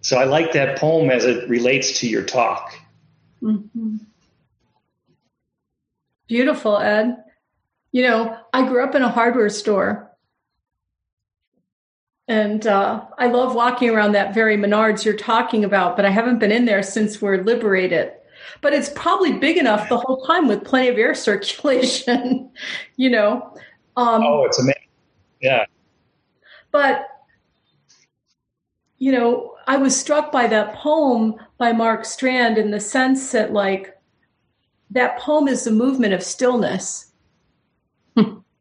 So 0.00 0.16
I 0.16 0.24
like 0.24 0.52
that 0.52 0.78
poem 0.78 1.10
as 1.10 1.26
it 1.26 1.48
relates 1.48 2.00
to 2.00 2.08
your 2.08 2.22
talk. 2.22 2.74
Mm-hmm. 3.42 3.96
Beautiful, 6.26 6.78
Ed. 6.78 7.22
You 7.92 8.02
know, 8.04 8.38
I 8.54 8.66
grew 8.66 8.82
up 8.82 8.94
in 8.94 9.02
a 9.02 9.10
hardware 9.10 9.50
store. 9.50 10.01
And 12.32 12.66
uh, 12.66 13.04
I 13.18 13.26
love 13.26 13.54
walking 13.54 13.90
around 13.90 14.12
that 14.12 14.32
very 14.32 14.56
Menards 14.56 15.04
you're 15.04 15.12
talking 15.12 15.66
about, 15.66 15.96
but 15.96 16.06
I 16.06 16.08
haven't 16.08 16.38
been 16.38 16.50
in 16.50 16.64
there 16.64 16.82
since 16.82 17.20
we're 17.20 17.44
liberated. 17.44 18.10
But 18.62 18.72
it's 18.72 18.88
probably 18.88 19.34
big 19.34 19.58
enough 19.58 19.86
the 19.90 19.98
whole 19.98 20.24
time 20.24 20.48
with 20.48 20.64
plenty 20.64 20.88
of 20.88 20.96
air 20.96 21.14
circulation, 21.28 22.50
you 22.96 23.10
know. 23.10 23.54
Um, 23.98 24.22
oh, 24.22 24.46
it's 24.46 24.58
amazing. 24.58 24.80
Yeah. 25.42 25.66
But, 26.70 27.06
you 28.96 29.12
know, 29.12 29.56
I 29.66 29.76
was 29.76 29.94
struck 29.94 30.32
by 30.32 30.46
that 30.46 30.74
poem 30.76 31.34
by 31.58 31.72
Mark 31.72 32.06
Strand 32.06 32.56
in 32.56 32.70
the 32.70 32.80
sense 32.80 33.32
that, 33.32 33.52
like, 33.52 33.94
that 34.90 35.18
poem 35.18 35.48
is 35.48 35.64
the 35.64 35.70
movement 35.70 36.14
of 36.14 36.22
stillness. 36.22 37.12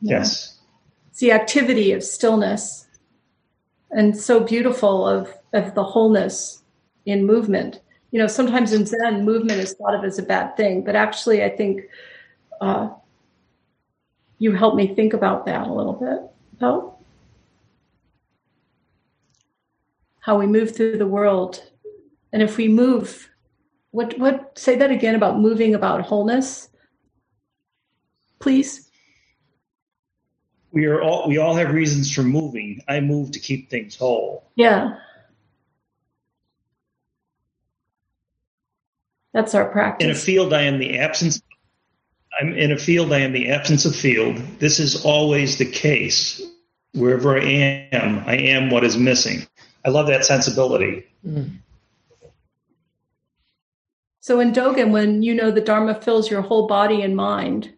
yes. 0.00 0.58
It's 1.10 1.20
the 1.20 1.32
activity 1.32 1.92
of 1.92 2.02
stillness. 2.02 2.86
And 3.90 4.16
so 4.16 4.40
beautiful 4.40 5.06
of, 5.06 5.32
of 5.52 5.74
the 5.74 5.82
wholeness 5.82 6.62
in 7.06 7.26
movement. 7.26 7.80
You 8.12 8.20
know, 8.20 8.26
sometimes 8.26 8.72
in 8.72 8.86
Zen, 8.86 9.24
movement 9.24 9.60
is 9.60 9.74
thought 9.74 9.94
of 9.94 10.04
as 10.04 10.18
a 10.18 10.22
bad 10.22 10.56
thing, 10.56 10.84
but 10.84 10.96
actually, 10.96 11.42
I 11.42 11.48
think 11.48 11.82
uh, 12.60 12.90
you 14.38 14.52
helped 14.52 14.76
me 14.76 14.94
think 14.94 15.12
about 15.12 15.46
that 15.46 15.66
a 15.66 15.72
little 15.72 15.92
bit. 15.92 16.18
About 16.56 16.98
how 20.20 20.38
we 20.38 20.46
move 20.46 20.74
through 20.74 20.98
the 20.98 21.06
world. 21.06 21.62
And 22.32 22.42
if 22.42 22.56
we 22.56 22.68
move, 22.68 23.30
what 23.90 24.18
what 24.18 24.58
say 24.58 24.76
that 24.76 24.90
again 24.90 25.14
about 25.14 25.38
moving 25.38 25.74
about 25.74 26.02
wholeness? 26.02 26.68
Please. 28.38 28.89
We 30.72 30.86
are 30.86 31.02
all 31.02 31.28
we 31.28 31.38
all 31.38 31.54
have 31.54 31.72
reasons 31.72 32.12
for 32.12 32.22
moving. 32.22 32.82
I 32.88 33.00
move 33.00 33.32
to 33.32 33.40
keep 33.40 33.70
things 33.70 33.96
whole. 33.96 34.50
Yeah. 34.54 34.96
That's 39.32 39.54
our 39.54 39.68
practice. 39.68 40.04
In 40.04 40.10
a 40.10 40.14
field 40.14 40.52
I 40.52 40.62
am 40.62 40.78
the 40.78 40.98
absence 40.98 41.42
I'm 42.40 42.54
in 42.54 42.72
a 42.72 42.78
field 42.78 43.12
I 43.12 43.18
am 43.18 43.32
the 43.32 43.50
absence 43.50 43.84
of 43.84 43.94
field. 43.94 44.36
This 44.58 44.78
is 44.78 45.04
always 45.04 45.58
the 45.58 45.66
case. 45.66 46.40
Wherever 46.92 47.38
I 47.38 47.88
am, 47.92 48.24
I 48.26 48.36
am 48.36 48.70
what 48.70 48.84
is 48.84 48.96
missing. 48.96 49.46
I 49.84 49.90
love 49.90 50.08
that 50.08 50.24
sensibility. 50.24 51.06
Mm. 51.26 51.58
So 54.20 54.40
in 54.40 54.52
Dogen, 54.52 54.90
when 54.90 55.22
you 55.22 55.34
know 55.34 55.50
the 55.50 55.60
Dharma 55.60 56.00
fills 56.00 56.30
your 56.30 56.42
whole 56.42 56.66
body 56.66 57.02
and 57.02 57.16
mind, 57.16 57.72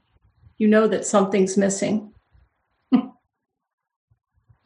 you 0.59 0.67
know 0.67 0.89
that 0.89 1.07
something's 1.07 1.57
missing. 1.57 2.12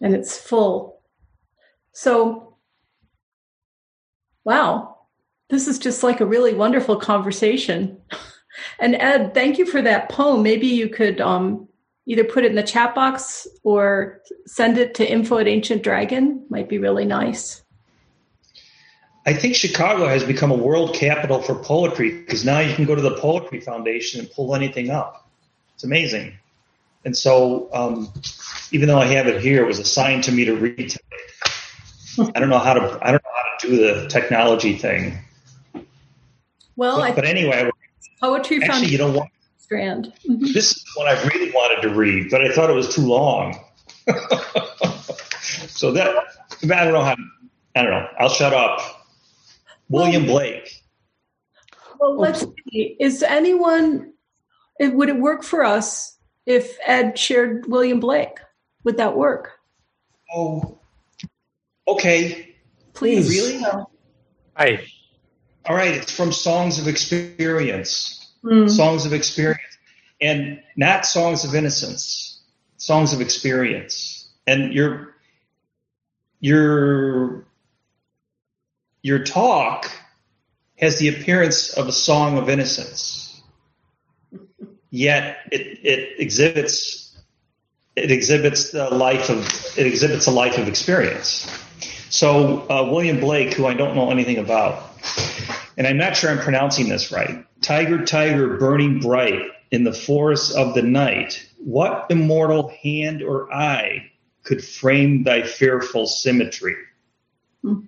And 0.00 0.14
it's 0.14 0.38
full. 0.38 1.00
So, 1.92 2.56
wow, 4.44 4.98
this 5.48 5.68
is 5.68 5.78
just 5.78 6.02
like 6.02 6.20
a 6.20 6.26
really 6.26 6.54
wonderful 6.54 6.96
conversation. 6.96 7.98
and 8.78 8.94
Ed, 8.94 9.34
thank 9.34 9.58
you 9.58 9.66
for 9.66 9.82
that 9.82 10.08
poem. 10.08 10.42
Maybe 10.42 10.66
you 10.66 10.88
could 10.88 11.20
um, 11.20 11.68
either 12.06 12.24
put 12.24 12.44
it 12.44 12.50
in 12.50 12.56
the 12.56 12.62
chat 12.62 12.94
box 12.94 13.46
or 13.62 14.20
send 14.46 14.78
it 14.78 14.94
to 14.94 15.10
info 15.10 15.38
at 15.38 15.48
Ancient 15.48 15.82
Dragon. 15.82 16.44
Might 16.50 16.68
be 16.68 16.78
really 16.78 17.04
nice. 17.04 17.62
I 19.26 19.32
think 19.32 19.56
Chicago 19.56 20.06
has 20.06 20.22
become 20.22 20.52
a 20.52 20.56
world 20.56 20.94
capital 20.94 21.42
for 21.42 21.56
poetry 21.56 22.12
because 22.20 22.44
now 22.44 22.60
you 22.60 22.74
can 22.76 22.84
go 22.84 22.94
to 22.94 23.02
the 23.02 23.16
Poetry 23.16 23.60
Foundation 23.60 24.20
and 24.20 24.30
pull 24.30 24.54
anything 24.54 24.90
up. 24.90 25.28
It's 25.74 25.82
amazing. 25.82 26.38
And 27.04 27.16
so, 27.16 27.68
um, 27.72 28.12
even 28.72 28.88
though 28.88 28.98
I 28.98 29.06
have 29.06 29.26
it 29.26 29.40
here, 29.40 29.62
it 29.62 29.66
was 29.66 29.78
assigned 29.78 30.24
to 30.24 30.32
me 30.32 30.44
to 30.44 30.54
read 30.54 30.90
today. 30.90 31.02
I 32.34 32.40
don't 32.40 32.48
know 32.48 32.58
how 32.58 32.74
to. 32.74 32.98
I 33.02 33.12
don't 33.12 33.22
know 33.22 33.30
how 33.34 33.58
to 33.60 33.68
do 33.68 33.76
the 33.76 34.08
technology 34.08 34.76
thing. 34.76 35.18
Well, 36.76 36.98
but, 36.98 37.14
but 37.14 37.24
anyway, 37.24 37.70
Poetry 38.20 38.56
actually, 38.56 38.68
Foundation. 38.68 38.92
you 38.92 38.98
don't 38.98 39.14
want 39.14 39.30
Strand. 39.58 40.12
Mm-hmm. 40.28 40.46
This 40.52 40.72
is 40.72 40.84
what 40.94 41.08
I 41.08 41.22
really 41.28 41.50
wanted 41.50 41.82
to 41.82 41.94
read, 41.94 42.30
but 42.30 42.40
I 42.40 42.52
thought 42.52 42.70
it 42.70 42.74
was 42.74 42.94
too 42.94 43.02
long. 43.02 43.58
so 45.68 45.92
that 45.92 46.14
I 46.62 46.84
don't 46.84 46.92
know 46.92 47.02
how. 47.02 47.16
I 47.74 47.82
don't 47.82 47.90
know. 47.90 48.08
I'll 48.18 48.28
shut 48.28 48.54
up. 48.54 48.80
William 49.88 50.24
Blake. 50.24 50.82
Well, 51.98 52.18
let's 52.18 52.40
see. 52.70 52.96
Is 52.98 53.22
anyone? 53.22 54.12
Would 54.80 55.08
it 55.08 55.18
work 55.18 55.42
for 55.42 55.64
us 55.64 56.16
if 56.44 56.76
Ed 56.86 57.18
shared 57.18 57.66
William 57.66 58.00
Blake? 58.00 58.38
Would 58.86 58.98
that 58.98 59.16
work? 59.16 59.58
Oh, 60.32 60.78
okay. 61.88 62.54
Please. 62.94 63.28
Really? 63.28 63.60
Hi. 64.54 64.86
All 65.68 65.74
right. 65.74 65.92
It's 65.92 66.12
from 66.12 66.30
Songs 66.30 66.78
of 66.78 66.86
Experience. 66.86 68.32
Mm. 68.44 68.70
Songs 68.70 69.04
of 69.04 69.12
Experience, 69.12 69.76
and 70.20 70.62
not 70.76 71.04
Songs 71.04 71.44
of 71.44 71.56
Innocence. 71.56 72.44
Songs 72.76 73.12
of 73.12 73.20
Experience, 73.20 74.28
and 74.46 74.72
your 74.72 75.16
your 76.38 77.44
your 79.02 79.24
talk 79.24 79.90
has 80.78 81.00
the 81.00 81.08
appearance 81.08 81.72
of 81.72 81.88
a 81.88 81.92
song 81.92 82.38
of 82.38 82.48
innocence, 82.48 83.42
yet 84.90 85.38
it, 85.50 85.80
it 85.82 86.20
exhibits 86.20 87.05
it 87.96 88.10
exhibits 88.10 88.70
the 88.70 88.90
life 88.90 89.30
of 89.30 89.38
it 89.76 89.86
exhibits 89.86 90.26
a 90.26 90.30
life 90.30 90.58
of 90.58 90.68
experience. 90.68 91.50
So 92.10 92.66
uh, 92.70 92.88
William 92.90 93.18
Blake, 93.18 93.54
who 93.54 93.66
I 93.66 93.74
don't 93.74 93.96
know 93.96 94.10
anything 94.10 94.38
about, 94.38 94.90
and 95.76 95.86
I'm 95.86 95.96
not 95.96 96.16
sure 96.16 96.30
I'm 96.30 96.38
pronouncing 96.38 96.88
this 96.88 97.10
right. 97.10 97.44
Tiger, 97.62 98.04
tiger, 98.04 98.58
burning 98.58 99.00
bright 99.00 99.42
in 99.70 99.82
the 99.82 99.92
forests 99.92 100.54
of 100.54 100.74
the 100.74 100.82
night, 100.82 101.48
what 101.58 102.06
immortal 102.10 102.68
hand 102.82 103.22
or 103.22 103.52
eye 103.52 104.10
could 104.44 104.62
frame 104.62 105.24
thy 105.24 105.42
fearful 105.42 106.06
symmetry? 106.06 106.76
Hmm. 107.62 107.80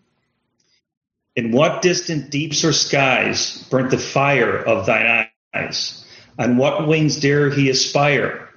In 1.37 1.53
what 1.53 1.83
distant 1.83 2.31
deeps 2.31 2.65
or 2.65 2.73
skies 2.73 3.65
burnt 3.71 3.91
the 3.91 3.99
fire 3.99 4.57
of 4.57 4.87
thine 4.87 5.29
eyes? 5.55 6.05
On 6.37 6.57
what 6.57 6.89
wings 6.89 7.21
dare 7.21 7.51
he 7.51 7.71
aspire? 7.71 8.48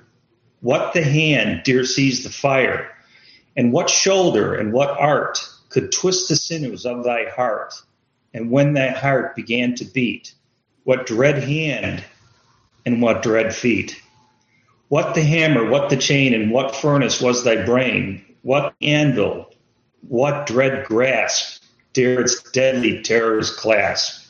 What 0.61 0.93
the 0.93 1.03
hand 1.03 1.63
dare 1.63 1.85
seize 1.85 2.23
the 2.23 2.29
fire? 2.29 2.91
And 3.57 3.73
what 3.73 3.89
shoulder 3.89 4.53
and 4.53 4.71
what 4.71 4.89
art 4.89 5.39
could 5.69 5.91
twist 5.91 6.29
the 6.29 6.35
sinews 6.35 6.85
of 6.85 7.03
thy 7.03 7.25
heart? 7.25 7.73
And 8.33 8.51
when 8.51 8.73
thy 8.73 8.89
heart 8.89 9.35
began 9.35 9.75
to 9.75 9.85
beat, 9.85 10.33
what 10.83 11.07
dread 11.07 11.43
hand 11.43 12.03
and 12.85 13.01
what 13.01 13.23
dread 13.23 13.55
feet? 13.55 14.01
What 14.87 15.15
the 15.15 15.23
hammer, 15.23 15.67
what 15.67 15.89
the 15.89 15.97
chain, 15.97 16.33
and 16.33 16.51
what 16.51 16.75
furnace 16.75 17.19
was 17.19 17.43
thy 17.43 17.65
brain? 17.65 18.23
What 18.43 18.73
anvil, 18.81 19.51
what 20.07 20.45
dread 20.45 20.85
grasp 20.85 21.63
dare 21.93 22.21
its 22.21 22.41
deadly 22.51 23.01
terrors 23.01 23.49
clasp. 23.49 24.27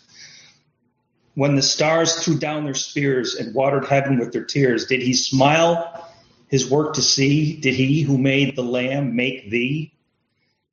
When 1.36 1.56
the 1.56 1.62
stars 1.62 2.24
threw 2.24 2.38
down 2.38 2.66
their 2.66 2.74
spears 2.74 3.36
and 3.36 3.54
watered 3.54 3.86
heaven 3.86 4.20
with 4.20 4.32
their 4.34 4.44
tears, 4.44 4.86
did 4.86 5.02
he 5.02 5.14
smile 5.14 6.08
his 6.52 6.70
work 6.70 6.94
to 6.94 7.02
see? 7.02 7.56
Did 7.56 7.74
he 7.74 8.02
who 8.02 8.20
made 8.20 8.56
the 8.56 8.62
lamb 8.62 9.16
make 9.16 9.50
thee? 9.50 9.94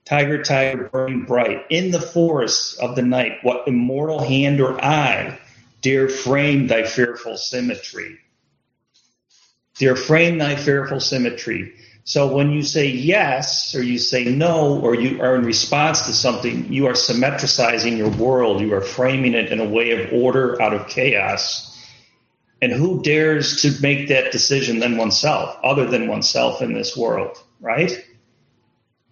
Tiger, 0.05 0.43
tiger, 0.43 0.91
burning 0.93 1.25
bright 1.25 1.65
in 1.71 1.91
the 1.91 2.01
forests 2.01 2.75
of 2.75 2.97
the 2.97 3.03
night, 3.03 3.39
what 3.43 3.67
immortal 3.67 4.23
hand 4.23 4.61
or 4.61 4.79
eye 4.85 5.39
dare 5.81 6.11
frame 6.11 6.67
thy 6.67 6.83
fearful 6.83 7.39
symmetry? 7.39 8.19
Dare 9.79 9.97
frame 9.97 10.37
thy 10.37 10.57
fearful 10.57 11.01
symmetry 11.01 11.73
so 12.09 12.35
when 12.35 12.53
you 12.53 12.63
say 12.63 12.87
yes 12.87 13.75
or 13.75 13.83
you 13.83 13.99
say 13.99 14.25
no 14.25 14.81
or 14.81 14.95
you 14.95 15.21
are 15.21 15.37
in 15.37 15.45
response 15.45 16.01
to 16.07 16.15
something, 16.15 16.73
you 16.73 16.87
are 16.87 16.95
symmetricizing 16.95 17.99
your 17.99 18.09
world. 18.09 18.63
You 18.63 18.73
are 18.73 18.81
framing 18.81 19.35
it 19.35 19.53
in 19.53 19.61
a 19.61 19.69
way 19.69 19.91
of 19.91 20.11
order 20.11 20.61
out 20.63 20.73
of 20.73 20.89
chaos. 20.89 21.68
And 22.61 22.73
who 22.73 23.03
dares 23.03 23.63
to 23.63 23.81
make 23.81 24.09
that 24.09 24.33
decision 24.33 24.81
than 24.81 24.97
oneself, 24.97 25.57
other 25.63 25.87
than 25.87 26.09
oneself 26.09 26.61
in 26.61 26.73
this 26.73 26.97
world, 26.97 27.39
right? 27.61 28.05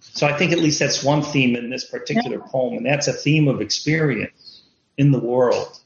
So 0.00 0.26
I 0.26 0.36
think 0.36 0.52
at 0.52 0.58
least 0.58 0.80
that's 0.80 1.04
one 1.04 1.22
theme 1.22 1.54
in 1.54 1.70
this 1.70 1.84
particular 1.84 2.40
poem, 2.40 2.76
and 2.76 2.86
that's 2.86 3.06
a 3.06 3.12
theme 3.12 3.48
of 3.48 3.60
experience 3.60 4.62
in 4.96 5.12
the 5.12 5.20
world. 5.20 5.78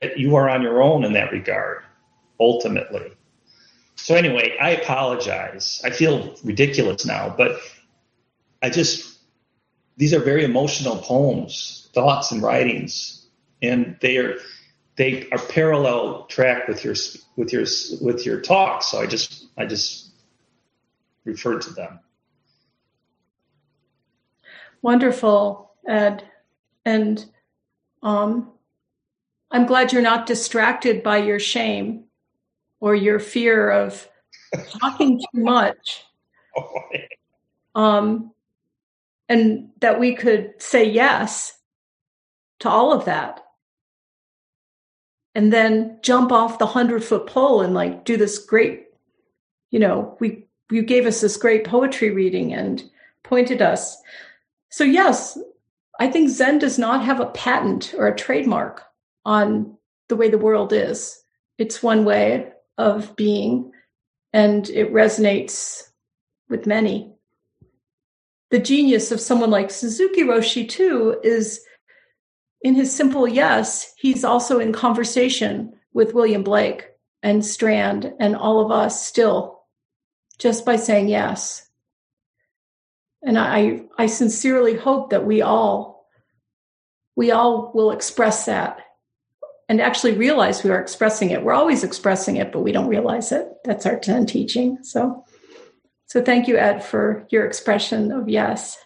That 0.00 0.18
you 0.18 0.36
are 0.36 0.48
on 0.48 0.62
your 0.62 0.82
own 0.82 1.04
in 1.04 1.12
that 1.14 1.32
regard, 1.32 1.82
ultimately. 2.38 3.12
So 3.96 4.14
anyway, 4.14 4.56
I 4.60 4.70
apologize. 4.70 5.80
I 5.84 5.90
feel 5.90 6.34
ridiculous 6.44 7.06
now, 7.06 7.34
but 7.36 7.60
I 8.62 8.70
just 8.70 9.18
these 9.96 10.14
are 10.14 10.20
very 10.20 10.44
emotional 10.44 10.96
poems, 10.96 11.88
thoughts 11.92 12.32
and 12.32 12.42
writings, 12.42 13.26
and 13.60 13.96
they 14.00 14.16
are 14.16 14.36
they 14.96 15.28
are 15.30 15.38
parallel 15.38 16.24
track 16.26 16.68
with 16.68 16.84
your 16.84 16.94
with 17.36 17.52
your 17.52 17.64
with 18.00 18.26
your 18.26 18.40
talk. 18.40 18.82
So 18.82 19.00
I 19.00 19.06
just 19.06 19.46
I 19.56 19.66
just 19.66 20.10
referred 21.24 21.62
to 21.62 21.70
them. 21.70 22.00
Wonderful, 24.82 25.72
Ed, 25.86 26.24
and 26.84 27.24
um, 28.02 28.50
I'm 29.50 29.66
glad 29.66 29.92
you're 29.92 30.02
not 30.02 30.26
distracted 30.26 31.02
by 31.02 31.18
your 31.18 31.38
shame 31.38 32.04
or 32.80 32.94
your 32.94 33.20
fear 33.20 33.70
of 33.70 34.08
talking 34.80 35.18
too 35.18 35.40
much. 35.40 36.04
Um, 37.74 38.32
and 39.30 39.70
that 39.80 39.98
we 39.98 40.14
could 40.14 40.60
say 40.60 40.84
yes 40.90 41.54
to 42.60 42.68
all 42.68 42.92
of 42.92 43.06
that. 43.06 43.41
And 45.34 45.52
then 45.52 45.98
jump 46.02 46.30
off 46.30 46.58
the 46.58 46.66
hundred 46.66 47.02
foot 47.02 47.26
pole 47.26 47.62
and 47.62 47.72
like 47.72 48.04
do 48.04 48.16
this 48.16 48.38
great, 48.38 48.88
you 49.70 49.78
know, 49.78 50.16
we 50.20 50.46
you 50.70 50.82
gave 50.82 51.06
us 51.06 51.20
this 51.20 51.36
great 51.36 51.64
poetry 51.64 52.10
reading 52.10 52.52
and 52.52 52.82
pointed 53.22 53.62
us. 53.62 53.96
So 54.70 54.84
yes, 54.84 55.38
I 56.00 56.10
think 56.10 56.30
Zen 56.30 56.58
does 56.58 56.78
not 56.78 57.04
have 57.04 57.20
a 57.20 57.26
patent 57.26 57.94
or 57.96 58.06
a 58.06 58.16
trademark 58.16 58.82
on 59.24 59.76
the 60.08 60.16
way 60.16 60.28
the 60.28 60.38
world 60.38 60.72
is. 60.72 61.22
It's 61.58 61.82
one 61.82 62.04
way 62.04 62.52
of 62.78 63.14
being, 63.16 63.72
and 64.32 64.68
it 64.70 64.92
resonates 64.92 65.90
with 66.48 66.66
many. 66.66 67.12
The 68.50 68.58
genius 68.58 69.12
of 69.12 69.20
someone 69.20 69.50
like 69.50 69.70
Suzuki 69.70 70.22
Roshi, 70.22 70.68
too, 70.68 71.18
is 71.22 71.64
in 72.62 72.74
his 72.74 72.94
simple 72.94 73.26
yes, 73.26 73.92
he's 73.96 74.24
also 74.24 74.58
in 74.58 74.72
conversation 74.72 75.74
with 75.92 76.14
William 76.14 76.42
Blake 76.42 76.86
and 77.22 77.44
Strand 77.44 78.12
and 78.18 78.36
all 78.36 78.64
of 78.64 78.70
us 78.70 79.04
still 79.06 79.62
just 80.38 80.64
by 80.64 80.76
saying 80.76 81.08
yes. 81.08 81.68
And 83.22 83.38
I, 83.38 83.82
I 83.98 84.06
sincerely 84.06 84.74
hope 84.74 85.10
that 85.10 85.24
we 85.24 85.42
all, 85.42 86.06
we 87.14 87.30
all 87.30 87.70
will 87.74 87.92
express 87.92 88.46
that 88.46 88.78
and 89.68 89.80
actually 89.80 90.16
realize 90.16 90.64
we 90.64 90.70
are 90.70 90.80
expressing 90.80 91.30
it. 91.30 91.42
We're 91.42 91.52
always 91.52 91.84
expressing 91.84 92.36
it, 92.36 92.52
but 92.52 92.62
we 92.62 92.72
don't 92.72 92.88
realize 92.88 93.30
it. 93.30 93.48
That's 93.64 93.86
our 93.86 94.02
Zen 94.02 94.26
teaching. 94.26 94.78
So, 94.82 95.24
so 96.06 96.22
thank 96.22 96.48
you, 96.48 96.56
Ed, 96.56 96.84
for 96.84 97.26
your 97.30 97.46
expression 97.46 98.10
of 98.10 98.28
yes. 98.28 98.76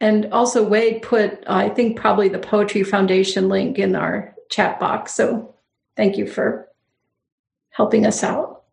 And 0.00 0.32
also, 0.32 0.66
Wade 0.66 1.02
put, 1.02 1.46
uh, 1.46 1.52
I 1.52 1.68
think, 1.68 1.98
probably 1.98 2.30
the 2.30 2.38
Poetry 2.38 2.82
Foundation 2.82 3.50
link 3.50 3.78
in 3.78 3.94
our 3.94 4.34
chat 4.50 4.80
box. 4.80 5.12
So 5.14 5.54
thank 5.94 6.16
you 6.16 6.26
for 6.26 6.68
helping 7.68 8.06
us 8.06 8.24
out. 8.24 8.64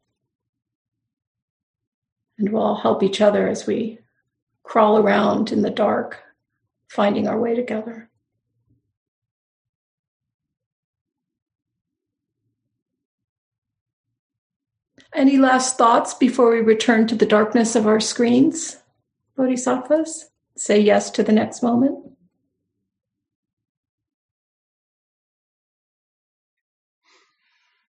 And 2.37 2.53
we'll 2.53 2.63
all 2.63 2.75
help 2.75 3.03
each 3.03 3.19
other 3.19 3.47
as 3.47 3.67
we 3.67 3.99
crawl 4.63 4.97
around 4.99 5.51
in 5.51 5.63
the 5.63 5.69
dark, 5.69 6.21
finding 6.87 7.27
our 7.27 7.39
way 7.39 7.55
together. 7.55 8.09
Any 15.13 15.37
last 15.37 15.77
thoughts 15.77 16.13
before 16.13 16.51
we 16.51 16.59
return 16.59 17.07
to 17.07 17.15
the 17.15 17.25
darkness 17.25 17.75
of 17.75 17.87
our 17.87 17.99
screens, 17.99 18.77
Bodhisattvas? 19.35 20.29
Say 20.57 20.79
yes 20.79 21.11
to 21.11 21.23
the 21.23 21.31
next 21.31 21.61
moment. 21.61 22.16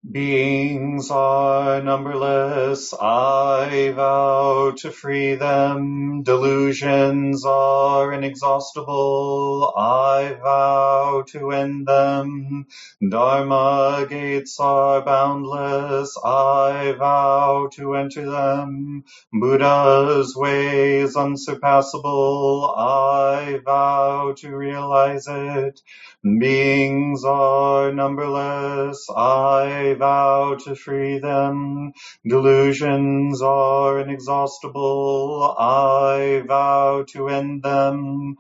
Beings 0.09 1.11
are 1.11 1.83
numberless, 1.83 2.95
I 2.95 3.93
vow 3.95 4.73
to 4.79 4.91
free 4.91 5.35
them. 5.35 6.23
Delusions 6.23 7.45
are 7.45 8.11
inexhaustible, 8.11 9.75
I 9.77 10.39
vow 10.43 11.25
to 11.29 11.51
end 11.53 11.87
them. 11.87 12.67
Dharma 13.07 14.07
gates 14.09 14.59
are 14.59 15.05
boundless, 15.05 16.17
I 16.25 16.93
vow 16.99 17.69
to 17.75 17.95
enter 17.95 18.29
them. 18.31 19.05
Buddha's 19.33 20.35
ways 20.35 21.15
unsurpassable, 21.15 22.75
I 22.75 23.61
vow 23.65 24.33
to 24.39 24.57
realize 24.57 25.27
it. 25.29 25.81
Beings 26.23 27.25
are 27.25 27.93
numberless, 27.93 29.07
I 29.15 29.90
vow 29.95 30.57
to 30.65 30.75
free 30.75 31.19
them. 31.19 31.93
Delusions 32.27 33.43
are 33.43 34.01
inexhaustible, 34.01 35.55
I 35.59 36.43
vow 36.47 37.05
to 37.09 37.29
end 37.29 37.63
them. 37.63 38.37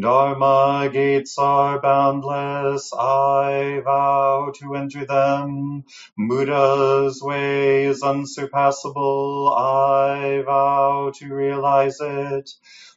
Dharma 0.00 0.90
gates 0.92 1.36
are 1.38 1.80
boundless, 1.80 2.92
I 2.92 3.80
vow 3.84 4.52
to 4.60 4.74
enter 4.74 5.06
them. 5.06 5.84
Buddha's 6.16 7.22
way 7.22 7.84
is 7.84 8.02
unsurpassable, 8.02 9.54
I 9.56 10.42
vow 10.44 11.12
to 11.16 11.34
realize 11.34 11.98
it. 12.00 12.50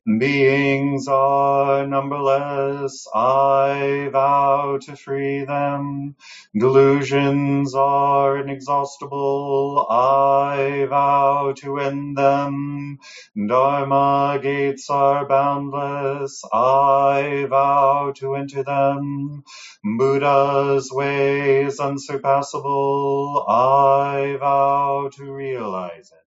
Beings 0.08 1.10
are 1.10 1.86
numberless, 1.86 3.06
I 3.14 4.08
vow 4.10 4.78
to 4.84 4.96
free 4.96 5.44
them. 5.44 6.16
Delusions 6.58 7.76
are 7.76 8.38
inexhaustible, 8.38 9.86
I 9.90 10.86
vow 10.90 11.54
to 11.58 11.80
end 11.80 12.18
them. 12.18 13.00
Dharma 13.36 14.40
gates 14.42 14.90
are 14.90 15.28
boundless, 15.28 16.42
I 16.54 17.46
vow 17.50 18.14
to 18.16 18.36
enter 18.36 18.64
them. 18.64 19.44
Buddha's 19.84 20.90
way 20.90 21.66
is 21.66 21.82
unsurpassable, 21.82 23.46
I 23.46 24.38
vow 24.40 25.10
to 25.18 25.34
realize 25.34 26.14
it. 26.14 26.27